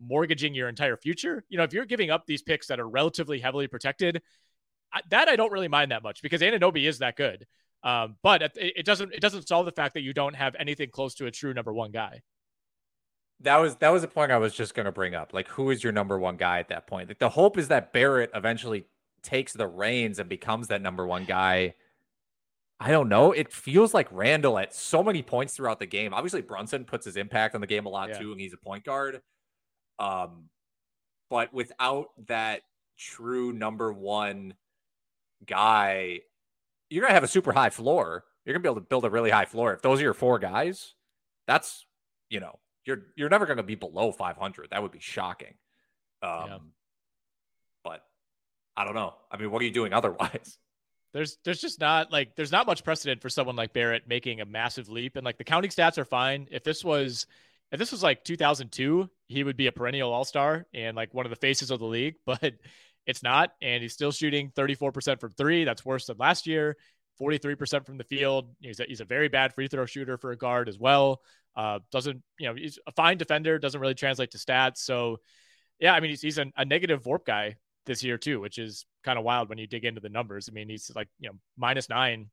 mortgaging 0.00 0.54
your 0.54 0.68
entire 0.68 0.96
future. 0.96 1.44
You 1.48 1.58
know, 1.58 1.64
if 1.64 1.72
you're 1.72 1.84
giving 1.84 2.10
up 2.10 2.26
these 2.26 2.42
picks 2.42 2.66
that 2.68 2.80
are 2.80 2.88
relatively 2.88 3.40
heavily 3.40 3.66
protected, 3.66 4.22
that 5.10 5.28
I 5.28 5.36
don't 5.36 5.52
really 5.52 5.68
mind 5.68 5.90
that 5.90 6.02
much 6.02 6.22
because 6.22 6.40
Anunoby 6.40 6.84
is 6.84 6.98
that 6.98 7.16
good. 7.16 7.46
Um, 7.82 8.16
but 8.22 8.42
it, 8.56 8.84
doesn't 8.84 9.12
it 9.12 9.20
doesn't 9.20 9.46
solve 9.46 9.66
the 9.66 9.72
fact 9.72 9.94
that 9.94 10.00
you 10.00 10.12
don't 10.12 10.34
have 10.34 10.56
anything 10.58 10.90
close 10.90 11.14
to 11.16 11.26
a 11.26 11.30
true 11.30 11.54
number 11.54 11.72
one 11.72 11.92
guy. 11.92 12.22
That 13.40 13.58
was 13.58 13.76
that 13.76 13.90
was 13.90 14.02
a 14.02 14.08
point 14.08 14.32
I 14.32 14.38
was 14.38 14.54
just 14.54 14.74
going 14.74 14.86
to 14.86 14.92
bring 14.92 15.14
up. 15.14 15.32
Like, 15.32 15.48
who 15.48 15.70
is 15.70 15.84
your 15.84 15.92
number 15.92 16.18
one 16.18 16.36
guy 16.36 16.58
at 16.58 16.68
that 16.68 16.86
point? 16.86 17.08
Like, 17.08 17.18
the 17.18 17.28
hope 17.28 17.58
is 17.58 17.68
that 17.68 17.92
Barrett 17.92 18.30
eventually 18.34 18.86
takes 19.22 19.52
the 19.52 19.66
reins 19.66 20.18
and 20.18 20.28
becomes 20.28 20.68
that 20.68 20.80
number 20.80 21.06
one 21.06 21.24
guy 21.24 21.74
I 22.78 22.90
don't 22.90 23.08
know. 23.08 23.32
It 23.32 23.52
feels 23.52 23.94
like 23.94 24.06
Randall 24.10 24.58
at 24.58 24.74
so 24.74 25.02
many 25.02 25.22
points 25.22 25.54
throughout 25.54 25.78
the 25.78 25.86
game. 25.86 26.12
Obviously, 26.12 26.42
Brunson 26.42 26.84
puts 26.84 27.06
his 27.06 27.16
impact 27.16 27.54
on 27.54 27.60
the 27.60 27.66
game 27.66 27.86
a 27.86 27.88
lot 27.88 28.10
yeah. 28.10 28.18
too, 28.18 28.32
and 28.32 28.40
he's 28.40 28.52
a 28.52 28.58
point 28.58 28.84
guard. 28.84 29.22
Um, 29.98 30.48
but 31.30 31.52
without 31.52 32.08
that 32.26 32.62
true 32.98 33.52
number 33.52 33.92
one 33.92 34.54
guy, 35.44 36.20
you're 36.90 37.02
gonna 37.02 37.14
have 37.14 37.24
a 37.24 37.28
super 37.28 37.52
high 37.52 37.70
floor. 37.70 38.24
You're 38.44 38.54
gonna 38.54 38.62
be 38.62 38.68
able 38.68 38.80
to 38.80 38.86
build 38.86 39.04
a 39.04 39.10
really 39.10 39.30
high 39.30 39.44
floor. 39.44 39.72
If 39.72 39.82
those 39.82 40.00
are 40.00 40.04
your 40.04 40.14
four 40.14 40.38
guys, 40.38 40.94
that's 41.46 41.84
you 42.28 42.40
know, 42.40 42.58
you're 42.84 43.06
you're 43.16 43.28
never 43.28 43.46
gonna 43.46 43.62
be 43.62 43.74
below 43.74 44.12
500. 44.12 44.70
That 44.70 44.82
would 44.82 44.92
be 44.92 45.00
shocking. 45.00 45.54
Um, 46.22 46.44
yeah. 46.48 46.58
but 47.84 48.02
I 48.76 48.84
don't 48.84 48.94
know. 48.94 49.14
I 49.30 49.36
mean, 49.36 49.50
what 49.50 49.62
are 49.62 49.64
you 49.64 49.72
doing 49.72 49.92
otherwise? 49.92 50.58
There's 51.12 51.38
there's 51.44 51.60
just 51.60 51.80
not 51.80 52.12
like 52.12 52.36
there's 52.36 52.52
not 52.52 52.66
much 52.66 52.84
precedent 52.84 53.22
for 53.22 53.30
someone 53.30 53.56
like 53.56 53.72
Barrett 53.72 54.06
making 54.06 54.40
a 54.40 54.44
massive 54.44 54.88
leap. 54.88 55.16
And 55.16 55.24
like 55.24 55.38
the 55.38 55.44
counting 55.44 55.70
stats 55.70 55.98
are 55.98 56.04
fine. 56.04 56.46
If 56.50 56.62
this 56.62 56.84
was 56.84 57.26
if 57.72 57.78
this 57.78 57.92
was 57.92 58.02
like 58.02 58.24
2002, 58.24 59.08
he 59.28 59.44
would 59.44 59.56
be 59.56 59.66
a 59.66 59.72
perennial 59.72 60.12
all 60.12 60.24
star 60.24 60.66
and 60.72 60.96
like 60.96 61.12
one 61.12 61.26
of 61.26 61.30
the 61.30 61.36
faces 61.36 61.70
of 61.70 61.80
the 61.80 61.86
league. 61.86 62.14
But 62.26 62.54
it's 63.06 63.22
not, 63.22 63.50
and 63.62 63.82
he's 63.82 63.92
still 63.92 64.10
shooting 64.10 64.50
34% 64.56 65.20
from 65.20 65.30
three. 65.32 65.64
That's 65.64 65.84
worse 65.84 66.06
than 66.06 66.16
last 66.18 66.46
year. 66.46 66.76
43% 67.20 67.86
from 67.86 67.98
the 67.98 68.04
field. 68.04 68.50
He's 68.60 68.80
a, 68.80 68.84
he's 68.84 69.00
a 69.00 69.04
very 69.04 69.28
bad 69.28 69.54
free 69.54 69.68
throw 69.68 69.86
shooter 69.86 70.18
for 70.18 70.32
a 70.32 70.36
guard 70.36 70.68
as 70.68 70.78
well. 70.78 71.20
Uh, 71.56 71.78
doesn't 71.90 72.22
you 72.38 72.48
know 72.48 72.54
he's 72.54 72.78
a 72.86 72.92
fine 72.92 73.16
defender. 73.16 73.58
Doesn't 73.58 73.80
really 73.80 73.94
translate 73.94 74.32
to 74.32 74.38
stats. 74.38 74.78
So 74.78 75.18
yeah, 75.78 75.94
I 75.94 76.00
mean, 76.00 76.10
he's, 76.10 76.20
he's 76.20 76.38
a, 76.38 76.46
a 76.56 76.64
negative 76.64 77.02
VORP 77.02 77.24
guy 77.24 77.56
this 77.86 78.02
year 78.02 78.18
too, 78.18 78.40
which 78.40 78.58
is 78.58 78.84
kind 79.04 79.18
of 79.18 79.24
wild 79.24 79.48
when 79.48 79.58
you 79.58 79.66
dig 79.66 79.84
into 79.84 80.00
the 80.00 80.08
numbers. 80.08 80.48
I 80.50 80.52
mean, 80.52 80.68
he's 80.68 80.90
like, 80.94 81.08
you 81.18 81.28
know, 81.28 81.36
minus 81.56 81.88
nine 81.88 82.30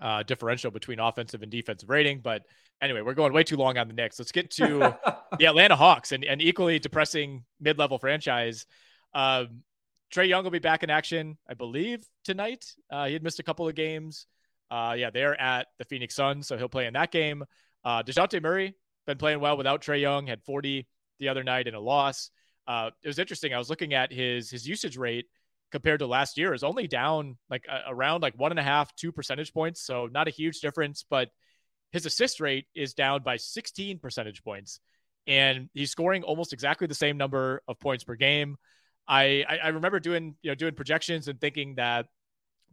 uh, 0.00 0.22
differential 0.22 0.70
between 0.70 1.00
offensive 1.00 1.42
and 1.42 1.50
defensive 1.50 1.88
rating. 1.88 2.20
But 2.20 2.42
anyway, 2.80 3.02
we're 3.02 3.14
going 3.14 3.32
way 3.32 3.44
too 3.44 3.56
long 3.56 3.78
on 3.78 3.88
the 3.88 3.94
Knicks. 3.94 4.18
Let's 4.18 4.32
get 4.32 4.50
to 4.52 4.96
the 5.38 5.46
Atlanta 5.46 5.76
Hawks 5.76 6.12
and, 6.12 6.24
and 6.24 6.40
equally 6.40 6.78
depressing 6.78 7.44
mid 7.60 7.78
level 7.78 7.98
franchise. 7.98 8.66
Um, 9.14 9.62
Trae 10.14 10.28
Young 10.28 10.44
will 10.44 10.50
be 10.50 10.58
back 10.58 10.82
in 10.82 10.90
action, 10.90 11.36
I 11.48 11.54
believe, 11.54 12.06
tonight. 12.24 12.64
Uh, 12.90 13.06
he 13.06 13.12
had 13.12 13.22
missed 13.22 13.40
a 13.40 13.42
couple 13.42 13.68
of 13.68 13.74
games. 13.74 14.26
Uh, 14.70 14.94
yeah, 14.96 15.10
they're 15.10 15.38
at 15.40 15.66
the 15.78 15.84
Phoenix 15.84 16.14
Suns, 16.14 16.46
so 16.46 16.56
he'll 16.56 16.68
play 16.68 16.86
in 16.86 16.94
that 16.94 17.10
game. 17.10 17.44
Uh, 17.84 18.02
Dejounte 18.02 18.42
Murray 18.42 18.74
been 19.06 19.18
playing 19.18 19.40
well 19.40 19.56
without 19.56 19.82
Trae 19.82 20.00
Young, 20.00 20.26
had 20.26 20.42
40 20.44 20.86
the 21.18 21.28
other 21.28 21.44
night 21.44 21.66
in 21.66 21.74
a 21.74 21.80
loss. 21.80 22.30
Uh, 22.66 22.90
it 23.02 23.08
was 23.08 23.18
interesting. 23.18 23.54
I 23.54 23.58
was 23.58 23.70
looking 23.70 23.94
at 23.94 24.12
his 24.12 24.50
his 24.50 24.68
usage 24.68 24.96
rate 24.96 25.26
compared 25.70 26.00
to 26.00 26.06
last 26.06 26.38
year 26.38 26.54
is 26.54 26.64
only 26.64 26.86
down 26.86 27.36
like 27.50 27.64
uh, 27.70 27.80
around 27.88 28.22
like 28.22 28.38
one 28.38 28.52
and 28.52 28.58
a 28.58 28.62
half, 28.62 28.94
two 28.96 29.12
percentage 29.12 29.52
points. 29.52 29.82
So 29.82 30.08
not 30.10 30.28
a 30.28 30.30
huge 30.30 30.60
difference, 30.60 31.04
but 31.08 31.28
his 31.92 32.06
assist 32.06 32.40
rate 32.40 32.66
is 32.74 32.94
down 32.94 33.22
by 33.22 33.36
16 33.36 33.98
percentage 33.98 34.42
points, 34.42 34.80
and 35.26 35.68
he's 35.74 35.90
scoring 35.90 36.22
almost 36.22 36.52
exactly 36.52 36.86
the 36.86 36.94
same 36.94 37.16
number 37.16 37.62
of 37.68 37.78
points 37.78 38.04
per 38.04 38.14
game. 38.14 38.56
I, 39.06 39.44
I 39.62 39.68
remember 39.68 40.00
doing 40.00 40.36
you 40.42 40.50
know 40.50 40.54
doing 40.54 40.74
projections 40.74 41.28
and 41.28 41.40
thinking 41.40 41.76
that 41.76 42.06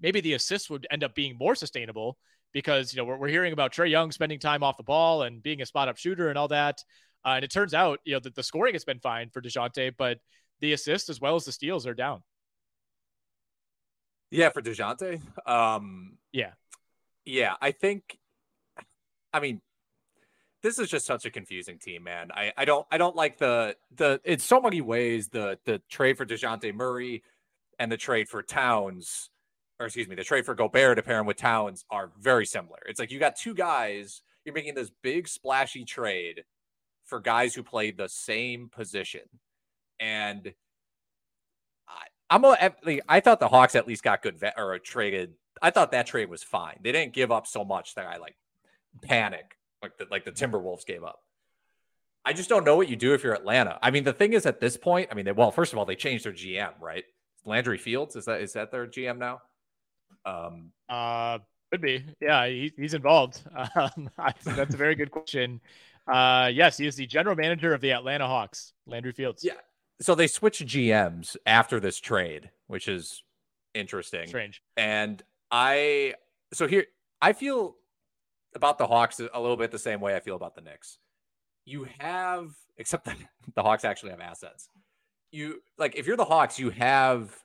maybe 0.01 0.21
the 0.21 0.33
assists 0.33 0.69
would 0.69 0.85
end 0.91 1.03
up 1.03 1.15
being 1.15 1.37
more 1.37 1.55
sustainable 1.55 2.17
because 2.51 2.93
you 2.93 2.97
know 2.97 3.05
we're, 3.05 3.17
we're 3.17 3.27
hearing 3.29 3.53
about 3.53 3.73
Trae 3.73 3.89
Young 3.89 4.11
spending 4.11 4.39
time 4.39 4.63
off 4.63 4.77
the 4.77 4.83
ball 4.83 5.23
and 5.23 5.41
being 5.41 5.61
a 5.61 5.65
spot 5.65 5.87
up 5.87 5.97
shooter 5.97 6.29
and 6.29 6.37
all 6.37 6.49
that. 6.49 6.83
Uh, 7.25 7.33
and 7.35 7.45
it 7.45 7.51
turns 7.51 7.73
out 7.73 7.99
you 8.03 8.13
know 8.13 8.19
that 8.19 8.35
the 8.35 8.43
scoring 8.43 8.73
has 8.73 8.85
been 8.85 8.99
fine 8.99 9.29
for 9.29 9.41
Dejounte, 9.41 9.93
but 9.97 10.19
the 10.59 10.73
assists 10.73 11.09
as 11.09 11.21
well 11.21 11.35
as 11.35 11.45
the 11.45 11.51
steals 11.51 11.87
are 11.87 11.93
down. 11.93 12.21
Yeah, 14.35 14.49
for 14.49 14.61
Dejounte. 14.61 15.21
Um, 15.47 16.17
yeah, 16.31 16.51
yeah. 17.25 17.55
I 17.61 17.71
think. 17.71 18.17
I 19.33 19.39
mean, 19.39 19.61
this 20.61 20.79
is 20.79 20.89
just 20.89 21.05
such 21.05 21.25
a 21.25 21.29
confusing 21.29 21.77
team, 21.77 22.03
man. 22.03 22.31
I, 22.33 22.51
I 22.57 22.65
don't 22.65 22.85
I 22.91 22.97
don't 22.97 23.15
like 23.15 23.37
the 23.37 23.75
the 23.95 24.19
in 24.25 24.39
so 24.39 24.59
many 24.59 24.81
ways 24.81 25.29
the 25.29 25.59
the 25.65 25.81
trade 25.89 26.17
for 26.17 26.25
Dejounte 26.25 26.73
Murray 26.73 27.23
and 27.79 27.91
the 27.91 27.97
trade 27.97 28.27
for 28.27 28.41
Towns, 28.41 29.29
or 29.79 29.85
excuse 29.85 30.07
me, 30.07 30.15
the 30.15 30.23
trade 30.23 30.45
for 30.45 30.55
Gobert 30.55 30.97
to 30.97 31.03
pair 31.03 31.19
him 31.19 31.25
with 31.25 31.37
Towns 31.37 31.85
are 31.89 32.11
very 32.19 32.45
similar. 32.45 32.79
It's 32.87 32.99
like 32.99 33.11
you 33.11 33.19
got 33.19 33.35
two 33.35 33.53
guys, 33.53 34.21
you're 34.43 34.55
making 34.55 34.75
this 34.75 34.91
big 35.03 35.27
splashy 35.27 35.85
trade 35.85 36.43
for 37.05 37.19
guys 37.19 37.53
who 37.53 37.63
play 37.63 37.91
the 37.91 38.09
same 38.09 38.69
position. 38.69 39.21
And 39.99 40.53
I'm 42.35 42.43
a, 42.43 43.01
I 43.07 43.19
thought 43.21 43.39
the 43.39 43.47
Hawks 43.47 43.75
at 43.75 43.87
least 43.87 44.03
got 44.03 44.21
good 44.21 44.37
vet 44.37 44.55
or 44.57 44.77
traded. 44.79 45.35
I 45.61 45.71
thought 45.71 45.91
that 45.91 46.05
trade 46.05 46.29
was 46.29 46.43
fine. 46.43 46.77
They 46.81 46.91
didn't 46.91 47.13
give 47.13 47.31
up 47.31 47.47
so 47.47 47.63
much 47.63 47.95
that 47.95 48.07
I 48.07 48.17
like 48.17 48.35
panic 49.01 49.55
like 49.81 49.97
the 49.97 50.07
like 50.11 50.25
the 50.25 50.31
Timberwolves 50.31 50.85
gave 50.85 51.03
up. 51.03 51.21
I 52.25 52.33
just 52.33 52.49
don't 52.49 52.65
know 52.65 52.75
what 52.75 52.89
you 52.89 52.95
do 52.95 53.13
if 53.13 53.23
you're 53.23 53.33
Atlanta. 53.33 53.77
I 53.81 53.91
mean, 53.91 54.03
the 54.03 54.13
thing 54.13 54.33
is, 54.33 54.45
at 54.45 54.59
this 54.59 54.77
point, 54.77 55.09
I 55.11 55.13
mean, 55.13 55.25
they, 55.25 55.31
well, 55.31 55.51
first 55.51 55.73
of 55.73 55.79
all, 55.79 55.85
they 55.85 55.95
changed 55.95 56.25
their 56.25 56.33
GM, 56.33 56.71
right? 56.81 57.03
Landry 57.45 57.77
Fields 57.77 58.15
is 58.15 58.25
that 58.25 58.41
is 58.41 58.53
that 58.53 58.71
their 58.71 58.87
GM 58.87 59.17
now? 59.17 59.41
Um, 60.25 60.71
uh, 60.89 61.37
could 61.71 61.81
be. 61.81 62.03
Yeah, 62.19 62.47
he, 62.47 62.73
he's 62.75 62.93
involved. 62.95 63.41
Um, 63.75 64.09
I, 64.17 64.33
that's 64.43 64.73
a 64.73 64.77
very 64.77 64.95
good 64.95 65.11
question. 65.11 65.61
Uh, 66.07 66.49
yes, 66.51 66.77
he 66.77 66.87
is 66.87 66.95
the 66.95 67.05
general 67.05 67.35
manager 67.35 67.73
of 67.73 67.81
the 67.81 67.91
Atlanta 67.91 68.27
Hawks, 68.27 68.73
Landry 68.87 69.11
Fields. 69.11 69.43
Yeah. 69.43 69.53
So 70.01 70.15
they 70.15 70.27
switched 70.27 70.65
GMs 70.65 71.37
after 71.45 71.79
this 71.79 71.99
trade, 71.99 72.49
which 72.67 72.87
is 72.87 73.23
interesting. 73.73 74.27
Strange. 74.27 74.61
And 74.75 75.21
I, 75.51 76.15
so 76.53 76.67
here, 76.67 76.85
I 77.21 77.33
feel 77.33 77.75
about 78.55 78.77
the 78.77 78.87
Hawks 78.87 79.19
a 79.19 79.39
little 79.39 79.57
bit 79.57 79.71
the 79.71 79.79
same 79.79 80.01
way 80.01 80.15
I 80.15 80.19
feel 80.19 80.35
about 80.35 80.55
the 80.55 80.61
Knicks. 80.61 80.97
You 81.65 81.87
have, 81.99 82.51
except 82.77 83.05
that 83.05 83.17
the 83.55 83.63
Hawks 83.63 83.85
actually 83.85 84.11
have 84.11 84.21
assets. 84.21 84.69
You 85.31 85.61
like 85.77 85.95
if 85.95 86.07
you're 86.07 86.15
the 86.15 86.23
Hawks, 86.25 86.59
you 86.59 86.69
have 86.69 87.35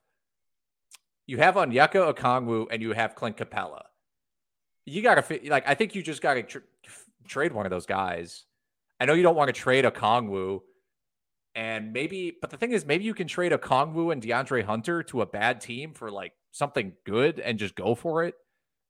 you 1.26 1.38
have 1.38 1.54
Onyeka 1.56 2.14
Okongwu 2.14 2.66
and 2.70 2.82
you 2.82 2.92
have 2.92 3.14
Clint 3.14 3.36
Capela. 3.36 3.82
You 4.84 5.02
got 5.02 5.14
to 5.26 5.40
like 5.48 5.68
I 5.68 5.74
think 5.74 5.94
you 5.94 6.02
just 6.02 6.22
got 6.22 6.34
to 6.34 6.42
tr- 6.42 6.58
trade 7.26 7.52
one 7.52 7.66
of 7.66 7.70
those 7.70 7.86
guys. 7.86 8.44
I 9.00 9.06
know 9.06 9.14
you 9.14 9.22
don't 9.22 9.34
want 9.34 9.48
to 9.48 9.52
trade 9.52 9.84
Okongwu, 9.84 10.60
and 11.54 11.92
maybe, 11.92 12.36
but 12.40 12.50
the 12.50 12.56
thing 12.56 12.72
is, 12.72 12.86
maybe 12.86 13.04
you 13.04 13.14
can 13.14 13.26
trade 13.26 13.52
Okongwu 13.52 14.12
and 14.12 14.22
DeAndre 14.22 14.64
Hunter 14.64 15.02
to 15.04 15.22
a 15.22 15.26
bad 15.26 15.60
team 15.60 15.92
for 15.94 16.10
like 16.10 16.32
something 16.52 16.92
good 17.04 17.40
and 17.40 17.58
just 17.58 17.74
go 17.74 17.94
for 17.94 18.24
it. 18.24 18.34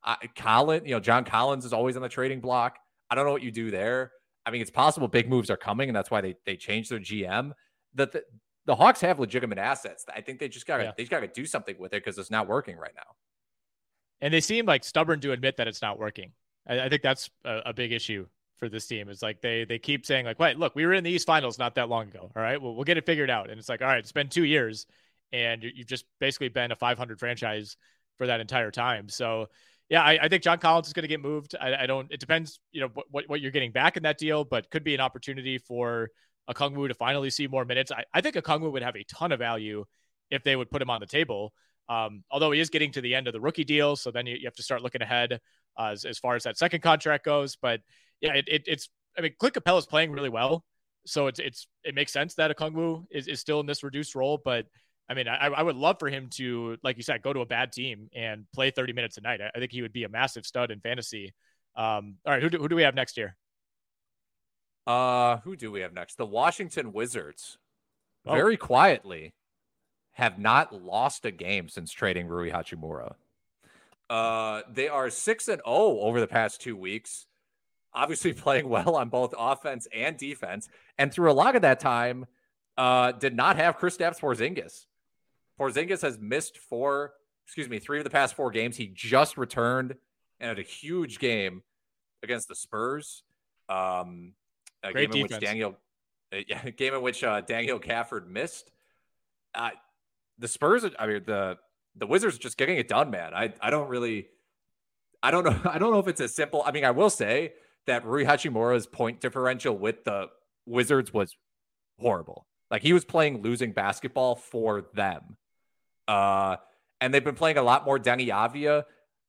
Uh, 0.05 0.17
Colin, 0.37 0.85
you 0.85 0.93
know, 0.93 1.01
John 1.01 1.25
Collins 1.25 1.65
is 1.65 1.73
always 1.73 1.97
on 1.97 2.03
the 2.03 2.09
trading 2.09 2.41
block. 2.41 2.79
I 3.11 3.15
don't 3.15 3.25
know 3.25 3.33
what 3.33 3.43
you 3.43 3.51
do 3.51 3.71
there. 3.71 4.13
I 4.47 4.51
mean, 4.51 4.63
it's 4.63 4.71
possible 4.71 5.09
big 5.09 5.29
moves 5.29 5.51
are 5.51 5.57
coming, 5.57 5.89
and 5.89 5.97
that's 5.97 6.11
why 6.11 6.21
they 6.21 6.37
they 6.47 6.57
changed 6.57 6.91
their 6.91 7.01
GM. 7.01 7.53
That 7.95 8.13
the, 8.13 8.25
the 8.67 8.75
Hawks 8.75 9.01
have 9.01 9.19
legitimate 9.19 9.59
assets. 9.59 10.05
I 10.15 10.21
think 10.21 10.39
they 10.39 10.49
just 10.49 10.67
got 10.67 10.79
to 10.79 10.85
yeah. 10.85 10.93
they 10.97 11.03
just 11.03 11.11
got 11.11 11.21
to 11.21 11.29
do 11.29 11.45
something 11.45 11.77
with 11.79 11.93
it 11.93 12.03
because 12.03 12.19
it's 12.19 12.31
not 12.31 12.49
working 12.49 12.77
right 12.77 12.95
now. 12.95 13.15
And 14.23 14.33
they 14.33 14.41
seem 14.41 14.67
like 14.67 14.85
stubborn 14.85 15.21
to 15.21 15.33
admit 15.33 15.57
that 15.57 15.69
it's 15.69 15.83
not 15.83 15.99
working. 15.99 16.33
I, 16.67 16.81
I 16.81 16.89
think 16.89 17.03
that's 17.03 17.31
a, 17.45 17.61
a, 17.67 17.73
big 17.73 17.93
issue 17.93 18.27
for 18.61 18.69
this 18.69 18.87
team. 18.87 19.09
Is 19.09 19.23
like 19.23 19.41
they 19.41 19.65
they 19.65 19.79
keep 19.79 20.07
saying 20.07 20.27
like, 20.27 20.39
wait, 20.39 20.59
look, 20.59 20.77
we 20.77 20.87
were 20.87 20.93
in 20.93 21.03
the 21.03 21.11
East 21.11 21.27
Finals 21.27 21.59
not 21.59 21.75
that 21.75 21.89
long 21.89 22.09
ago. 22.09 22.31
All 22.35 22.43
right, 22.43 22.63
well, 22.63 22.75
we'll 22.75 22.85
get 22.85 22.97
it 22.99 23.07
figured 23.07 23.31
out. 23.31 23.51
And 23.51 23.59
it's 23.59 23.69
like, 23.69 23.83
all 23.83 23.89
right, 23.89 23.99
it's 23.99 24.13
been 24.13 24.29
two 24.29 24.45
years, 24.45 24.87
and 25.33 25.65
you've 25.65 25.89
just 25.89 26.05
basically 26.21 26.49
been 26.49 26.71
a 26.71 26.77
500 26.77 27.19
franchise 27.19 27.77
for 28.19 28.29
that 28.29 28.41
entire 28.41 28.71
time. 28.71 29.09
So 29.09 29.49
yeah, 29.89 30.03
I, 30.03 30.19
I, 30.23 30.29
think 30.29 30.45
John 30.45 30.59
Collins 30.59 30.87
is 30.87 30.93
going 30.93 31.03
to 31.03 31.09
get 31.09 31.21
moved. 31.21 31.57
I, 31.61 31.83
I, 31.83 31.87
don't. 31.87 32.11
It 32.13 32.21
depends, 32.21 32.61
you 32.71 32.81
know, 32.81 32.91
what, 33.11 33.29
what 33.29 33.41
you're 33.41 33.51
getting 33.51 33.73
back 33.73 33.97
in 33.97 34.05
that 34.05 34.19
deal, 34.19 34.45
but 34.45 34.71
could 34.71 34.85
be 34.85 34.95
an 34.95 35.01
opportunity 35.01 35.59
for 35.59 36.11
Okongwu 36.49 36.89
to 36.89 36.95
finally 36.95 37.29
see 37.29 37.49
more 37.49 37.65
minutes. 37.65 37.91
I, 37.91 38.05
I 38.15 38.21
think 38.21 38.37
Okongwu 38.37 38.71
would 38.71 38.83
have 38.83 38.95
a 38.95 39.03
ton 39.05 39.33
of 39.33 39.41
value 39.41 39.85
if 40.31 40.45
they 40.45 40.55
would 40.55 40.71
put 40.71 40.81
him 40.81 40.91
on 40.91 41.01
the 41.01 41.07
table. 41.07 41.53
Um, 41.89 42.23
although 42.31 42.53
he 42.53 42.61
is 42.61 42.71
getting 42.71 42.93
to 42.93 43.01
the 43.01 43.17
end 43.17 43.27
of 43.27 43.33
the 43.33 43.41
rookie 43.41 43.65
deal, 43.65 43.97
so 43.97 44.13
then 44.13 44.27
you, 44.27 44.37
you 44.37 44.45
have 44.45 44.55
to 44.55 44.63
start 44.63 44.83
looking 44.83 45.03
ahead 45.03 45.41
uh, 45.77 45.87
as, 45.87 46.05
as 46.05 46.21
far 46.21 46.37
as 46.37 46.45
that 46.45 46.57
second 46.57 46.83
contract 46.83 47.25
goes. 47.25 47.57
But 47.57 47.81
yeah, 48.21 48.35
it, 48.35 48.45
it, 48.49 48.63
it's. 48.67 48.89
I 49.19 49.23
mean, 49.23 49.35
Clint 49.39 49.55
Capela 49.55 49.79
is 49.79 49.87
playing 49.87 50.13
really 50.13 50.29
well, 50.29 50.65
so 51.07 51.27
it's 51.27 51.39
it's 51.39 51.67
it 51.85 51.95
makes 51.95 52.13
sense 52.13 52.35
that 52.35 52.57
Okongwu 52.57 53.07
is 53.11 53.29
is 53.29 53.41
still 53.41 53.61
in 53.61 53.67
this 53.67 53.83
reduced 53.83 54.15
role, 54.15 54.41
but 54.45 54.67
I 55.11 55.15
mean, 55.15 55.27
I, 55.27 55.49
I 55.49 55.63
would 55.63 55.75
love 55.75 55.97
for 55.99 56.09
him 56.09 56.29
to, 56.35 56.77
like 56.85 56.97
you 56.97 57.03
said, 57.03 57.21
go 57.21 57.33
to 57.33 57.41
a 57.41 57.47
bad 57.47 57.73
team 57.73 58.09
and 58.15 58.45
play 58.55 58.71
30 58.71 58.93
minutes 58.93 59.17
a 59.19 59.21
night. 59.21 59.41
I, 59.41 59.51
I 59.53 59.59
think 59.59 59.73
he 59.73 59.83
would 59.83 59.93
be 59.93 60.05
a 60.05 60.09
massive 60.09 60.47
stud 60.47 60.71
in 60.71 60.79
fantasy. 60.79 61.35
Um, 61.75 62.19
all 62.25 62.33
right, 62.33 62.41
who 62.41 62.49
do, 62.49 62.59
who 62.59 62.69
do 62.69 62.77
we 62.77 62.83
have 62.83 62.95
next 62.95 63.17
year? 63.17 63.37
Uh, 64.87 65.39
who 65.39 65.57
do 65.57 65.73
we 65.73 65.81
have 65.81 65.93
next? 65.93 66.17
The 66.17 66.27
Washington 66.27 66.93
Wizards. 66.93 67.59
Oh. 68.25 68.35
Very 68.35 68.57
quietly 68.57 69.35
have 70.13 70.39
not 70.39 70.73
lost 70.73 71.25
a 71.25 71.33
game 71.33 71.69
since 71.69 71.91
trading 71.91 72.29
Rui 72.29 72.53
Hachimura. 72.53 73.15
Uh, 74.09 74.63
they 74.73 74.89
are 74.89 75.11
6 75.11 75.49
and 75.49 75.63
0 75.67 75.75
over 75.77 76.21
the 76.21 76.29
past 76.29 76.61
2 76.61 76.77
weeks. 76.77 77.27
Obviously 77.93 78.33
playing 78.35 78.69
well 78.69 78.97
on 78.97 79.09
both 79.09 79.35
offense 79.37 79.87
and 79.93 80.17
defense, 80.17 80.69
and 80.99 81.13
through 81.13 81.31
a 81.31 81.35
lot 81.35 81.57
of 81.57 81.63
that 81.63 81.81
time 81.81 82.27
uh, 82.77 83.13
did 83.13 83.35
not 83.35 83.57
have 83.57 83.79
Kristaps 83.79 84.21
Porzingis. 84.21 84.87
Porzingis 85.59 86.03
has 86.03 86.19
missed 86.19 86.57
four, 86.57 87.13
excuse 87.47 87.69
me, 87.69 87.79
three 87.79 87.99
of 87.99 88.05
the 88.05 88.11
past 88.11 88.35
four 88.35 88.51
games. 88.51 88.77
He 88.77 88.87
just 88.87 89.37
returned 89.37 89.97
and 90.41 90.49
had 90.49 90.59
a 90.59 90.63
huge 90.63 91.19
game 91.19 91.63
against 92.23 92.49
the 92.49 92.55
Spurs. 92.55 93.23
Um, 93.69 94.33
a 94.83 94.93
Great 94.93 95.13
game 95.13 95.25
defense. 95.25 95.31
in 95.31 95.37
which 95.37 95.47
Daniel, 95.47 95.79
a 96.33 96.71
game 96.71 96.95
in 96.95 97.03
which 97.03 97.23
uh, 97.23 97.43
Daniel 97.43 97.79
Gafford 97.79 98.27
missed. 98.27 98.71
Uh, 99.55 99.71
the 100.39 100.49
Spurs, 100.49 100.85
I 100.99 101.07
mean 101.07 101.23
the 101.27 101.59
the 101.97 102.07
Wizards 102.07 102.37
are 102.37 102.41
just 102.41 102.57
getting 102.57 102.79
it 102.79 102.89
done, 102.89 103.11
man. 103.11 103.35
I 103.35 103.53
I 103.61 103.71
don't 103.71 103.89
really, 103.89 104.29
I 105.23 105.31
don't 105.31 105.45
know, 105.45 105.59
I 105.71 105.79
don't 105.79 105.93
know 105.93 105.99
if 105.99 106.09
it's 106.09 106.21
as 106.21 106.35
simple. 106.35 106.63
I 106.65 106.73
mean, 106.73 106.85
I 106.85 106.93
will 106.93 107.11
say 107.11 107.53
that 107.91 108.07
Rui 108.07 108.25
Hachimura's 108.25 108.87
point 108.87 109.21
differential 109.21 109.77
with 109.77 110.05
the 110.05 110.29
Wizards 110.65 111.13
was 111.13 111.37
horrible. 111.99 112.47
Like 112.71 112.83
he 112.83 112.93
was 112.93 113.05
playing 113.05 113.43
losing 113.43 113.73
basketball 113.73 114.37
for 114.37 114.87
them. 114.95 115.37
Uh, 116.07 116.57
and 117.01 117.13
they've 117.13 117.25
been 117.25 117.35
playing 117.35 117.57
a 117.57 117.63
lot 117.63 117.85
more 117.85 117.99
Deni 117.99 118.29
Avdija, 118.29 118.85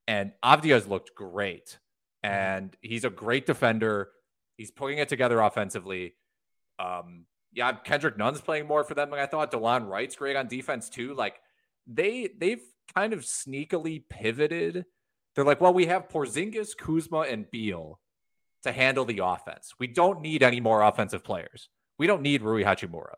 and 0.07 0.31
Avdija's 0.43 0.87
looked 0.87 1.15
great. 1.15 1.79
Mm-hmm. 2.23 2.35
And 2.35 2.77
he's 2.81 3.03
a 3.03 3.09
great 3.09 3.47
defender. 3.47 4.09
He's 4.57 4.69
putting 4.69 4.99
it 4.99 5.09
together 5.09 5.39
offensively. 5.39 6.13
Um, 6.77 7.25
yeah, 7.51 7.71
Kendrick 7.73 8.17
Nunn's 8.17 8.41
playing 8.41 8.67
more 8.67 8.83
for 8.83 8.93
them 8.93 9.09
than 9.09 9.19
I 9.19 9.25
thought. 9.25 9.51
Delon 9.51 9.87
Wright's 9.87 10.15
great 10.15 10.35
on 10.35 10.47
defense 10.47 10.87
too. 10.87 11.15
Like 11.15 11.39
they 11.87 12.29
they've 12.37 12.61
kind 12.95 13.13
of 13.13 13.21
sneakily 13.21 14.03
pivoted. 14.07 14.85
They're 15.33 15.45
like, 15.45 15.61
well, 15.61 15.73
we 15.73 15.87
have 15.87 16.09
Porzingis, 16.09 16.77
Kuzma, 16.77 17.21
and 17.21 17.49
Beal 17.49 17.99
to 18.63 18.71
handle 18.71 19.05
the 19.05 19.19
offense. 19.23 19.73
We 19.79 19.87
don't 19.87 20.21
need 20.21 20.43
any 20.43 20.59
more 20.59 20.81
offensive 20.81 21.23
players. 21.23 21.69
We 21.97 22.07
don't 22.07 22.21
need 22.21 22.41
Rui 22.41 22.63
Hachimura. 22.63 23.15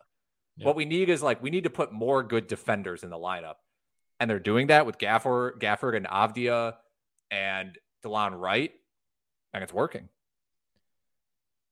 Yeah. 0.57 0.65
What 0.67 0.75
we 0.75 0.85
need 0.85 1.09
is 1.09 1.23
like 1.23 1.41
we 1.41 1.49
need 1.49 1.63
to 1.63 1.69
put 1.69 1.91
more 1.91 2.23
good 2.23 2.47
defenders 2.47 3.03
in 3.03 3.09
the 3.09 3.17
lineup. 3.17 3.55
And 4.19 4.29
they're 4.29 4.39
doing 4.39 4.67
that 4.67 4.85
with 4.85 4.97
Gafford, 4.97 5.59
Gafford 5.59 5.97
and 5.97 6.05
Avdija 6.05 6.75
and 7.31 7.77
Delon 8.05 8.39
Wright. 8.39 8.71
And 9.53 9.63
it's 9.63 9.73
working. 9.73 10.09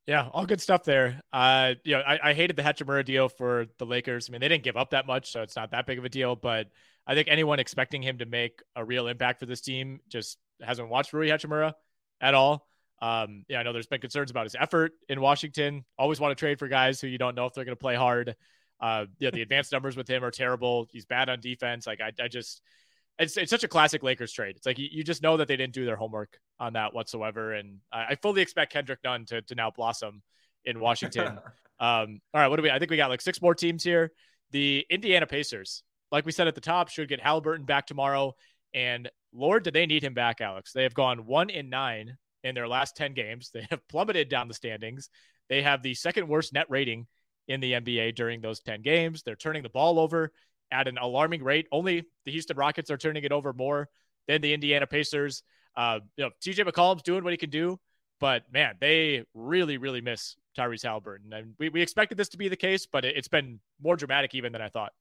Yeah, 0.08 0.28
all 0.34 0.46
good 0.46 0.62
stuff 0.62 0.84
there. 0.84 1.22
Uh, 1.32 1.76
you 1.84 1.96
know, 1.96 2.02
I, 2.02 2.32
I 2.32 2.34
hated 2.34 2.56
the 2.56 2.64
Hachimura 2.64 3.06
deal 3.06 3.30
for 3.30 3.68
the 3.78 3.86
Lakers. 3.86 4.28
I 4.28 4.32
mean, 4.32 4.42
they 4.42 4.48
didn't 4.48 4.64
give 4.64 4.76
up 4.76 4.90
that 4.92 5.06
much, 5.06 5.32
so 5.32 5.42
it's 5.42 5.56
not 5.56 5.72
that 5.72 5.86
big 5.86 6.00
of 6.00 6.06
a 6.06 6.10
deal. 6.10 6.36
But 6.36 6.68
I 7.06 7.14
think 7.14 7.28
anyone 7.30 7.60
expecting 7.60 8.02
him 8.02 8.18
to 8.18 8.26
make 8.26 8.62
a 8.76 8.84
real 8.84 9.08
impact 9.08 9.40
for 9.40 9.46
this 9.46 9.62
team 9.62 10.00
just 10.10 10.38
hasn't 10.60 10.90
watched 10.90 11.14
Rui 11.14 11.30
Hachimura 11.30 11.74
at 12.20 12.34
all. 12.34 12.68
Um, 13.02 13.46
yeah, 13.48 13.60
I 13.60 13.64
know 13.64 13.74
there's 13.74 13.88
been 13.88 14.02
concerns 14.02 14.30
about 14.30 14.44
his 14.46 14.56
effort 14.60 14.94
in 15.10 15.20
Washington. 15.20 15.84
Always 15.98 16.20
want 16.20 16.32
to 16.32 16.40
trade 16.40 16.60
for 16.60 16.68
guys 16.68 17.02
who 17.02 17.08
you 17.08 17.18
don't 17.18 17.36
know 17.36 17.48
if 17.48 17.54
they're 17.54 17.66
going 17.66 17.76
to 17.76 17.80
play 17.80 17.96
hard. 17.96 18.36
Uh, 18.80 19.06
yeah, 19.20 19.32
the 19.32 19.42
advanced 19.42 19.72
numbers 19.74 19.98
with 19.98 20.08
him 20.08 20.24
are 20.24 20.32
terrible. 20.32 20.88
He's 20.92 21.06
bad 21.06 21.30
on 21.30 21.40
defense. 21.40 21.88
Like 21.88 22.00
I, 22.00 22.12
I 22.22 22.28
just, 22.28 22.62
it's, 23.18 23.38
it's 23.38 23.50
such 23.50 23.64
a 23.64 23.68
classic 23.68 24.04
Lakers 24.04 24.32
trade. 24.32 24.56
It's 24.56 24.66
like 24.66 24.78
you, 24.78 24.88
you 24.92 25.04
just 25.04 25.24
know 25.24 25.38
that 25.38 25.48
they 25.48 25.58
didn't 25.58 25.74
do 25.74 25.86
their 25.86 25.96
homework 25.96 26.38
on 26.60 26.74
that 26.74 26.94
whatsoever. 26.94 27.54
And 27.54 27.80
I, 27.92 28.06
I 28.10 28.16
fully 28.16 28.42
expect 28.42 28.72
Kendrick 28.72 29.00
Nunn 29.04 29.26
to, 29.26 29.42
to 29.42 29.56
now 29.56 29.72
blossom 29.72 30.22
in 30.66 30.80
Washington. 30.80 31.28
um, 31.80 32.22
all 32.34 32.42
right, 32.42 32.48
what 32.48 32.58
do 32.58 32.64
we? 32.64 32.70
I 32.70 32.78
think 32.78 32.92
we 32.92 32.98
got 32.98 33.10
like 33.10 33.22
six 33.22 33.42
more 33.42 33.56
teams 33.56 33.84
here. 33.84 34.12
The 34.52 34.86
Indiana 34.90 35.26
Pacers, 35.26 35.84
like 36.12 36.26
we 36.26 36.32
said 36.32 36.48
at 36.48 36.56
the 36.56 36.62
top, 36.62 36.90
should 36.90 37.10
get 37.10 37.20
Halliburton 37.20 37.66
back 37.66 37.88
tomorrow. 37.88 38.36
And 38.74 39.10
Lord, 39.34 39.64
did 39.64 39.74
they 39.74 39.86
need 39.86 40.04
him 40.04 40.14
back, 40.14 40.42
Alex? 40.42 40.72
They 40.74 40.84
have 40.84 40.94
gone 40.94 41.26
one 41.26 41.50
in 41.50 41.70
nine 41.70 42.18
in 42.44 42.56
their 42.56 42.68
last 42.68 42.96
10 42.96 43.14
games. 43.14 43.52
They 43.54 43.68
have 43.70 43.88
plummeted 43.90 44.30
down 44.30 44.48
the 44.48 44.54
standings. 44.54 45.10
They 45.50 45.62
have 45.62 45.84
the 45.84 45.94
second 45.94 46.28
worst 46.28 46.54
net 46.54 46.68
rating 46.70 47.08
in 47.48 47.60
the 47.60 47.74
NBA 47.74 48.16
during 48.16 48.42
those 48.42 48.60
10 48.62 48.82
games. 48.82 49.24
They're 49.24 49.36
turning 49.36 49.64
the 49.64 49.70
ball 49.70 50.00
over 50.00 50.32
at 50.72 50.88
an 50.88 50.98
alarming 50.98 51.44
rate. 51.44 51.68
Only 51.72 52.06
the 52.26 52.32
Houston 52.32 52.58
Rockets 52.58 52.90
are 52.90 52.98
turning 52.98 53.24
it 53.24 53.32
over 53.32 53.54
more 53.54 53.90
than 54.28 54.42
the 54.42 54.54
Indiana 54.54 54.88
Pacers. 54.88 55.44
Uh, 55.76 56.00
you 56.16 56.26
know, 56.26 56.32
TJ 56.42 56.66
McConnell's 56.68 57.04
doing 57.04 57.24
what 57.24 57.34
he 57.34 57.38
can 57.38 57.50
do, 57.50 57.80
but 58.20 58.44
man, 58.52 58.76
they 58.80 59.26
really, 59.34 59.78
really 59.78 60.02
miss 60.02 60.36
Tyrese 60.58 60.84
Halliburton. 60.84 61.34
And 61.34 61.54
we, 61.60 61.70
we 61.70 61.82
expected 61.82 62.18
this 62.18 62.30
to 62.30 62.38
be 62.38 62.50
the 62.50 62.56
case, 62.56 62.86
but 62.86 63.06
it, 63.06 63.18
it's 63.18 63.28
been 63.28 63.60
more 63.82 63.96
dramatic 63.96 64.36
even 64.36 64.52
than 64.52 64.62
I 64.62 64.70
thought. 64.70 64.92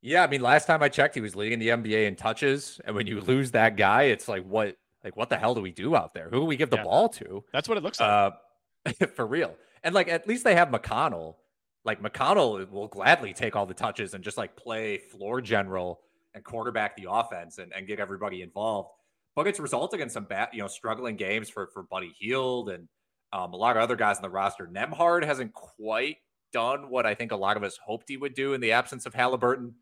Yeah, 0.00 0.22
I 0.22 0.26
mean, 0.26 0.42
last 0.42 0.66
time 0.66 0.82
I 0.82 0.90
checked, 0.90 1.14
he 1.14 1.22
was 1.22 1.34
leading 1.34 1.58
the 1.58 1.68
NBA 1.68 2.06
in 2.06 2.14
touches, 2.14 2.78
and 2.84 2.94
when 2.94 3.06
you 3.06 3.20
lose 3.22 3.52
that 3.52 3.76
guy, 3.76 4.04
it's 4.04 4.28
like 4.28 4.44
what, 4.44 4.76
like 5.04 5.16
what 5.16 5.28
the 5.28 5.36
hell 5.36 5.54
do 5.54 5.60
we 5.60 5.70
do 5.70 5.94
out 5.94 6.14
there? 6.14 6.28
Who 6.30 6.40
do 6.40 6.44
we 6.44 6.56
give 6.56 6.70
the 6.70 6.76
yeah. 6.76 6.84
ball 6.84 7.08
to? 7.10 7.44
That's 7.52 7.68
what 7.68 7.78
it 7.78 7.84
looks 7.84 8.00
like. 8.00 8.08
Uh, 8.08 9.06
for 9.14 9.26
real. 9.26 9.54
And 9.82 9.94
like 9.94 10.08
at 10.08 10.26
least 10.26 10.44
they 10.44 10.54
have 10.54 10.68
McConnell. 10.68 11.36
Like 11.84 12.02
McConnell 12.02 12.68
will 12.70 12.88
gladly 12.88 13.34
take 13.34 13.54
all 13.54 13.66
the 13.66 13.74
touches 13.74 14.14
and 14.14 14.24
just 14.24 14.38
like 14.38 14.56
play 14.56 14.96
floor 14.96 15.42
general 15.42 16.00
and 16.34 16.42
quarterback 16.42 16.96
the 16.96 17.06
offense 17.10 17.58
and, 17.58 17.72
and 17.74 17.86
get 17.86 18.00
everybody 18.00 18.40
involved. 18.40 18.88
But 19.36 19.46
it's 19.46 19.60
resulting 19.60 20.00
in 20.00 20.08
some 20.08 20.24
bad, 20.24 20.48
you 20.52 20.60
know, 20.60 20.68
struggling 20.68 21.16
games 21.16 21.50
for 21.50 21.68
for 21.74 21.82
Buddy 21.82 22.14
Hield 22.18 22.70
and 22.70 22.88
um, 23.32 23.52
a 23.52 23.56
lot 23.56 23.76
of 23.76 23.82
other 23.82 23.96
guys 23.96 24.16
on 24.16 24.22
the 24.22 24.30
roster. 24.30 24.66
Nembhard 24.66 25.24
hasn't 25.24 25.52
quite 25.52 26.16
done 26.52 26.88
what 26.88 27.04
I 27.04 27.14
think 27.14 27.32
a 27.32 27.36
lot 27.36 27.56
of 27.56 27.64
us 27.64 27.76
hoped 27.84 28.08
he 28.08 28.16
would 28.16 28.34
do 28.34 28.54
in 28.54 28.60
the 28.60 28.72
absence 28.72 29.06
of 29.06 29.14
Halliburton, 29.14 29.74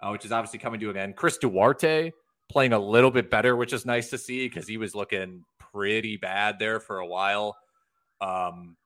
uh, 0.00 0.08
which 0.10 0.24
is 0.24 0.32
obviously 0.32 0.58
coming 0.58 0.80
to 0.80 0.90
an 0.90 0.96
end. 0.96 1.14
Chris 1.14 1.36
Duarte 1.36 2.12
playing 2.54 2.72
a 2.72 2.78
little 2.78 3.10
bit 3.10 3.30
better, 3.30 3.56
which 3.56 3.72
is 3.72 3.84
nice 3.84 4.10
to 4.10 4.16
see 4.16 4.48
because 4.48 4.68
he 4.68 4.76
was 4.76 4.94
looking 4.94 5.44
pretty 5.58 6.16
bad 6.16 6.60
there 6.60 6.78
for 6.78 6.98
a 6.98 7.06
while. 7.06 7.56
Um, 8.20 8.76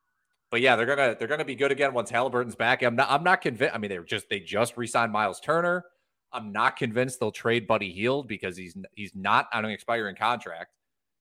but 0.50 0.62
yeah, 0.62 0.74
they're 0.74 0.86
gonna 0.86 1.14
they're 1.18 1.28
gonna 1.28 1.44
be 1.44 1.54
good 1.54 1.70
again 1.70 1.92
once 1.92 2.08
Halliburton's 2.08 2.56
back. 2.56 2.82
I'm 2.82 2.96
not 2.96 3.10
I'm 3.10 3.22
not 3.22 3.42
convinced. 3.42 3.74
I 3.74 3.78
mean, 3.78 3.90
they're 3.90 4.04
just 4.04 4.30
they 4.30 4.40
just 4.40 4.78
re-signed 4.78 5.12
Miles 5.12 5.38
Turner. 5.38 5.84
I'm 6.32 6.50
not 6.50 6.76
convinced 6.76 7.20
they'll 7.20 7.30
trade 7.30 7.66
Buddy 7.66 7.92
Hield 7.92 8.26
because 8.26 8.56
he's 8.56 8.74
he's 8.94 9.12
not 9.14 9.48
on 9.52 9.66
an 9.66 9.70
expiring 9.70 10.16
contract. 10.16 10.72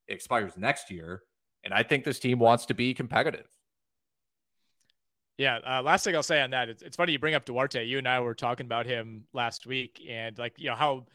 It 0.08 0.14
expires 0.14 0.54
next 0.56 0.90
year, 0.90 1.24
and 1.66 1.74
I 1.74 1.84
think 1.84 2.06
this 2.06 2.18
team 2.18 2.40
wants 2.40 2.66
to 2.68 2.74
be 2.74 2.94
competitive. 2.94 3.48
Yeah. 5.38 5.60
Uh, 5.68 5.82
last 5.84 6.06
thing 6.06 6.16
I'll 6.16 6.24
say 6.24 6.42
on 6.42 6.50
that, 6.52 6.70
it's, 6.70 6.82
it's 6.82 6.96
funny 6.96 7.12
you 7.12 7.20
bring 7.20 7.36
up 7.36 7.46
Duarte. 7.46 7.84
You 7.84 7.98
and 7.98 8.08
I 8.08 8.22
were 8.22 8.34
talking 8.34 8.66
about 8.66 8.86
him 8.86 9.26
last 9.34 9.68
week, 9.68 10.02
and 10.10 10.38
like 10.38 10.54
you 10.58 10.70
know 10.70 10.76
how 10.76 11.08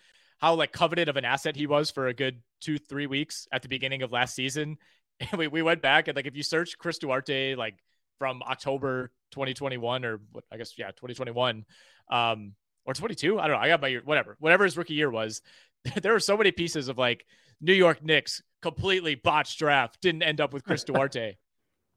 how 0.43 0.57
like 0.57 0.73
coveted 0.73 1.09
of 1.09 1.17
an 1.17 1.25
asset 1.25 1.55
he 1.55 1.69
was 1.69 1.91
for 1.93 2.09
a 2.09 2.13
good 2.13 2.43
two 2.61 2.77
three 2.77 3.07
weeks 3.07 3.47
at 3.53 3.63
the 3.63 3.69
beginning 3.69 4.03
of 4.03 4.13
last 4.13 4.35
season. 4.35 4.77
And 5.21 5.39
we 5.39 5.47
we 5.47 5.63
went 5.63 5.83
back 5.83 6.09
and 6.09 6.17
like 6.17 6.27
if 6.27 6.35
you 6.35 6.43
search 6.43 6.77
Chris 6.79 6.99
Duarte 6.99 7.55
like 7.55 7.77
from 8.19 8.43
October 8.43 9.13
2021 9.31 10.05
or 10.05 10.21
I 10.51 10.57
guess 10.57 10.73
yeah 10.77 10.89
2021 10.89 11.65
um 12.11 12.55
or 12.87 12.95
22 12.95 13.39
I 13.39 13.47
don't 13.47 13.55
know 13.55 13.63
I 13.63 13.69
got 13.69 13.81
my 13.81 13.89
year 13.89 14.03
whatever 14.05 14.37
whatever 14.41 14.65
his 14.65 14.77
rookie 14.77 14.95
year 14.95 15.11
was 15.11 15.41
there 16.03 16.13
were 16.13 16.19
so 16.19 16.37
many 16.37 16.51
pieces 16.51 16.89
of 16.89 16.99
like 16.99 17.25
New 17.61 17.75
York 17.75 18.03
Knicks 18.03 18.43
completely 18.63 19.15
botched 19.15 19.61
draft 19.61 20.01
didn't 20.01 20.25
end 20.25 20.41
up 20.41 20.53
with 20.53 20.65
Chris 20.65 20.83
Duarte. 20.83 21.37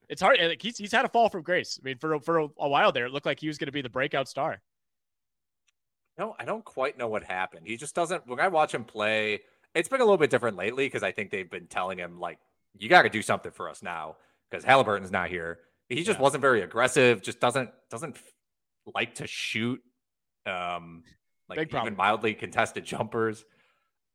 It's 0.08 0.22
hard 0.22 0.38
like, 0.39 0.62
he's, 0.62 0.78
he's 0.78 0.91
had 0.91 1.06
a 1.06 1.10
fall 1.10 1.30
from 1.30 1.41
grace. 1.41 1.80
I 1.82 1.84
mean 1.84 1.98
for 1.98 2.20
for 2.20 2.38
a, 2.38 2.48
a 2.60 2.70
while 2.70 2.91
there 2.91 3.08
it 3.08 3.12
looked 3.12 3.26
like 3.26 3.39
he 3.39 3.48
was 3.48 3.58
going 3.58 3.68
to 3.68 3.72
be 3.72 3.82
the 3.82 3.89
breakout 3.89 4.28
star 4.28 4.62
no 6.18 6.36
I 6.39 6.45
don't 6.45 6.66
quite 6.66 6.97
know 6.97 7.07
what 7.07 7.24
happened 7.24 7.68
he 7.68 7.78
just 7.78 7.95
doesn't 7.95 8.28
when 8.28 8.39
I 8.39 8.47
watch 8.47 8.74
him 8.74 8.84
play 8.84 9.41
it's 9.74 9.89
been 9.89 10.01
a 10.01 10.05
little 10.05 10.18
bit 10.18 10.30
different 10.30 10.57
lately 10.57 10.86
because 10.86 11.03
I 11.03 11.11
think 11.11 11.32
they've 11.32 11.49
been 11.49 11.68
telling 11.68 11.97
him 11.97 12.20
like 12.20 12.39
you 12.78 12.89
got 12.89 13.03
to 13.03 13.09
do 13.09 13.22
something 13.22 13.51
for 13.51 13.70
us 13.70 13.82
now 13.82 14.18
because 14.49 14.63
Halliburton's 14.63 15.11
not 15.11 15.30
here 15.30 15.59
he 15.89 16.03
just 16.03 16.18
yeah. 16.18 16.24
wasn't 16.24 16.41
very 16.41 16.61
aggressive. 16.61 17.22
Just 17.22 17.39
doesn't 17.39 17.70
doesn't 17.89 18.18
like 18.93 19.16
to 19.16 19.28
shoot. 19.28 19.82
Um, 20.45 21.03
like 21.47 21.57
Big 21.57 21.68
even 21.68 21.70
problem. 21.70 21.95
mildly 21.95 22.34
contested 22.34 22.86
jumpers. 22.86 23.45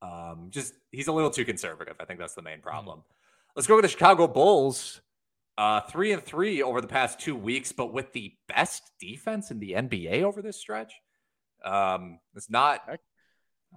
Um, 0.02 0.48
just 0.50 0.74
he's 0.90 1.08
a 1.08 1.12
little 1.12 1.30
too 1.30 1.44
conservative. 1.44 1.96
I 2.00 2.04
think 2.04 2.18
that's 2.18 2.34
the 2.34 2.42
main 2.42 2.58
mm. 2.58 2.62
problem. 2.62 3.00
Mm. 3.00 3.04
Let's 3.56 3.66
go 3.66 3.76
to 3.76 3.82
the 3.82 3.88
Chicago 3.88 4.26
Bulls. 4.26 5.00
Uh, 5.58 5.80
three 5.80 6.12
and 6.12 6.22
three 6.22 6.62
over 6.62 6.80
the 6.80 6.88
past 6.88 7.20
two 7.20 7.36
weeks, 7.36 7.70
but 7.70 7.92
with 7.92 8.12
the 8.14 8.32
best 8.48 8.92
defense 8.98 9.50
in 9.50 9.58
the 9.58 9.72
NBA 9.72 10.22
over 10.22 10.40
this 10.40 10.58
stretch. 10.58 10.94
Um, 11.64 12.18
it's 12.34 12.50
not. 12.50 12.82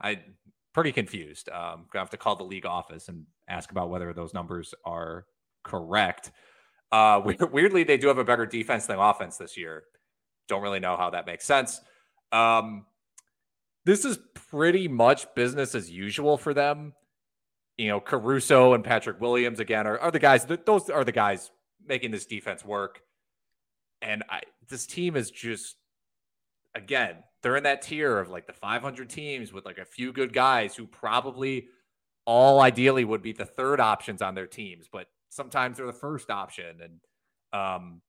I 0.01 0.19
pretty 0.73 0.91
confused. 0.91 1.49
Um, 1.49 1.86
gonna 1.91 2.03
have 2.03 2.09
to 2.11 2.17
call 2.17 2.36
the 2.36 2.43
league 2.43 2.65
office 2.65 3.07
and 3.07 3.25
ask 3.47 3.71
about 3.71 3.89
whether 3.89 4.13
those 4.13 4.34
numbers 4.34 4.73
are 4.86 5.25
correct. 5.63 6.31
Uh, 6.91 7.21
weirdly, 7.51 7.84
they 7.84 7.97
do 7.97 8.07
have 8.07 8.17
a 8.17 8.23
better 8.23 8.45
defense 8.45 8.86
than 8.86 8.99
offense 8.99 9.38
this 9.38 9.57
year. 9.57 9.84
Don't 10.47 10.61
really 10.61 10.79
know 10.79 10.97
how 10.97 11.11
that 11.11 11.25
makes 11.25 11.45
sense. 11.45 11.79
Um, 12.31 12.86
this 13.86 14.05
is 14.05 14.17
pretty 14.34 14.88
much 14.88 15.34
business 15.36 15.75
as 15.75 15.89
usual 15.89 16.38
for 16.38 16.53
them. 16.53 16.93
You 17.77 17.88
know, 17.89 17.99
Caruso 17.99 18.73
and 18.73 18.84
Patrick 18.84 19.19
Williams 19.19 19.59
again 19.59 19.88
are, 19.88 19.97
are 19.97 20.11
the 20.11 20.19
guys. 20.19 20.45
Those 20.45 20.89
are 20.89 21.03
the 21.03 21.11
guys 21.11 21.51
making 21.86 22.11
this 22.11 22.25
defense 22.25 22.63
work. 22.63 23.01
And 24.01 24.23
I, 24.29 24.41
this 24.69 24.86
team 24.86 25.15
is 25.15 25.31
just, 25.31 25.75
again, 26.75 27.15
they're 27.43 27.57
in 27.57 27.63
that 27.63 27.81
tier 27.81 28.17
of 28.17 28.29
like 28.29 28.47
the 28.47 28.53
500 28.53 29.09
teams 29.09 29.53
with 29.53 29.65
like 29.65 29.77
a 29.77 29.85
few 29.85 30.13
good 30.13 30.33
guys 30.33 30.75
who 30.75 30.87
probably 30.87 31.67
all 32.25 32.61
ideally 32.61 33.03
would 33.03 33.21
be 33.21 33.33
the 33.33 33.45
third 33.45 33.81
options 33.81 34.21
on 34.21 34.33
their 34.33 34.47
teams, 34.47 34.87
but 34.91 35.07
sometimes 35.29 35.77
they're 35.77 35.85
the 35.85 35.93
first 35.93 36.29
option. 36.29 36.77
And 36.81 37.61
um, 37.61 38.01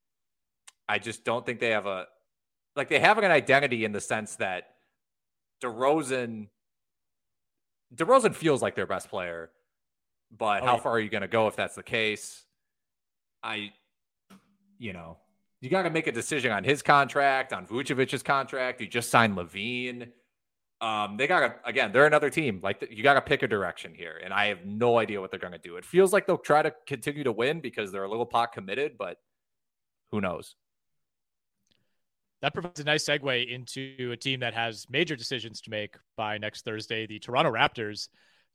I 0.89 1.01
just 1.01 1.25
don't 1.25 1.45
think 1.45 1.59
they 1.59 1.71
have 1.71 1.87
a 1.87 2.07
like 2.77 2.89
they 2.89 3.01
have 3.01 3.19
an 3.19 3.25
identity 3.25 3.85
in 3.85 3.93
the 3.93 4.01
sense 4.01 4.37
that 4.37 4.69
DeRozan 5.63 6.49
DeRozan 7.95 8.35
feels 8.35 8.63
like 8.63 8.77
their 8.77 8.87
best 8.87 9.09
player, 9.09 9.51
but 10.37 10.63
oh, 10.63 10.67
how 10.67 10.75
yeah. 10.75 10.81
far 10.81 10.93
are 10.93 11.01
you 11.01 11.11
going 11.11 11.23
to 11.23 11.29
go 11.29 11.49
if 11.49 11.57
that's 11.57 11.75
the 11.75 11.83
case? 11.83 12.45
I, 13.43 13.73
you 14.79 14.93
know, 14.93 15.19
you 15.65 15.71
got 15.71 15.83
to 15.83 15.91
make 15.91 16.07
a 16.07 16.13
decision 16.13 16.53
on 16.53 16.63
his 16.63 16.83
contract, 16.83 17.53
on 17.53 17.67
Vucevic's 17.67 18.23
contract. 18.23 18.81
You 18.81 18.87
just 18.87 19.11
signed 19.11 19.37
LaVine. 19.37 20.11
Um, 20.81 21.17
they 21.17 21.27
got 21.27 21.41
to 21.41 21.55
again, 21.65 21.93
they're 21.93 22.07
another 22.07 22.31
team. 22.31 22.61
Like 22.63 22.87
you 22.91 23.03
got 23.03 23.15
to 23.15 23.23
pick 23.23 23.43
a 23.43 23.49
direction 23.49 23.95
here, 23.95 24.21
and 24.23 24.35
I 24.35 24.47
have 24.47 24.65
no 24.67 24.99
idea 24.99 25.21
what 25.21 25.31
they're 25.31 25.41
going 25.41 25.53
to 25.53 25.59
do. 25.59 25.77
It 25.77 25.85
feels 25.85 26.13
like 26.13 26.27
they'll 26.27 26.37
try 26.37 26.63
to 26.63 26.75
continue 26.87 27.25
to 27.25 27.33
win 27.33 27.61
because 27.61 27.91
they're 27.91 28.05
a 28.05 28.11
little 28.11 28.27
pot 28.27 28.53
committed, 28.53 28.99
but 28.99 29.17
who 30.11 30.21
knows? 30.21 30.55
That 32.43 32.53
provides 32.53 32.81
a 32.81 32.85
nice 32.85 33.07
segue 33.07 33.51
into 33.51 34.11
a 34.13 34.17
team 34.19 34.41
that 34.41 34.53
has 34.53 34.87
major 34.91 35.17
decisions 35.17 35.63
to 35.63 35.71
make 35.71 35.97
by 36.17 36.37
next 36.37 36.67
Thursday. 36.67 37.07
The 37.07 37.19
Toronto 37.19 37.51
Raptors, 37.51 38.09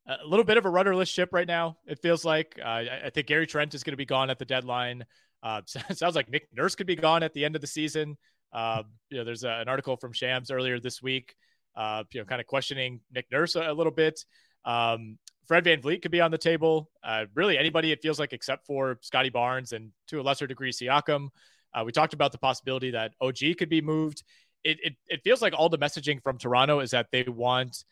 a 0.07 0.27
little 0.27 0.45
bit 0.45 0.57
of 0.57 0.65
a 0.65 0.69
rudderless 0.69 1.09
ship 1.09 1.29
right 1.31 1.47
now. 1.47 1.77
It 1.87 1.99
feels 1.99 2.23
like 2.23 2.59
uh, 2.63 2.83
I 3.05 3.09
think 3.11 3.25
Gary 3.25 3.47
Trent 3.47 3.73
is 3.73 3.83
going 3.83 3.93
to 3.93 3.97
be 3.97 4.05
gone 4.05 4.29
at 4.29 4.37
the 4.37 4.45
deadline. 4.45 5.05
Uh, 5.41 5.61
sounds 5.65 6.15
like 6.15 6.29
Nick 6.29 6.47
Nurse 6.53 6.75
could 6.75 6.87
be 6.87 6.95
gone 6.95 7.23
at 7.23 7.33
the 7.33 7.45
end 7.45 7.55
of 7.55 7.61
the 7.61 7.67
season. 7.67 8.17
Uh, 8.51 8.83
you 9.09 9.17
know, 9.17 9.23
there's 9.23 9.43
a, 9.43 9.49
an 9.49 9.67
article 9.67 9.95
from 9.97 10.13
Shams 10.13 10.51
earlier 10.51 10.79
this 10.79 11.01
week 11.01 11.35
uh, 11.79 12.03
you 12.11 12.19
know, 12.19 12.25
kind 12.25 12.41
of 12.41 12.47
questioning 12.47 12.99
Nick 13.11 13.27
Nurse 13.31 13.55
a, 13.55 13.71
a 13.71 13.73
little 13.73 13.91
bit. 13.91 14.23
Um, 14.65 15.17
Fred 15.47 15.63
VanVleet 15.63 16.01
could 16.01 16.11
be 16.11 16.21
on 16.21 16.29
the 16.29 16.37
table. 16.37 16.91
Uh, 17.03 17.25
really, 17.33 17.57
anybody 17.57 17.91
it 17.91 18.01
feels 18.01 18.19
like 18.19 18.33
except 18.33 18.65
for 18.65 18.99
Scottie 19.01 19.29
Barnes 19.29 19.71
and 19.71 19.91
to 20.07 20.19
a 20.19 20.23
lesser 20.23 20.45
degree 20.45 20.71
Siakam. 20.71 21.29
Uh, 21.73 21.83
we 21.85 21.91
talked 21.91 22.13
about 22.13 22.31
the 22.31 22.37
possibility 22.37 22.91
that 22.91 23.13
OG 23.21 23.57
could 23.57 23.69
be 23.69 23.81
moved. 23.81 24.23
It, 24.63 24.77
it 24.83 24.95
it 25.07 25.23
feels 25.23 25.41
like 25.41 25.53
all 25.55 25.69
the 25.69 25.77
messaging 25.77 26.21
from 26.21 26.37
Toronto 26.37 26.81
is 26.81 26.91
that 26.91 27.07
they 27.11 27.23
want 27.23 27.85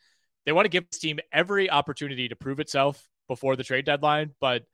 they 0.44 0.52
want 0.52 0.66
to 0.66 0.70
give 0.70 0.88
this 0.90 1.00
team 1.00 1.18
every 1.32 1.70
opportunity 1.70 2.28
to 2.28 2.36
prove 2.36 2.60
itself 2.60 3.08
before 3.26 3.56
the 3.56 3.64
trade 3.64 3.86
deadline, 3.86 4.34
but 4.40 4.64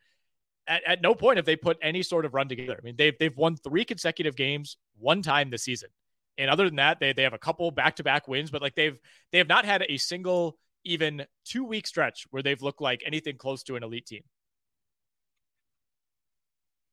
at, 0.67 0.83
at 0.87 1.03
no 1.03 1.15
point 1.15 1.37
have 1.37 1.47
they 1.47 1.57
put 1.57 1.79
any 1.83 2.03
sort 2.03 2.25
of 2.25 2.35
run 2.35 2.49
together. 2.49 2.77
I 2.79 2.85
mean, 2.85 2.97
they've 2.97 3.17
they've 3.19 3.37
won 3.37 3.57
three 3.57 3.85
consecutive 3.85 4.37
games 4.37 4.77
one 4.99 5.23
time 5.23 5.51
this 5.51 5.63
season. 5.63 5.91
And 6.37 6.51
other 6.51 6.65
than 6.65 6.77
that, 6.77 6.99
they, 6.99 7.13
they 7.13 7.23
have 7.23 7.33
a 7.33 7.39
couple 7.39 7.71
back 7.71 7.97
to 7.97 8.05
back 8.05 8.27
wins, 8.27 8.51
but 8.51 8.63
like 8.63 8.75
they've 8.75 8.99
they 9.33 9.39
have 9.39 9.49
not 9.49 9.65
had 9.65 9.85
a 9.89 9.97
single 9.97 10.57
even 10.85 11.27
two 11.45 11.65
week 11.65 11.87
stretch 11.87 12.27
where 12.31 12.43
they've 12.43 12.61
looked 12.61 12.81
like 12.81 13.03
anything 13.07 13.37
close 13.37 13.63
to 13.65 13.77
an 13.77 13.83
elite 13.83 14.07
team. 14.07 14.23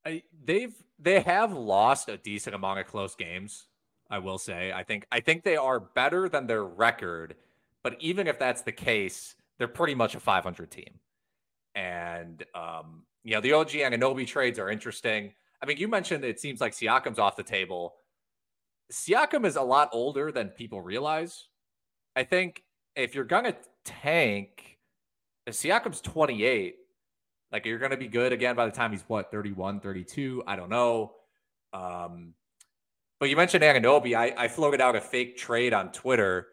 I, 0.06 0.24
they've 0.44 0.74
they 1.00 1.20
have 1.22 1.54
lost 1.54 2.10
a 2.10 2.18
decent 2.18 2.56
amount 2.56 2.80
of 2.80 2.88
close 2.88 3.16
games. 3.16 3.68
I 4.10 4.20
will 4.20 4.38
say. 4.38 4.74
I 4.74 4.84
think 4.84 5.06
I 5.12 5.22
think 5.22 5.44
they 5.44 5.56
are 5.56 5.80
better 5.80 6.28
than 6.28 6.46
their 6.46 6.66
record, 6.66 7.36
but 7.82 7.96
even 8.02 8.28
if 8.28 8.38
that's 8.38 8.62
the 8.62 8.74
case, 8.74 9.36
they're 9.58 9.70
pretty 9.70 9.96
much 9.96 10.16
a 10.16 10.20
500 10.20 10.70
team. 10.70 11.00
And 11.74 12.44
um, 12.54 13.04
you 13.24 13.34
know, 13.34 13.42
the 13.42 13.54
OG 13.54 13.70
Anunoby 13.70 14.26
trades 14.26 14.60
are 14.60 14.70
interesting. 14.70 15.34
I 15.62 15.66
mean, 15.66 15.78
you 15.78 15.88
mentioned 15.88 16.24
it 16.24 16.40
seems 16.40 16.60
like 16.60 16.74
Siakam's 16.74 17.20
off 17.20 17.36
the 17.36 17.44
table. 17.44 17.96
Siakam 18.92 19.46
is 19.46 19.56
a 19.56 19.62
lot 19.62 19.90
older 19.94 20.32
than 20.32 20.50
people 20.50 20.82
realize. 20.82 21.48
I 22.16 22.24
think 22.24 22.64
if 22.96 23.16
you're 23.16 23.24
gonna 23.24 23.56
tank, 23.86 24.78
if 25.46 25.54
Siakam's 25.54 26.02
28, 26.02 26.76
like 27.52 27.66
you're 27.66 27.80
gonna 27.80 27.98
be 27.98 28.08
good 28.08 28.34
again 28.34 28.56
by 28.56 28.66
the 28.66 28.72
time 28.72 28.92
he's 28.92 29.04
what 29.08 29.32
31, 29.32 29.80
32. 29.80 30.44
I 30.48 30.56
don't 30.56 30.70
know. 30.70 31.14
Um, 31.74 32.34
but 33.20 33.30
you 33.30 33.36
mentioned 33.36 33.64
Anunoby. 33.64 34.18
I, 34.18 34.34
I 34.36 34.48
floated 34.48 34.82
out 34.82 34.96
a 34.96 35.02
fake 35.02 35.38
trade 35.38 35.74
on 35.74 35.92
Twitter 35.92 36.48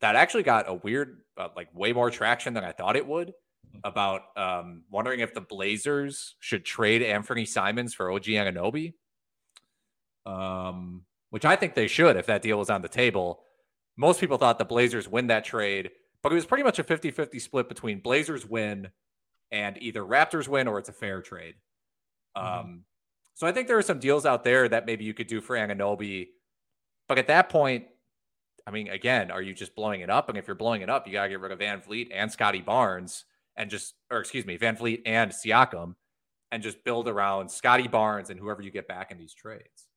that 0.00 0.16
actually 0.16 0.42
got 0.42 0.68
a 0.68 0.74
weird, 0.74 1.18
uh, 1.36 1.48
like 1.54 1.68
way 1.74 1.92
more 1.92 2.10
traction 2.10 2.54
than 2.54 2.64
I 2.64 2.72
thought 2.72 2.96
it 2.96 3.06
would. 3.06 3.32
About 3.84 4.22
um, 4.36 4.82
wondering 4.90 5.20
if 5.20 5.34
the 5.34 5.40
Blazers 5.40 6.34
should 6.40 6.64
trade 6.64 7.02
Anthony 7.02 7.44
Simons 7.44 7.94
for 7.94 8.10
OG 8.10 8.24
Anunoby, 8.24 8.94
um, 10.24 11.02
which 11.30 11.44
I 11.44 11.56
think 11.56 11.74
they 11.74 11.86
should 11.86 12.16
if 12.16 12.26
that 12.26 12.42
deal 12.42 12.58
was 12.58 12.70
on 12.70 12.82
the 12.82 12.88
table. 12.88 13.42
Most 13.96 14.20
people 14.20 14.38
thought 14.38 14.58
the 14.58 14.64
Blazers 14.64 15.08
win 15.08 15.28
that 15.28 15.44
trade, 15.44 15.90
but 16.22 16.32
it 16.32 16.34
was 16.34 16.46
pretty 16.46 16.64
much 16.64 16.78
a 16.78 16.84
50 16.84 17.10
50 17.10 17.38
split 17.38 17.68
between 17.68 18.00
Blazers 18.00 18.46
win 18.46 18.90
and 19.50 19.80
either 19.80 20.02
Raptors 20.02 20.48
win 20.48 20.68
or 20.68 20.78
it's 20.78 20.88
a 20.88 20.92
fair 20.92 21.22
trade. 21.22 21.54
Mm-hmm. 22.36 22.60
Um, 22.60 22.84
so 23.34 23.46
I 23.46 23.52
think 23.52 23.68
there 23.68 23.78
are 23.78 23.82
some 23.82 23.98
deals 23.98 24.26
out 24.26 24.44
there 24.44 24.68
that 24.68 24.86
maybe 24.86 25.04
you 25.04 25.14
could 25.14 25.26
do 25.26 25.40
for 25.40 25.56
Anunoby. 25.56 26.28
But 27.08 27.18
at 27.18 27.26
that 27.28 27.48
point, 27.48 27.84
I 28.66 28.70
mean, 28.70 28.88
again, 28.88 29.30
are 29.30 29.42
you 29.42 29.54
just 29.54 29.76
blowing 29.76 30.00
it 30.00 30.10
up? 30.10 30.28
And 30.28 30.36
if 30.36 30.46
you're 30.46 30.56
blowing 30.56 30.82
it 30.82 30.90
up, 30.90 31.06
you 31.06 31.12
got 31.12 31.24
to 31.24 31.28
get 31.28 31.40
rid 31.40 31.52
of 31.52 31.58
VanVleet 31.58 32.08
and 32.12 32.32
Scottie 32.32 32.62
Barnes 32.62 33.24
and 33.56 33.70
just, 33.70 33.94
or 34.10 34.18
excuse 34.18 34.46
me, 34.46 34.58
VanVleet 34.58 35.02
and 35.06 35.30
Siakam 35.30 35.94
and 36.52 36.62
just 36.62 36.84
build 36.84 37.08
around 37.08 37.50
Scottie 37.50 37.88
Barnes 37.88 38.30
and 38.30 38.38
whoever 38.38 38.62
you 38.62 38.70
get 38.70 38.88
back 38.88 39.10
in 39.10 39.18
these 39.18 39.34
trades. 39.34 39.88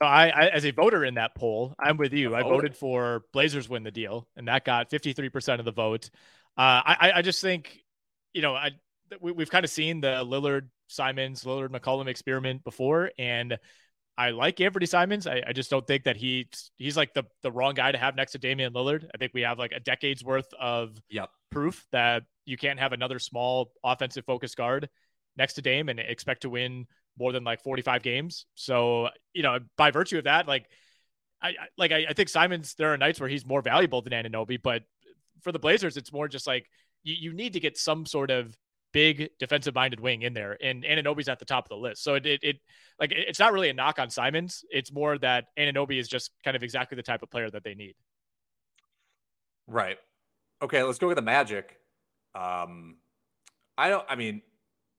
So 0.00 0.06
I, 0.06 0.28
I, 0.28 0.46
as 0.48 0.64
a 0.64 0.72
voter 0.72 1.04
in 1.04 1.14
that 1.14 1.34
poll, 1.34 1.74
I'm 1.78 1.96
with 1.96 2.12
you. 2.12 2.34
I 2.34 2.42
voted 2.42 2.76
for 2.76 3.22
Blazers 3.32 3.68
win 3.68 3.84
the 3.84 3.92
deal, 3.92 4.26
and 4.36 4.48
that 4.48 4.64
got 4.64 4.90
53% 4.90 5.60
of 5.60 5.64
the 5.64 5.72
vote. 5.72 6.10
Uh, 6.56 6.82
I, 6.84 7.12
I 7.16 7.22
just 7.22 7.40
think, 7.40 7.78
you 8.32 8.42
know, 8.42 8.54
I 8.54 8.72
we, 9.20 9.32
we've 9.32 9.50
kind 9.50 9.64
of 9.64 9.70
seen 9.70 10.00
the 10.00 10.24
Lillard 10.24 10.68
Simons, 10.88 11.44
Lillard 11.44 11.68
McCollum 11.68 12.08
experiment 12.08 12.64
before, 12.64 13.10
and 13.18 13.56
I 14.16 14.30
like 14.30 14.60
Anthony 14.60 14.86
Simons. 14.86 15.26
I, 15.26 15.42
I, 15.46 15.52
just 15.52 15.70
don't 15.70 15.86
think 15.86 16.04
that 16.04 16.16
he 16.16 16.48
he's 16.76 16.96
like 16.96 17.14
the 17.14 17.24
the 17.42 17.50
wrong 17.50 17.74
guy 17.74 17.90
to 17.90 17.98
have 17.98 18.14
next 18.14 18.32
to 18.32 18.38
Damian 18.38 18.72
Lillard. 18.72 19.08
I 19.12 19.18
think 19.18 19.32
we 19.34 19.42
have 19.42 19.58
like 19.58 19.72
a 19.72 19.80
decade's 19.80 20.24
worth 20.24 20.52
of 20.58 20.96
yep. 21.10 21.30
Proof 21.54 21.86
that 21.92 22.24
you 22.44 22.56
can't 22.56 22.78
have 22.78 22.92
another 22.92 23.18
small 23.18 23.72
offensive 23.82 24.24
focused 24.24 24.56
guard 24.56 24.88
next 25.36 25.54
to 25.54 25.62
Dame 25.62 25.88
and 25.88 25.98
expect 25.98 26.42
to 26.42 26.50
win 26.50 26.86
more 27.18 27.32
than 27.32 27.44
like 27.44 27.62
45 27.62 28.02
games. 28.02 28.46
So, 28.54 29.08
you 29.32 29.42
know, 29.42 29.58
by 29.76 29.90
virtue 29.90 30.18
of 30.18 30.24
that, 30.24 30.46
like 30.46 30.66
I, 31.42 31.48
I 31.48 31.52
like 31.78 31.92
I, 31.92 32.06
I 32.08 32.12
think 32.12 32.28
Simons, 32.28 32.74
there 32.74 32.92
are 32.92 32.96
nights 32.96 33.20
where 33.20 33.28
he's 33.28 33.46
more 33.46 33.62
valuable 33.62 34.02
than 34.02 34.12
Anunoby, 34.12 34.60
but 34.62 34.82
for 35.42 35.52
the 35.52 35.58
Blazers, 35.58 35.96
it's 35.96 36.12
more 36.12 36.28
just 36.28 36.46
like 36.46 36.66
you, 37.02 37.14
you 37.14 37.32
need 37.32 37.52
to 37.52 37.60
get 37.60 37.76
some 37.76 38.06
sort 38.06 38.30
of 38.30 38.56
big 38.92 39.30
defensive 39.38 39.74
minded 39.74 40.00
wing 40.00 40.22
in 40.22 40.34
there, 40.34 40.56
and 40.62 40.84
Anunoby's 40.84 41.28
at 41.28 41.38
the 41.38 41.44
top 41.44 41.64
of 41.66 41.68
the 41.68 41.76
list. 41.76 42.02
So 42.02 42.14
it, 42.14 42.26
it, 42.26 42.40
it 42.42 42.56
like 42.98 43.12
it's 43.12 43.38
not 43.38 43.52
really 43.52 43.68
a 43.68 43.74
knock 43.74 43.98
on 43.98 44.08
Simons. 44.10 44.64
It's 44.70 44.92
more 44.92 45.18
that 45.18 45.46
Anunoby 45.58 45.98
is 45.98 46.08
just 46.08 46.30
kind 46.44 46.56
of 46.56 46.62
exactly 46.62 46.96
the 46.96 47.02
type 47.02 47.22
of 47.22 47.30
player 47.30 47.50
that 47.50 47.64
they 47.64 47.74
need. 47.74 47.94
Right. 49.66 49.98
Okay, 50.64 50.82
let's 50.82 50.98
go 50.98 51.08
with 51.08 51.16
the 51.16 51.22
Magic. 51.22 51.76
Um, 52.34 52.96
I 53.76 53.90
don't. 53.90 54.04
I 54.08 54.16
mean, 54.16 54.40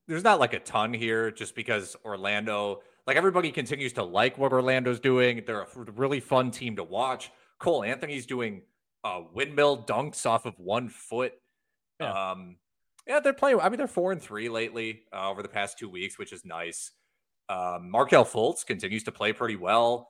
there's 0.08 0.24
not 0.24 0.40
like 0.40 0.54
a 0.54 0.60
ton 0.60 0.94
here, 0.94 1.32
just 1.32 1.56
because 1.56 1.96
Orlando, 2.06 2.82
like 3.08 3.18
everybody 3.18 3.52
continues 3.52 3.94
to 3.94 4.04
like 4.04 4.38
what 4.38 4.54
Orlando's 4.54 5.00
doing. 5.00 5.42
They're 5.46 5.62
a 5.62 5.68
really 5.96 6.20
fun 6.20 6.52
team 6.52 6.76
to 6.76 6.84
watch. 6.84 7.32
Cole 7.60 7.84
Anthony's 7.84 8.28
doing 8.28 8.62
uh, 9.04 9.22
windmill 9.34 9.86
dunks 9.86 10.28
off 10.28 10.46
of 10.46 10.54
one 10.60 10.88
foot. 10.88 11.34
Yeah. 12.00 12.32
Um, 12.32 12.58
yeah, 13.08 13.20
they're 13.20 13.34
playing. 13.34 13.60
I 13.60 13.70
mean, 13.70 13.80
they're 13.80 13.88
four 13.88 14.12
and 14.12 14.22
three 14.22 14.50
lately 14.50 15.02
uh, 15.12 15.32
over 15.32 15.42
the 15.42 15.50
past 15.50 15.80
two 15.80 15.90
weeks, 15.90 16.20
which 16.20 16.32
is 16.32 16.46
nice. 16.46 16.92
Um, 17.50 17.90
Markelle 17.90 18.26
Fultz 18.26 18.64
continues 18.64 19.04
to 19.06 19.12
play 19.12 19.34
pretty 19.34 19.56
well. 19.56 20.10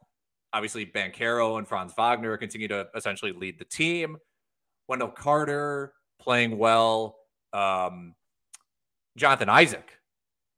Obviously, 0.52 0.86
Banchero 0.86 1.58
and 1.58 1.68
Franz 1.68 1.94
Wagner 1.98 2.36
continue 2.36 2.68
to 2.68 2.88
essentially 2.94 3.32
lead 3.32 3.58
the 3.58 3.66
team. 3.66 4.18
Wendell 4.88 5.10
Carter 5.10 5.94
playing 6.20 6.58
well. 6.58 7.18
Um, 7.54 8.16
Jonathan 9.18 9.50
Isaac, 9.50 10.00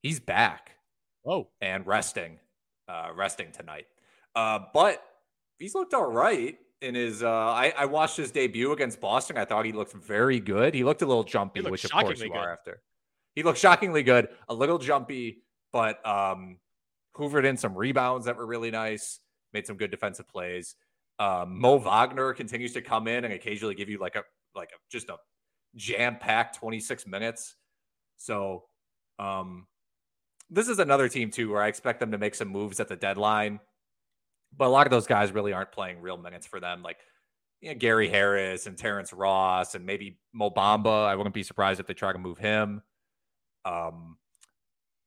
he's 0.01 0.19
back. 0.19 0.71
Oh, 1.25 1.49
and 1.61 1.85
resting, 1.85 2.39
uh, 2.87 3.09
resting 3.15 3.51
tonight. 3.51 3.85
Uh, 4.35 4.59
but 4.73 5.03
he's 5.59 5.75
looked 5.75 5.93
all 5.93 6.09
right 6.09 6.57
in 6.81 6.95
his 6.95 7.23
uh 7.23 7.29
I, 7.29 7.73
I 7.77 7.85
watched 7.85 8.17
his 8.17 8.31
debut 8.31 8.71
against 8.71 9.01
Boston. 9.01 9.37
I 9.37 9.45
thought 9.45 9.65
he 9.65 9.71
looked 9.71 9.93
very 9.93 10.39
good. 10.39 10.73
He 10.73 10.83
looked 10.83 11.01
a 11.01 11.05
little 11.05 11.23
jumpy, 11.23 11.61
which 11.61 11.85
of 11.85 11.91
course 11.91 12.19
you 12.21 12.29
good. 12.29 12.37
are 12.37 12.51
after. 12.51 12.81
He 13.35 13.43
looked 13.43 13.59
shockingly 13.59 14.03
good, 14.03 14.29
a 14.49 14.53
little 14.53 14.77
jumpy, 14.77 15.43
but 15.71 16.05
um 16.07 16.57
hoovered 17.15 17.45
in 17.45 17.57
some 17.57 17.75
rebounds 17.75 18.27
that 18.27 18.37
were 18.37 18.45
really 18.45 18.71
nice, 18.71 19.19
made 19.53 19.65
some 19.65 19.77
good 19.77 19.91
defensive 19.91 20.27
plays. 20.27 20.75
Um, 21.19 21.59
Mo 21.59 21.77
Wagner 21.77 22.33
continues 22.33 22.73
to 22.73 22.81
come 22.81 23.07
in 23.07 23.25
and 23.25 23.33
occasionally 23.33 23.75
give 23.75 23.89
you 23.89 23.99
like 23.99 24.15
a 24.15 24.23
like 24.55 24.69
a 24.69 24.77
just 24.91 25.09
a 25.09 25.17
jam-packed 25.75 26.57
26 26.57 27.07
minutes. 27.07 27.55
So 28.17 28.65
um 29.19 29.67
this 30.49 30.67
is 30.67 30.79
another 30.79 31.09
team 31.09 31.29
too 31.31 31.51
where 31.51 31.61
I 31.61 31.67
expect 31.67 31.99
them 31.99 32.11
to 32.11 32.17
make 32.17 32.35
some 32.35 32.47
moves 32.47 32.79
at 32.79 32.87
the 32.87 32.95
deadline 32.95 33.59
but 34.55 34.65
a 34.65 34.69
lot 34.69 34.87
of 34.87 34.91
those 34.91 35.07
guys 35.07 35.31
really 35.31 35.53
aren't 35.53 35.71
playing 35.71 36.01
real 36.01 36.17
minutes 36.17 36.47
for 36.47 36.59
them. 36.59 36.83
Like 36.83 36.97
you 37.61 37.69
know, 37.69 37.75
Gary 37.75 38.07
Harris 38.07 38.67
and 38.67 38.77
Terrence 38.77 39.11
Ross 39.11 39.75
and 39.75 39.85
maybe 39.85 40.19
Mo 40.33 40.49
Bamba. 40.49 41.07
I 41.07 41.15
wouldn't 41.15 41.35
be 41.35 41.43
surprised 41.43 41.79
if 41.79 41.87
they 41.87 41.93
try 41.93 42.13
to 42.13 42.19
move 42.19 42.37
him. 42.37 42.81
Um, 43.65 44.17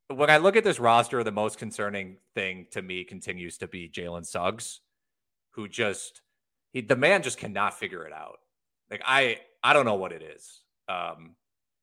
when 0.09 0.31
I 0.31 0.39
look 0.39 0.57
at 0.57 0.65
this 0.65 0.81
roster, 0.81 1.23
the 1.23 1.31
most 1.31 1.59
concerning 1.59 2.17
thing 2.35 2.67
to 2.73 2.83
me 2.83 3.05
continues 3.05 3.59
to 3.59 3.69
be 3.69 3.89
Jalen 3.89 4.27
Suggs, 4.27 4.81
who 5.53 5.69
just 5.69 6.23
he 6.73 6.81
the 6.81 6.97
man 6.97 7.23
just 7.23 7.39
cannot 7.39 7.79
figure 7.79 8.07
it 8.07 8.13
out. 8.13 8.39
Like 8.91 9.03
I 9.05 9.39
I 9.63 9.73
don't 9.73 9.85
know 9.85 9.95
what 9.95 10.13
it 10.13 10.23
is. 10.23 10.63
Um, 10.89 11.37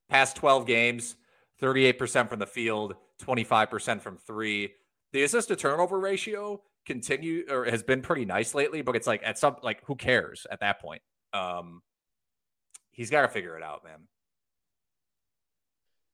past 0.09 0.35
12 0.35 0.65
games, 0.65 1.15
38% 1.61 2.29
from 2.29 2.39
the 2.39 2.45
field, 2.45 2.95
25% 3.23 4.01
from 4.01 4.17
three. 4.17 4.73
The 5.13 5.23
assist 5.23 5.47
to 5.47 5.55
turnover 5.55 5.99
ratio 5.99 6.61
continue 6.85 7.45
or 7.49 7.65
has 7.65 7.83
been 7.83 8.01
pretty 8.01 8.25
nice 8.25 8.53
lately, 8.53 8.81
but 8.81 8.95
it's 8.95 9.07
like 9.07 9.21
at 9.23 9.37
some 9.37 9.57
like 9.63 9.83
who 9.85 9.95
cares 9.95 10.45
at 10.51 10.59
that 10.61 10.81
point? 10.81 11.01
Um 11.33 11.81
he's 12.97 13.11
got 13.11 13.21
to 13.21 13.27
figure 13.29 13.55
it 13.55 13.63
out, 13.63 13.83
man. 13.85 13.99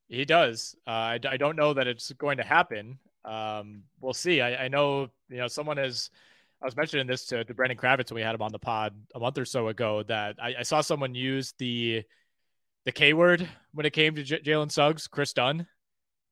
He 0.09 0.25
does. 0.25 0.75
Uh, 0.85 0.89
I, 1.15 1.19
I 1.27 1.37
don't 1.37 1.55
know 1.55 1.73
that 1.73 1.87
it's 1.87 2.11
going 2.11 2.37
to 2.37 2.43
happen. 2.43 2.99
Um, 3.25 3.83
we'll 4.01 4.13
see. 4.13 4.41
I, 4.41 4.65
I 4.65 4.67
know, 4.67 5.09
you 5.29 5.37
know, 5.37 5.47
someone 5.47 5.77
has, 5.77 6.11
I 6.63 6.65
was 6.65 6.77
mentioning 6.77 7.07
this 7.07 7.25
to, 7.27 7.43
to 7.43 7.53
Brandon 7.53 7.77
Kravitz 7.77 8.09
when 8.09 8.15
we 8.15 8.21
had 8.21 8.33
him 8.33 8.41
on 8.41 8.51
the 8.51 8.59
pod 8.59 8.95
a 9.13 9.19
month 9.19 9.37
or 9.37 9.45
so 9.45 9.67
ago 9.67 10.03
that 10.03 10.37
I, 10.41 10.55
I 10.59 10.63
saw 10.63 10.81
someone 10.81 11.13
use 11.13 11.53
the, 11.59 12.03
the 12.85 12.91
K 12.91 13.13
word 13.13 13.47
when 13.73 13.85
it 13.85 13.91
came 13.91 14.15
to 14.15 14.23
J- 14.23 14.39
Jalen 14.39 14.71
Suggs, 14.71 15.07
Kris 15.07 15.33
Dunn. 15.33 15.67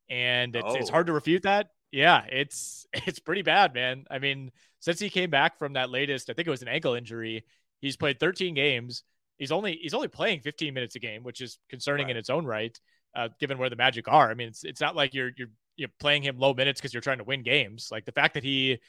And 0.09 0.55
it's, 0.55 0.65
oh. 0.65 0.75
it's 0.75 0.89
hard 0.89 1.07
to 1.07 1.13
refute 1.13 1.43
that 1.43 1.67
yeah, 1.91 2.23
it's 2.29 2.85
it's 2.93 3.19
pretty 3.19 3.41
bad, 3.41 3.73
man. 3.73 4.05
I 4.09 4.19
mean, 4.19 4.51
since 4.79 4.99
he 4.99 5.09
came 5.09 5.29
back 5.29 5.59
from 5.59 5.73
that 5.73 5.89
latest, 5.89 6.29
I 6.29 6.33
think 6.33 6.47
it 6.47 6.51
was 6.51 6.61
an 6.61 6.67
ankle 6.67 6.95
injury, 6.95 7.45
he's 7.81 7.97
played 7.97 8.19
13 8.19 8.53
games. 8.55 9.03
He's 9.37 9.51
only 9.51 9.77
he's 9.81 9.93
only 9.93 10.07
playing 10.07 10.41
15 10.41 10.73
minutes 10.73 10.95
a 10.95 10.99
game, 10.99 11.23
which 11.23 11.41
is 11.41 11.57
concerning 11.69 12.07
right. 12.07 12.11
in 12.11 12.17
its 12.17 12.29
own 12.29 12.45
right, 12.45 12.77
uh, 13.15 13.29
given 13.39 13.57
where 13.57 13.69
the 13.69 13.75
Magic 13.75 14.07
are. 14.07 14.29
I 14.29 14.35
mean, 14.35 14.49
it's 14.49 14.63
it's 14.63 14.81
not 14.81 14.95
like 14.95 15.13
you're 15.13 15.31
you're 15.35 15.49
you 15.77 15.87
know, 15.87 15.93
playing 15.99 16.23
him 16.23 16.37
low 16.37 16.53
minutes 16.53 16.79
because 16.79 16.93
you're 16.93 17.01
trying 17.01 17.17
to 17.17 17.23
win 17.23 17.41
games. 17.41 17.89
Like 17.91 18.05
the 18.05 18.11
fact 18.11 18.35
that 18.35 18.43
he 18.43 18.79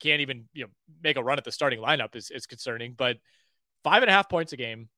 can't 0.00 0.20
even 0.20 0.46
you 0.52 0.64
know 0.64 0.70
make 1.02 1.16
a 1.16 1.22
run 1.22 1.38
at 1.38 1.44
the 1.44 1.52
starting 1.52 1.80
lineup 1.80 2.16
is 2.16 2.30
is 2.30 2.46
concerning. 2.46 2.94
But 2.96 3.18
five 3.84 4.02
and 4.02 4.10
a 4.10 4.12
half 4.12 4.28
points 4.28 4.52
a 4.52 4.56
game, 4.56 4.88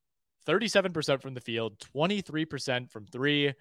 37% 0.46 1.22
from 1.22 1.34
the 1.34 1.40
field, 1.40 1.78
23% 1.94 2.90
from 2.90 3.06
three. 3.06 3.52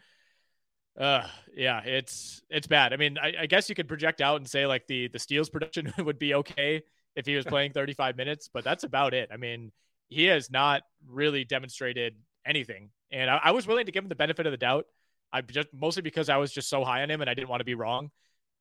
Uh, 1.00 1.26
yeah, 1.56 1.82
it's 1.84 2.42
it's 2.50 2.68
bad. 2.68 2.94
I 2.94 2.98
mean, 2.98 3.18
I, 3.18 3.34
I, 3.42 3.46
guess 3.46 3.70
you 3.70 3.76
could 3.76 3.88
project 3.88 4.20
out 4.20 4.38
and 4.38 4.50
say 4.50 4.66
like 4.66 4.88
the 4.88 5.08
the 5.08 5.20
steals 5.20 5.50
production 5.50 5.94
would 6.00 6.20
be 6.20 6.34
okay 6.36 6.82
if 7.16 7.26
he 7.26 7.36
was 7.36 7.46
playing 7.48 7.72
35 7.72 8.18
minutes, 8.18 8.50
but 8.54 8.66
that's 8.66 8.84
about 8.84 9.14
it. 9.14 9.30
I 9.32 9.38
mean, 9.38 9.72
he 10.10 10.26
has 10.26 10.52
not 10.52 10.82
really 11.08 11.46
demonstrated 11.46 12.16
anything, 12.46 12.90
and 13.10 13.30
I, 13.30 13.40
I 13.46 13.52
was 13.52 13.66
willing 13.68 13.86
to 13.86 13.92
give 13.94 14.04
him 14.04 14.10
the 14.10 14.16
benefit 14.16 14.46
of 14.46 14.52
the 14.52 14.58
doubt. 14.58 14.86
I 15.32 15.42
just 15.42 15.70
mostly 15.74 16.02
because 16.02 16.28
I 16.28 16.38
was 16.38 16.52
just 16.52 16.70
so 16.70 16.84
high 16.84 17.04
on 17.04 17.10
him 17.10 17.22
and 17.22 17.30
I 17.30 17.34
didn't 17.34 17.50
want 17.50 17.62
to 17.62 17.66
be 17.66 17.76
wrong 17.76 18.12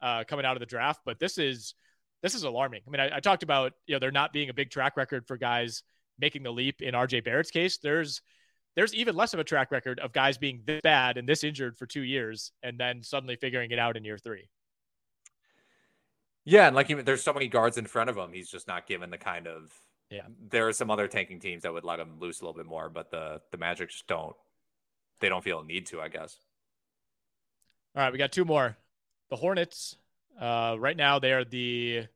uh, 0.01 0.25
coming 0.25 0.47
out 0.47 0.57
of 0.57 0.61
the 0.61 0.67
draft. 0.67 1.01
But 1.05 1.19
this 1.19 1.39
is 1.39 1.75
this 2.23 2.35
is 2.35 2.43
alarming. 2.43 2.83
I 2.87 2.91
mean, 2.91 3.01
I, 3.01 3.17
I 3.17 3.21
talked 3.21 3.43
about 3.43 3.73
you 3.87 3.95
know 3.95 3.99
there 3.99 4.11
not 4.11 4.33
being 4.33 4.49
a 4.49 4.55
big 4.55 4.71
track 4.71 4.97
record 4.97 5.27
for 5.27 5.37
guys 5.37 5.83
making 6.19 6.43
the 6.43 6.53
leap 6.53 6.83
in 6.83 6.95
RJ 6.95 7.25
Barrett's 7.25 7.51
case. 7.51 7.79
There's 7.79 8.21
there's 8.77 8.95
even 8.95 9.17
less 9.17 9.35
of 9.35 9.41
a 9.41 9.45
track 9.45 9.71
record 9.71 9.99
of 9.99 10.13
guys 10.13 10.39
being 10.39 10.63
this 10.65 10.81
bad 10.83 11.17
and 11.17 11.29
this 11.29 11.43
injured 11.45 11.77
for 11.77 11.87
two 11.87 12.03
years 12.03 12.53
and 12.63 12.79
then 12.79 13.03
suddenly 13.03 13.37
figuring 13.37 13.71
it 13.73 13.79
out 13.79 13.97
in 13.97 14.05
year 14.05 14.19
three. 14.19 14.49
Yeah, 16.45 16.67
and 16.67 16.77
like 16.77 16.91
even 16.91 17.05
there's 17.05 17.23
so 17.23 17.33
many 17.33 17.49
guards 17.49 17.79
in 17.79 17.87
front 17.87 18.11
of 18.11 18.17
him, 18.17 18.33
he's 18.33 18.51
just 18.51 18.69
not 18.69 18.87
given 18.87 19.11
the 19.11 19.19
kind 19.19 19.47
of. 19.47 19.73
Yeah, 20.11 20.27
there 20.51 20.67
are 20.67 20.73
some 20.73 20.91
other 20.91 21.07
tanking 21.07 21.39
teams 21.39 21.63
that 21.63 21.73
would 21.73 21.85
let 21.85 22.01
him 22.01 22.19
loose 22.19 22.41
a 22.41 22.45
little 22.45 22.57
bit 22.57 22.67
more, 22.67 22.89
but 22.89 23.11
the 23.11 23.41
the 23.51 23.59
Magic 23.59 23.91
just 23.91 24.07
don't. 24.07 24.35
They 25.21 25.29
don't 25.29 25.45
feel 25.45 25.61
a 25.61 25.65
need 25.65 25.87
to, 25.87 26.01
I 26.01 26.09
guess. 26.09 26.37
All 27.95 28.03
right, 28.03 28.13
we 28.13 28.19
got 28.19 28.33
two 28.33 28.45
more. 28.45 28.77
The 29.29 29.37
Hornets. 29.37 29.97
Uh, 30.39 30.77
right 30.79 30.97
now, 30.97 31.19
they 31.19 31.33
are 31.33 31.45
the 31.45 32.07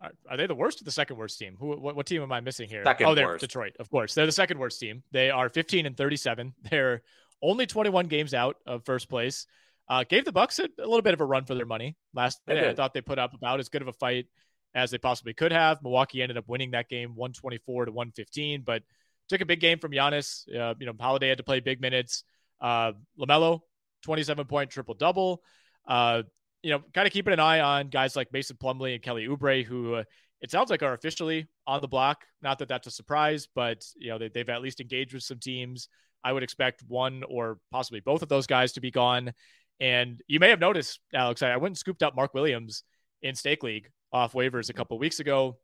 are, 0.00 0.36
they 0.36 0.46
the 0.46 0.54
worst 0.54 0.80
or 0.80 0.84
the 0.84 0.90
second 0.90 1.16
worst 1.16 1.38
team? 1.38 1.56
Who 1.58 1.76
what, 1.78 1.94
what 1.96 2.06
team 2.06 2.22
am 2.22 2.32
I 2.32 2.40
missing 2.40 2.68
here? 2.68 2.82
Second 2.84 3.06
oh, 3.06 3.14
they're 3.14 3.26
worst. 3.26 3.40
Detroit, 3.40 3.76
of 3.78 3.90
course. 3.90 4.14
They're 4.14 4.26
the 4.26 4.32
second 4.32 4.58
worst 4.58 4.80
team. 4.80 5.02
They 5.12 5.30
are 5.30 5.48
15 5.48 5.86
and 5.86 5.96
37. 5.96 6.54
They're 6.70 7.02
only 7.42 7.66
21 7.66 8.06
games 8.06 8.34
out 8.34 8.56
of 8.66 8.84
first 8.84 9.08
place. 9.08 9.46
Uh, 9.88 10.04
gave 10.08 10.24
the 10.24 10.32
Bucks 10.32 10.58
a, 10.58 10.64
a, 10.78 10.86
little 10.86 11.02
bit 11.02 11.14
of 11.14 11.20
a 11.20 11.24
run 11.24 11.44
for 11.44 11.54
their 11.54 11.66
money 11.66 11.96
last 12.14 12.40
night. 12.46 12.58
I 12.58 12.74
thought 12.74 12.94
they 12.94 13.00
put 13.00 13.18
up 13.18 13.34
about 13.34 13.58
as 13.60 13.68
good 13.68 13.82
of 13.82 13.88
a 13.88 13.92
fight 13.92 14.26
as 14.74 14.90
they 14.90 14.98
possibly 14.98 15.34
could 15.34 15.52
have. 15.52 15.82
Milwaukee 15.82 16.22
ended 16.22 16.36
up 16.36 16.44
winning 16.46 16.70
that 16.72 16.88
game 16.88 17.16
124 17.16 17.86
to 17.86 17.92
115, 17.92 18.62
but 18.62 18.82
took 19.28 19.40
a 19.40 19.46
big 19.46 19.60
game 19.60 19.78
from 19.78 19.90
Giannis. 19.90 20.44
Uh, 20.48 20.74
you 20.78 20.86
know, 20.86 20.92
Holiday 20.98 21.28
had 21.28 21.38
to 21.38 21.44
play 21.44 21.60
big 21.60 21.80
minutes. 21.80 22.24
Uh, 22.60 22.92
LaMelo, 23.18 23.60
27 24.02 24.46
point 24.46 24.70
triple 24.70 24.94
double. 24.94 25.42
Uh, 25.88 26.22
you 26.62 26.70
know, 26.70 26.82
kind 26.92 27.06
of 27.06 27.12
keeping 27.12 27.32
an 27.32 27.40
eye 27.40 27.60
on 27.60 27.88
guys 27.88 28.16
like 28.16 28.32
Mason 28.32 28.56
Plumlee 28.56 28.94
and 28.94 29.02
Kelly 29.02 29.26
Oubre, 29.26 29.64
who 29.64 29.94
uh, 29.94 30.04
it 30.40 30.50
sounds 30.50 30.70
like 30.70 30.82
are 30.82 30.94
officially 30.94 31.46
on 31.66 31.80
the 31.80 31.88
block. 31.88 32.24
Not 32.42 32.58
that 32.58 32.68
that's 32.68 32.86
a 32.86 32.90
surprise, 32.90 33.48
but 33.54 33.84
you 33.96 34.10
know 34.10 34.18
they, 34.18 34.28
they've 34.28 34.48
at 34.48 34.62
least 34.62 34.80
engaged 34.80 35.14
with 35.14 35.22
some 35.22 35.38
teams. 35.38 35.88
I 36.22 36.32
would 36.32 36.42
expect 36.42 36.82
one 36.86 37.22
or 37.28 37.58
possibly 37.70 38.00
both 38.00 38.22
of 38.22 38.28
those 38.28 38.46
guys 38.46 38.72
to 38.72 38.80
be 38.80 38.90
gone. 38.90 39.32
And 39.80 40.20
you 40.28 40.38
may 40.38 40.50
have 40.50 40.60
noticed, 40.60 41.00
Alex, 41.14 41.42
I 41.42 41.56
went 41.56 41.70
and 41.70 41.78
scooped 41.78 42.02
up 42.02 42.14
Mark 42.14 42.34
Williams 42.34 42.82
in 43.22 43.34
Stake 43.34 43.62
League 43.62 43.88
off 44.12 44.34
waivers 44.34 44.68
a 44.68 44.74
couple 44.74 44.98
weeks 44.98 45.20
ago. 45.20 45.56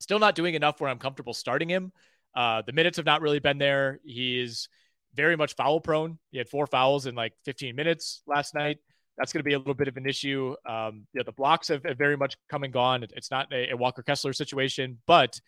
Still 0.00 0.18
not 0.18 0.34
doing 0.34 0.54
enough 0.54 0.80
where 0.80 0.90
I'm 0.90 0.98
comfortable 0.98 1.32
starting 1.32 1.70
him. 1.70 1.90
Uh, 2.36 2.60
the 2.66 2.72
minutes 2.72 2.98
have 2.98 3.06
not 3.06 3.22
really 3.22 3.38
been 3.38 3.56
there. 3.56 4.00
He's 4.04 4.68
very 5.14 5.36
much 5.36 5.54
foul 5.54 5.80
prone. 5.80 6.18
He 6.32 6.38
had 6.38 6.50
four 6.50 6.66
fouls 6.66 7.06
in 7.06 7.14
like 7.14 7.32
15 7.46 7.74
minutes 7.74 8.22
last 8.26 8.54
night 8.54 8.78
that's 9.16 9.32
going 9.32 9.40
to 9.40 9.44
be 9.44 9.54
a 9.54 9.58
little 9.58 9.74
bit 9.74 9.88
of 9.88 9.96
an 9.96 10.06
issue. 10.06 10.54
Um, 10.68 11.06
yeah, 11.14 11.22
the 11.24 11.32
blocks 11.32 11.68
have, 11.68 11.84
have, 11.84 11.98
very 11.98 12.16
much 12.16 12.36
come 12.48 12.64
and 12.64 12.72
gone. 12.72 13.04
It's 13.14 13.30
not 13.30 13.52
a, 13.52 13.72
a 13.72 13.76
Walker 13.76 14.02
Kessler 14.02 14.32
situation, 14.32 14.98
but 15.06 15.40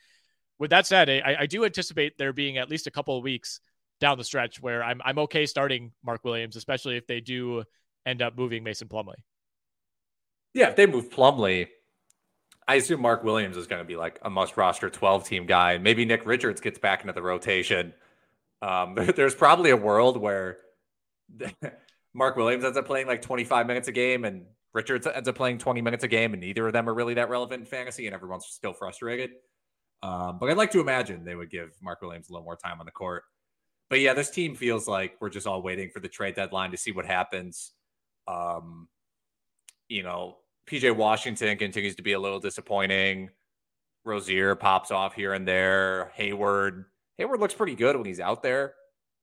with 0.59 0.71
that 0.71 0.87
said, 0.87 1.09
I, 1.09 1.37
I, 1.41 1.47
do 1.47 1.65
anticipate 1.65 2.17
there 2.17 2.33
being 2.33 2.57
at 2.57 2.71
least 2.71 2.87
a 2.87 2.91
couple 2.91 3.17
of 3.19 3.25
weeks 3.25 3.61
down 4.01 4.19
the 4.19 4.25
stretch 4.25 4.61
where 4.61 4.83
I'm 4.83 5.01
I'm 5.05 5.19
okay 5.21 5.47
starting 5.47 5.93
Mark 6.05 6.25
Williams, 6.25 6.57
especially 6.57 6.97
if 6.97 7.07
they 7.07 7.21
do 7.21 7.65
end 8.07 8.23
up 8.23 8.37
moving 8.37 8.63
Mason 8.63 8.89
Plumlee. 8.89 9.15
Yeah, 10.55 10.69
if 10.69 10.77
they 10.77 10.87
move 10.87 11.11
Plumlee, 11.11 11.69
I 12.67 12.77
assume 12.77 13.01
Mark 13.01 13.23
Williams 13.23 13.57
is 13.57 13.67
going 13.67 13.81
to 13.81 13.87
be 13.87 13.97
like 13.97 14.19
a 14.23 14.31
must 14.31 14.57
roster 14.57 14.89
12 14.89 15.27
team 15.27 15.47
guy. 15.47 15.79
Maybe 15.79 16.05
Nick 16.05 16.25
Richards 16.25 16.61
gets 16.61 16.79
back 16.79 17.03
into 17.03 17.13
the 17.13 17.23
rotation. 17.23 17.93
Um, 18.63 18.95
there's 19.17 19.35
probably 19.35 19.71
a 19.71 19.77
world 19.77 20.17
where 20.17 20.59
Mark 22.17 22.37
Williams 22.37 22.65
ends 22.65 22.79
up 22.79 22.87
playing 22.87 23.07
like 23.07 23.21
25 23.21 23.67
minutes 23.67 23.89
a 23.89 23.93
game 23.93 24.25
and 24.25 24.47
Richards 24.73 25.07
ends 25.07 25.29
up 25.29 25.35
playing 25.35 25.57
20 25.57 25.81
minutes 25.81 26.05
a 26.05 26.09
game, 26.09 26.35
and 26.35 26.41
neither 26.43 26.67
of 26.67 26.75
them 26.75 26.87
are 26.87 26.93
really 26.93 27.15
that 27.15 27.31
relevant 27.31 27.61
in 27.61 27.67
fantasy, 27.67 28.05
and 28.07 28.15
everyone's 28.15 28.45
still 28.45 28.75
frustrated. 28.75 29.31
Um, 30.03 30.37
but 30.39 30.51
I'd 30.51 30.59
like 30.59 30.71
to 30.73 30.81
imagine 30.81 31.25
they 31.25 31.35
would 31.35 31.51
give 31.51 31.71
Mark 31.81 32.03
Williams 32.03 32.29
a 32.29 32.33
little 32.33 32.45
more 32.45 32.57
time 32.57 32.79
on 32.79 32.85
the 32.85 32.93
court. 32.93 33.23
But 33.89 34.01
yeah, 34.01 34.13
this 34.13 34.29
team 34.29 34.55
feels 34.55 34.87
like 34.87 35.17
we're 35.19 35.31
just 35.31 35.47
all 35.47 35.63
waiting 35.63 35.89
for 35.89 36.01
the 36.01 36.09
trade 36.09 36.35
deadline 36.35 36.73
to 36.73 36.77
see 36.77 36.93
what 36.93 37.07
happens. 37.07 37.73
Um, 38.29 38.89
you 39.89 40.03
know, 40.03 40.37
PJ 40.69 40.95
Washington 40.95 41.57
continues 41.57 41.97
to 41.97 42.03
be 42.03 42.13
a 42.13 42.21
little 42.21 42.41
disappointing. 42.41 43.31
Rozier 44.05 44.57
pops 44.57 44.91
off 44.91 45.15
here 45.15 45.33
and 45.33 45.49
there. 45.49 46.13
Hayward, 46.17 46.85
Hayward 47.17 47.41
looks 47.41 47.55
pretty 47.55 47.77
good 47.77 47.97
when 47.97 48.05
he's 48.05 48.21
out 48.21 48.43
there. 48.43 48.75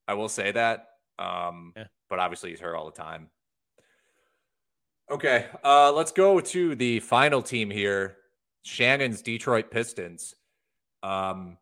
I 0.08 0.14
will 0.14 0.28
say 0.28 0.50
that. 0.50 0.88
Um, 1.16 1.74
yeah 1.76 1.84
but 2.14 2.20
obviously 2.20 2.50
he's 2.50 2.60
hurt 2.60 2.76
all 2.76 2.84
the 2.84 2.92
time. 2.92 3.28
Okay, 5.10 5.46
uh, 5.64 5.90
let's 5.90 6.12
go 6.12 6.38
to 6.38 6.76
the 6.76 7.00
final 7.00 7.42
team 7.42 7.72
here 7.72 8.18
Shannon's 8.62 9.20
Detroit 9.20 9.68
Pistons. 9.68 10.32
Um, 11.02 11.58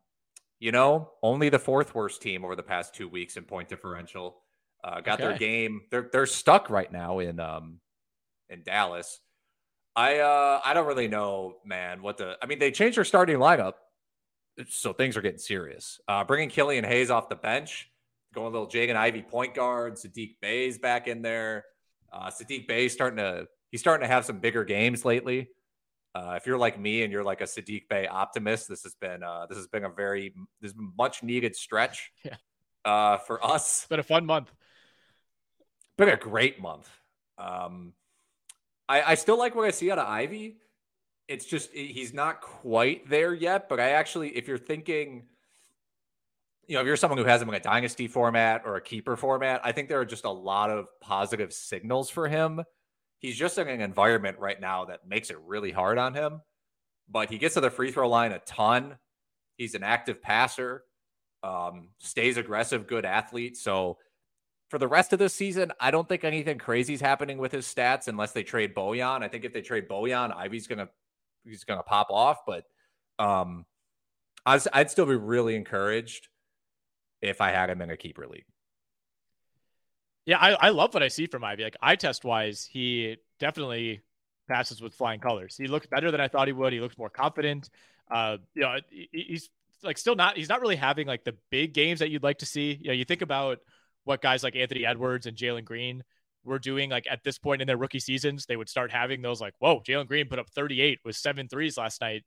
you 0.59 0.71
know, 0.71 1.09
only 1.23 1.49
the 1.49 1.57
fourth 1.57 1.95
worst 1.95 2.21
team 2.21 2.45
over 2.45 2.55
the 2.55 2.61
past 2.61 2.93
two 2.93 3.09
weeks 3.09 3.35
in 3.35 3.45
point 3.45 3.67
differential. 3.67 4.35
Uh, 4.83 5.01
got 5.01 5.19
okay. 5.19 5.29
their 5.29 5.37
game. 5.39 5.81
They're 5.89 6.07
they're 6.13 6.27
stuck 6.27 6.69
right 6.69 6.91
now 6.91 7.17
in 7.17 7.39
um 7.39 7.79
in 8.47 8.61
Dallas. 8.61 9.21
I 9.95 10.19
uh 10.19 10.61
I 10.63 10.75
don't 10.75 10.85
really 10.85 11.07
know, 11.07 11.55
man. 11.65 12.03
What 12.03 12.17
the? 12.17 12.37
I 12.43 12.45
mean, 12.45 12.59
they 12.59 12.69
changed 12.69 12.97
their 12.97 13.05
starting 13.05 13.37
lineup, 13.37 13.73
so 14.69 14.93
things 14.93 15.17
are 15.17 15.21
getting 15.21 15.39
serious. 15.39 15.99
Uh, 16.07 16.23
bringing 16.23 16.49
Killian 16.49 16.83
Hayes 16.83 17.09
off 17.09 17.27
the 17.27 17.35
bench 17.35 17.89
going 18.33 18.47
a 18.47 18.49
little 18.49 18.67
Jaden 18.67 18.95
Ivey 18.95 19.21
point 19.21 19.53
guard. 19.53 19.95
Saddiq 19.95 20.35
Bey's 20.41 20.77
back 20.77 21.07
in 21.07 21.21
there. 21.21 21.65
Uh, 22.11 22.29
Saddiq 22.29 22.67
Bey 22.67 22.89
starting 22.89 23.17
to 23.17 23.47
he's 23.71 23.81
starting 23.81 24.07
to 24.07 24.13
have 24.13 24.25
some 24.25 24.39
bigger 24.39 24.63
games 24.63 25.05
lately. 25.05 25.49
Uh, 26.15 26.33
if 26.37 26.45
you're 26.45 26.57
like 26.57 26.79
me 26.79 27.01
and 27.03 27.11
you're 27.11 27.23
like 27.23 27.41
a 27.41 27.45
Saddiq 27.45 27.87
Bey 27.89 28.07
optimist, 28.07 28.67
this 28.67 28.83
has 28.83 28.95
been 28.95 29.23
uh, 29.23 29.45
this 29.47 29.57
has 29.57 29.67
been 29.67 29.83
a 29.83 29.89
very 29.89 30.33
this 30.61 30.73
much 30.75 31.23
needed 31.23 31.55
stretch 31.55 32.11
yeah. 32.23 32.35
uh, 32.85 33.17
for 33.17 33.43
us. 33.43 33.81
It's 33.81 33.87
been 33.87 33.99
a 33.99 34.03
fun 34.03 34.25
month. 34.25 34.51
Been 35.97 36.09
a 36.09 36.17
great 36.17 36.61
month. 36.61 36.89
Um, 37.37 37.93
I, 38.87 39.01
I 39.01 39.15
still 39.15 39.37
like 39.37 39.55
what 39.55 39.65
I 39.65 39.71
see 39.71 39.91
out 39.91 39.99
of 39.99 40.07
Ivey. 40.07 40.57
It's 41.27 41.45
just 41.45 41.71
he's 41.71 42.13
not 42.13 42.41
quite 42.41 43.09
there 43.09 43.33
yet. 43.33 43.69
But 43.69 43.79
I 43.79 43.91
actually, 43.91 44.29
if 44.29 44.47
you're 44.47 44.57
thinking 44.57 45.23
you 46.67 46.75
know, 46.75 46.81
if 46.81 46.87
you're 46.87 46.95
someone 46.95 47.17
who 47.17 47.25
has 47.25 47.41
him 47.41 47.49
in 47.49 47.55
a 47.55 47.59
dynasty 47.59 48.07
format 48.07 48.63
or 48.65 48.75
a 48.75 48.81
keeper 48.81 49.15
format, 49.17 49.61
I 49.63 49.71
think 49.71 49.89
there 49.89 49.99
are 49.99 50.05
just 50.05 50.25
a 50.25 50.31
lot 50.31 50.69
of 50.69 50.87
positive 51.01 51.51
signals 51.53 52.09
for 52.09 52.27
him. 52.27 52.63
He's 53.19 53.37
just 53.37 53.57
in 53.57 53.67
an 53.67 53.81
environment 53.81 54.39
right 54.39 54.59
now 54.59 54.85
that 54.85 55.07
makes 55.07 55.29
it 55.29 55.37
really 55.45 55.71
hard 55.71 55.97
on 55.97 56.13
him, 56.13 56.41
but 57.09 57.29
he 57.29 57.37
gets 57.37 57.55
to 57.55 57.61
the 57.61 57.69
free 57.69 57.91
throw 57.91 58.09
line 58.09 58.31
a 58.31 58.39
ton. 58.39 58.97
He's 59.57 59.75
an 59.75 59.83
active 59.83 60.21
passer, 60.21 60.83
um, 61.41 61.89
stays 61.99 62.37
aggressive, 62.37 62.87
good 62.87 63.05
athlete. 63.05 63.57
So 63.57 63.97
for 64.69 64.77
the 64.77 64.87
rest 64.87 65.13
of 65.13 65.19
this 65.19 65.33
season, 65.33 65.71
I 65.79 65.91
don't 65.91 66.07
think 66.07 66.23
anything 66.23 66.57
crazy 66.57 66.93
is 66.95 67.01
happening 67.01 67.37
with 67.37 67.51
his 67.51 67.65
stats 67.65 68.07
unless 68.07 68.31
they 68.31 68.43
trade 68.43 68.73
Bojan. 68.73 69.21
I 69.21 69.27
think 69.27 69.45
if 69.45 69.53
they 69.53 69.61
trade 69.61 69.87
Bojan, 69.87 70.35
Ivey's 70.35 70.67
gonna 70.67 70.89
he's 71.43 71.63
gonna 71.63 71.83
pop 71.83 72.07
off, 72.09 72.39
but 72.47 72.65
um, 73.19 73.65
I'd, 74.45 74.61
I'd 74.73 74.91
still 74.91 75.05
be 75.05 75.15
really 75.15 75.55
encouraged 75.55 76.27
if 77.23 77.41
I 77.41 77.49
had 77.49 77.69
him 77.69 77.81
in 77.81 77.89
a 77.89 77.97
keeper 77.97 78.27
league. 78.27 78.45
Yeah, 80.25 80.37
I, 80.37 80.51
I 80.51 80.69
love 80.69 80.93
what 80.93 81.03
I 81.03 81.07
see 81.07 81.25
from 81.27 81.43
Ivey. 81.43 81.63
Like 81.63 81.77
eye 81.81 81.95
test 81.95 82.23
wise, 82.23 82.67
he 82.69 83.17
definitely 83.39 84.01
passes 84.47 84.81
with 84.81 84.93
flying 84.93 85.19
colors. 85.19 85.55
He 85.57 85.67
looks 85.67 85.87
better 85.87 86.11
than 86.11 86.21
I 86.21 86.27
thought 86.27 86.47
he 86.47 86.53
would. 86.53 86.73
He 86.73 86.79
looks 86.79 86.97
more 86.97 87.09
confident. 87.09 87.69
Uh, 88.11 88.37
you 88.53 88.61
know, 88.61 88.77
he's 89.11 89.49
like 89.83 89.97
still 89.97 90.15
not. 90.15 90.37
He's 90.37 90.49
not 90.49 90.61
really 90.61 90.75
having 90.75 91.07
like 91.07 91.23
the 91.23 91.35
big 91.49 91.73
games 91.73 91.99
that 91.99 92.09
you'd 92.09 92.23
like 92.23 92.39
to 92.39 92.45
see. 92.45 92.77
You 92.81 92.87
know, 92.87 92.93
you 92.93 93.05
think 93.05 93.21
about 93.21 93.59
what 94.03 94.21
guys 94.21 94.43
like 94.43 94.55
Anthony 94.55 94.85
Edwards 94.85 95.25
and 95.25 95.35
Jalen 95.35 95.65
Green 95.65 96.03
were 96.43 96.59
doing. 96.59 96.89
Like 96.89 97.07
at 97.09 97.23
this 97.23 97.37
point 97.37 97.61
in 97.61 97.67
their 97.67 97.77
rookie 97.77 97.99
seasons, 97.99 98.45
they 98.45 98.57
would 98.57 98.69
start 98.69 98.91
having 98.91 99.21
those 99.21 99.41
like, 99.41 99.53
whoa, 99.59 99.81
Jalen 99.81 100.07
Green 100.07 100.27
put 100.27 100.39
up 100.39 100.49
38 100.49 100.99
with 101.05 101.15
seven 101.15 101.47
threes 101.47 101.77
last 101.77 102.01
night 102.01 102.23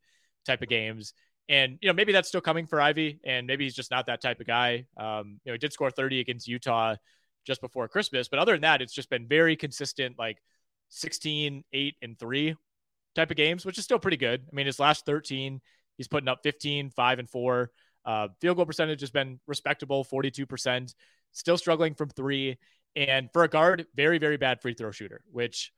type 0.47 0.63
of 0.63 0.69
games. 0.69 1.13
And 1.49 1.79
you 1.81 1.89
know 1.89 1.93
maybe 1.93 2.13
that's 2.13 2.29
still 2.29 2.41
coming 2.41 2.67
for 2.67 2.81
Ivey, 2.81 3.21
and 3.25 3.47
maybe 3.47 3.65
he's 3.65 3.75
just 3.75 3.91
not 3.91 4.07
that 4.07 4.21
type 4.21 4.41
of 4.41 4.47
guy. 4.47 4.87
Um, 4.97 5.41
you 5.45 5.51
know, 5.51 5.55
he 5.55 5.59
did 5.59 5.73
score 5.73 5.91
30 5.91 6.21
against 6.21 6.49
Utah 6.49 6.97
just 7.47 7.61
before 7.61 7.87
Christmas, 7.87 8.29
but 8.29 8.39
other 8.39 8.53
than 8.53 8.63
that, 8.63 8.83
it's 8.83 8.93
just 8.93 9.09
been 9.09 9.29
very 9.29 9.55
consistent, 9.55 10.19
like 10.19 10.39
16, 10.89 11.63
8, 11.73 11.95
and 12.03 12.19
3 12.19 12.57
type 13.15 13.31
of 13.31 13.37
games, 13.37 13.65
which 13.65 13.79
is 13.79 13.85
still 13.85 13.99
pretty 13.99 14.17
good. 14.17 14.43
I 14.51 14.55
mean, 14.55 14.67
his 14.67 14.81
last 14.81 15.07
13, 15.07 15.61
he's 15.97 16.09
putting 16.09 16.29
up 16.29 16.41
15, 16.43 16.91
5, 16.91 17.19
and 17.19 17.31
4. 17.31 17.71
Uh, 18.05 18.29
field 18.41 18.57
goal 18.57 18.67
percentage 18.67 19.01
has 19.01 19.11
been 19.11 19.41
respectable, 19.47 20.05
42%. 20.05 20.95
Still 21.33 21.59
struggling 21.59 21.95
from 21.95 22.09
three. 22.09 22.59
And 22.95 23.29
for 23.33 23.45
a 23.45 23.49
guard, 23.49 23.87
very, 23.95 24.19
very 24.19 24.37
bad 24.37 24.61
free 24.63 24.75
throw 24.75 24.91
shooter, 24.91 25.23
which 25.31 25.73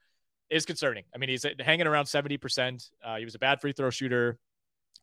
is 0.50 0.64
concerning. 0.66 1.04
I 1.14 1.18
mean, 1.18 1.30
he's 1.30 1.44
hanging 1.58 1.86
around 1.86 2.04
70%. 2.04 2.90
Uh, 3.04 3.16
he 3.16 3.24
was 3.24 3.34
a 3.34 3.38
bad 3.38 3.60
free 3.60 3.72
throw 3.72 3.90
shooter 3.90 4.38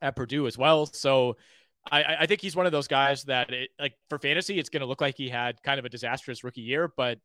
at 0.01 0.15
Purdue 0.15 0.47
as 0.47 0.57
well. 0.57 0.85
So 0.85 1.37
I, 1.91 2.03
I 2.21 2.25
think 2.25 2.41
he's 2.41 2.55
one 2.55 2.65
of 2.65 2.71
those 2.71 2.87
guys 2.87 3.23
that, 3.23 3.51
it, 3.51 3.69
like, 3.79 3.93
for 4.09 4.17
fantasy, 4.17 4.59
it's 4.59 4.69
going 4.69 4.81
to 4.81 4.87
look 4.87 5.01
like 5.01 5.15
he 5.17 5.29
had 5.29 5.61
kind 5.61 5.79
of 5.79 5.85
a 5.85 5.89
disastrous 5.89 6.43
rookie 6.43 6.61
year, 6.61 6.91
but 6.95 7.19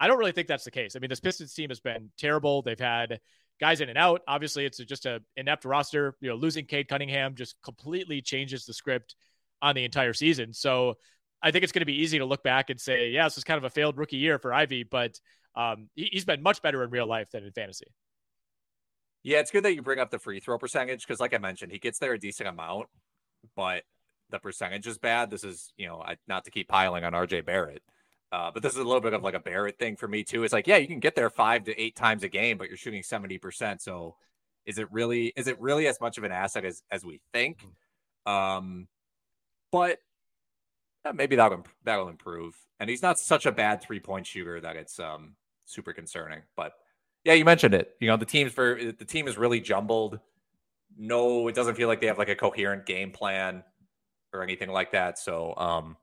I 0.00 0.06
don't 0.06 0.18
really 0.18 0.32
think 0.32 0.48
that's 0.48 0.64
the 0.64 0.70
case. 0.70 0.96
I 0.96 0.98
mean, 0.98 1.10
this 1.10 1.20
Pistons 1.20 1.54
team 1.54 1.70
has 1.70 1.80
been 1.80 2.10
terrible. 2.18 2.62
They've 2.62 2.78
had 2.78 3.20
guys 3.60 3.80
in 3.80 3.88
and 3.88 3.98
out. 3.98 4.22
Obviously, 4.28 4.66
it's 4.66 4.78
just 4.78 5.06
a 5.06 5.22
inept 5.36 5.64
roster. 5.64 6.16
You 6.20 6.30
know, 6.30 6.36
losing 6.36 6.66
Cade 6.66 6.88
Cunningham 6.88 7.34
just 7.34 7.56
completely 7.62 8.20
changes 8.20 8.66
the 8.66 8.74
script 8.74 9.16
on 9.62 9.74
the 9.74 9.84
entire 9.84 10.12
season. 10.12 10.52
So 10.52 10.94
I 11.42 11.50
think 11.50 11.64
it's 11.64 11.72
going 11.72 11.80
to 11.80 11.86
be 11.86 12.02
easy 12.02 12.18
to 12.18 12.24
look 12.24 12.42
back 12.42 12.70
and 12.70 12.80
say, 12.80 13.10
yeah, 13.10 13.24
this 13.24 13.38
is 13.38 13.44
kind 13.44 13.58
of 13.58 13.64
a 13.64 13.70
failed 13.70 13.96
rookie 13.96 14.16
year 14.16 14.38
for 14.38 14.52
Ivey, 14.52 14.84
but 14.84 15.18
um, 15.54 15.88
he, 15.94 16.10
has 16.12 16.24
been 16.24 16.42
much 16.42 16.60
better 16.60 16.82
in 16.82 16.90
real 16.90 17.06
life 17.06 17.30
than 17.30 17.44
in 17.44 17.52
fantasy. 17.52 17.86
Yeah, 19.26 19.40
it's 19.40 19.50
good 19.50 19.64
that 19.64 19.74
you 19.74 19.82
bring 19.82 19.98
up 19.98 20.12
the 20.12 20.20
free 20.20 20.38
throw 20.38 20.56
percentage 20.56 21.04
because, 21.04 21.18
like 21.18 21.34
I 21.34 21.38
mentioned, 21.38 21.72
he 21.72 21.80
gets 21.80 21.98
there 21.98 22.12
a 22.12 22.18
decent 22.18 22.48
amount, 22.48 22.86
but 23.56 23.82
the 24.30 24.38
percentage 24.38 24.86
is 24.86 24.98
bad. 24.98 25.30
This 25.30 25.42
is, 25.42 25.72
you 25.76 25.88
know, 25.88 26.00
I, 26.00 26.16
not 26.28 26.44
to 26.44 26.52
keep 26.52 26.68
piling 26.68 27.02
on 27.02 27.12
RJ 27.12 27.44
Barrett, 27.44 27.82
uh, 28.30 28.52
but 28.54 28.62
this 28.62 28.74
is 28.74 28.78
a 28.78 28.84
little 28.84 29.00
bit 29.00 29.14
of 29.14 29.24
like 29.24 29.34
a 29.34 29.40
Barrett 29.40 29.80
thing 29.80 29.96
for 29.96 30.06
me 30.06 30.22
too. 30.22 30.44
It's 30.44 30.52
like, 30.52 30.68
yeah, 30.68 30.76
you 30.76 30.86
can 30.86 31.00
get 31.00 31.16
there 31.16 31.28
five 31.28 31.64
to 31.64 31.76
eight 31.76 31.96
times 31.96 32.22
a 32.22 32.28
game, 32.28 32.56
but 32.56 32.68
you're 32.68 32.76
shooting 32.76 33.02
seventy 33.02 33.36
percent. 33.36 33.82
So, 33.82 34.14
is 34.64 34.78
it 34.78 34.86
really 34.92 35.32
is 35.34 35.48
it 35.48 35.60
really 35.60 35.88
as 35.88 36.00
much 36.00 36.18
of 36.18 36.22
an 36.22 36.30
asset 36.30 36.64
as 36.64 36.84
as 36.92 37.04
we 37.04 37.20
think? 37.32 37.66
Mm-hmm. 38.28 38.32
Um, 38.32 38.86
but 39.72 39.98
yeah, 41.04 41.10
maybe 41.10 41.34
that'll 41.34 41.66
that'll 41.82 42.08
improve. 42.08 42.56
And 42.78 42.88
he's 42.88 43.02
not 43.02 43.18
such 43.18 43.44
a 43.44 43.50
bad 43.50 43.82
three 43.82 43.98
point 43.98 44.24
shooter 44.24 44.60
that 44.60 44.76
it's 44.76 45.00
um 45.00 45.34
super 45.64 45.92
concerning. 45.92 46.42
But 46.54 46.74
yeah, 47.26 47.32
you 47.32 47.44
mentioned 47.44 47.74
it. 47.74 47.96
You 47.98 48.06
know, 48.06 48.16
the 48.16 48.24
team's 48.24 48.52
for 48.52 48.78
the 48.80 49.04
team 49.04 49.26
is 49.26 49.36
really 49.36 49.60
jumbled. 49.60 50.20
No, 50.96 51.48
it 51.48 51.56
doesn't 51.56 51.74
feel 51.74 51.88
like 51.88 52.00
they 52.00 52.06
have 52.06 52.18
like 52.18 52.28
a 52.28 52.36
coherent 52.36 52.86
game 52.86 53.10
plan 53.10 53.64
or 54.32 54.44
anything 54.44 54.70
like 54.70 54.92
that. 54.92 55.18
So 55.18 55.52
um 55.56 55.96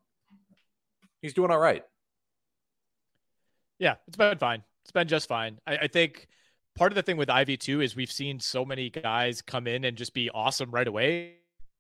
he's 1.22 1.34
doing 1.34 1.50
all 1.50 1.60
right. 1.60 1.86
Yeah, 3.80 3.96
it's 4.06 4.18
been 4.18 4.38
fine. 4.38 4.64
It's 4.84 4.92
been 4.92 5.08
just 5.08 5.30
fine. 5.30 5.60
I, 5.66 5.78
I 5.78 5.88
think 5.88 6.28
part 6.76 6.92
of 6.92 6.96
the 6.96 7.02
thing 7.02 7.16
with 7.16 7.30
Ivey 7.30 7.56
too 7.56 7.80
is 7.80 7.96
we've 7.96 8.12
seen 8.12 8.42
so 8.42 8.66
many 8.66 8.90
guys 8.90 9.42
come 9.42 9.66
in 9.66 9.86
and 9.86 9.96
just 9.96 10.14
be 10.14 10.30
awesome 10.30 10.72
right 10.72 10.88
away 10.88 11.36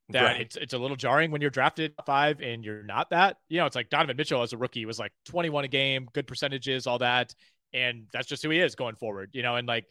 that 0.10 0.24
right. 0.24 0.42
it's 0.42 0.56
it's 0.56 0.74
a 0.74 0.78
little 0.78 0.98
jarring 0.98 1.32
when 1.32 1.42
you're 1.42 1.50
drafted 1.50 1.94
five 2.06 2.40
and 2.42 2.64
you're 2.64 2.84
not 2.84 3.10
that. 3.10 3.38
You 3.50 3.60
know, 3.60 3.66
it's 3.66 3.76
like 3.76 3.90
Donovan 3.90 4.16
Mitchell 4.16 4.42
as 4.42 4.54
a 4.54 4.58
rookie 4.58 4.86
was 4.86 5.00
like 5.00 5.12
21 5.26 5.66
a 5.66 5.68
game, 5.68 6.08
good 6.14 6.28
percentages, 6.28 6.88
all 6.88 7.00
that, 7.00 7.36
and 7.74 8.06
that's 8.14 8.28
just 8.28 8.44
who 8.44 8.50
he 8.50 8.60
is 8.60 8.76
going 8.76 8.96
forward. 8.96 9.32
You 9.34 9.42
know, 9.42 9.56
and 9.56 9.68
like 9.68 9.86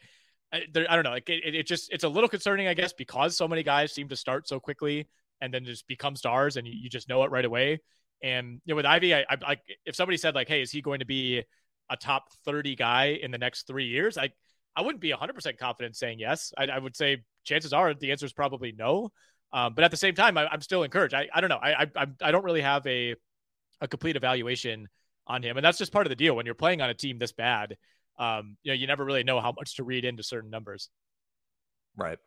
I, 0.52 0.62
there, 0.72 0.86
I 0.88 0.94
don't 0.94 1.04
know, 1.04 1.10
like 1.10 1.28
it, 1.28 1.54
it 1.54 1.66
just 1.66 1.92
it's 1.92 2.04
a 2.04 2.08
little 2.08 2.28
concerning, 2.28 2.68
I 2.68 2.74
guess, 2.74 2.92
because 2.92 3.36
so 3.36 3.48
many 3.48 3.62
guys 3.62 3.92
seem 3.92 4.08
to 4.08 4.16
start 4.16 4.48
so 4.48 4.60
quickly 4.60 5.08
and 5.40 5.52
then 5.52 5.64
just 5.64 5.86
become 5.88 6.14
stars, 6.14 6.56
and 6.56 6.66
you, 6.66 6.74
you 6.74 6.88
just 6.90 7.08
know 7.08 7.22
it 7.24 7.30
right 7.30 7.44
away. 7.44 7.80
And 8.22 8.60
you 8.64 8.72
know, 8.72 8.76
with 8.76 8.86
Ivey, 8.86 9.14
I, 9.14 9.24
I 9.28 9.36
like 9.40 9.60
if 9.84 9.96
somebody 9.96 10.16
said 10.16 10.34
like, 10.34 10.48
"Hey, 10.48 10.62
is 10.62 10.70
he 10.70 10.80
going 10.80 11.00
to 11.00 11.06
be 11.06 11.42
a 11.90 11.96
top 11.96 12.32
30 12.44 12.76
guy 12.76 13.18
in 13.20 13.30
the 13.30 13.38
next 13.38 13.66
three 13.66 13.86
years?" 13.86 14.18
I 14.18 14.30
I 14.76 14.82
wouldn't 14.82 15.00
be 15.00 15.12
100% 15.12 15.58
confident 15.58 15.96
saying 15.96 16.18
yes. 16.18 16.52
I, 16.56 16.64
I 16.66 16.78
would 16.78 16.96
say 16.96 17.22
chances 17.44 17.72
are 17.72 17.92
the 17.94 18.10
answer 18.10 18.26
is 18.26 18.32
probably 18.32 18.72
no. 18.72 19.10
Um, 19.52 19.74
but 19.74 19.84
at 19.84 19.90
the 19.90 19.98
same 19.98 20.14
time, 20.14 20.38
I, 20.38 20.52
am 20.52 20.62
still 20.62 20.82
encouraged. 20.82 21.12
I, 21.12 21.28
I 21.34 21.42
don't 21.42 21.50
know. 21.50 21.60
I, 21.62 21.86
I 21.94 22.06
I 22.22 22.30
don't 22.30 22.44
really 22.44 22.62
have 22.62 22.86
a 22.86 23.14
a 23.80 23.88
complete 23.88 24.16
evaluation 24.16 24.88
on 25.26 25.42
him, 25.42 25.56
and 25.56 25.64
that's 25.64 25.78
just 25.78 25.92
part 25.92 26.06
of 26.06 26.10
the 26.10 26.16
deal 26.16 26.34
when 26.34 26.46
you're 26.46 26.54
playing 26.54 26.80
on 26.80 26.90
a 26.90 26.94
team 26.94 27.18
this 27.18 27.32
bad. 27.32 27.76
Um, 28.18 28.56
you 28.62 28.72
know, 28.72 28.74
you 28.74 28.86
never 28.86 29.04
really 29.04 29.24
know 29.24 29.40
how 29.40 29.52
much 29.52 29.76
to 29.76 29.84
read 29.84 30.04
into 30.04 30.22
certain 30.22 30.50
numbers. 30.50 30.90
Right. 31.96 32.18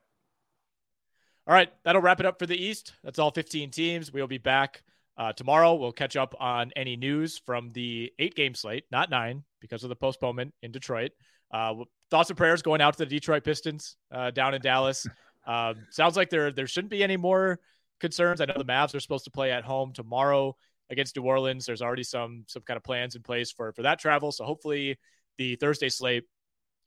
All 1.48 1.54
right, 1.54 1.72
that'll 1.84 2.02
wrap 2.02 2.20
it 2.20 2.26
up 2.26 2.39
for 2.39 2.48
the 2.48 2.58
East. 2.58 2.93
That's 3.04 3.20
all 3.20 3.30
15 3.30 3.70
teams. 3.70 4.12
We'll 4.12 4.28
be 4.28 4.39
back 4.39 4.84
uh, 5.18 5.34
tomorrow. 5.34 5.76
We'll 5.76 5.91
catch 5.91 6.16
up 6.16 6.34
on 6.39 6.72
any 6.76 6.96
news 6.96 7.38
from 7.46 7.72
the 7.72 8.12
eight 8.18 8.36
game 8.36 8.56
slate, 8.56 8.86
not 8.91 9.12
nine, 9.12 9.43
because 9.62 9.84
of 9.84 9.89
the 9.89 9.96
postponement 9.96 10.54
in 10.64 10.72
Detroit. 10.72 11.12
Uh, 11.54 11.76
thoughts 12.10 12.30
and 12.30 12.38
prayers 12.38 12.64
going 12.64 12.82
out 12.82 12.93
to 12.93 13.00
the 13.00 13.06
Detroit 13.06 13.43
Pistons 13.43 13.96
uh, 14.12 14.32
down 14.32 14.54
in 14.54 14.62
Dallas. 14.62 15.08
Um, 15.48 15.86
sounds 15.91 16.18
like 16.18 16.32
there 16.32 16.52
there 16.52 16.66
shouldn't 16.66 16.89
be 16.89 17.04
any 17.04 17.18
more 17.18 17.60
concerns. 18.00 18.41
I 18.41 18.46
know 18.46 18.56
the 18.58 18.66
Mavs 18.66 18.96
are 18.96 19.00
supposed 19.00 19.26
to 19.26 19.30
play 19.30 19.52
at 19.52 19.64
home 19.64 19.93
tomorrow 19.93 20.56
against 20.90 21.16
New 21.16 21.24
Orleans. 21.24 21.66
There's 21.66 21.82
already 21.82 22.04
some 22.04 22.44
some 22.48 22.64
kind 22.64 22.78
of 22.78 22.84
plans 22.84 23.16
in 23.16 23.22
place 23.22 23.52
for 23.52 23.72
for 23.74 23.84
that 23.84 24.00
travel. 24.00 24.32
So 24.32 24.46
hopefully 24.46 24.98
the 25.38 25.56
Thursday 25.56 25.90
slate 25.90 26.24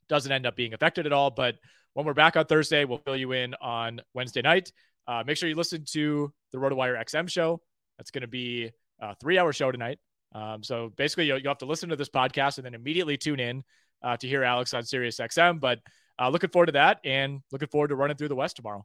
doesn't 0.08 0.32
end 0.32 0.46
up 0.46 0.56
being 0.56 0.74
affected 0.74 1.06
at 1.06 1.12
all. 1.12 1.30
But 1.30 1.56
when 1.94 2.06
we're 2.06 2.14
back 2.14 2.36
on 2.36 2.46
Thursday, 2.46 2.84
we'll 2.84 2.98
fill 2.98 3.16
you 3.16 3.32
in 3.32 3.54
on 3.60 4.00
Wednesday 4.14 4.42
night. 4.42 4.72
Uh, 5.06 5.22
make 5.26 5.36
sure 5.36 5.48
you 5.48 5.54
listen 5.54 5.84
to 5.92 6.32
the 6.52 6.58
RotoWire 6.58 7.02
XM 7.04 7.28
show. 7.28 7.60
That's 7.96 8.10
going 8.10 8.22
to 8.22 8.28
be 8.28 8.70
a 9.00 9.14
three 9.16 9.38
hour 9.38 9.52
show 9.52 9.72
tonight. 9.72 9.98
Um, 10.34 10.62
so 10.62 10.92
basically, 10.96 11.26
you'll, 11.26 11.38
you'll, 11.38 11.50
have 11.50 11.58
to 11.58 11.66
listen 11.66 11.88
to 11.88 11.96
this 11.96 12.10
podcast 12.10 12.58
and 12.58 12.66
then 12.66 12.74
immediately 12.74 13.16
tune 13.16 13.40
in 13.40 13.64
uh, 14.02 14.16
to 14.18 14.28
hear 14.28 14.44
Alex 14.44 14.74
on 14.74 14.84
Sirius 14.84 15.18
XM. 15.18 15.60
But 15.60 15.80
uh, 16.20 16.28
looking 16.28 16.50
forward 16.50 16.66
to 16.66 16.72
that 16.72 17.00
and 17.04 17.40
looking 17.52 17.68
forward 17.68 17.88
to 17.88 17.96
running 17.96 18.16
through 18.16 18.28
the 18.28 18.36
West 18.36 18.56
tomorrow. 18.56 18.84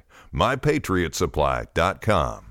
MyPatriotSupply.com. 0.33 2.50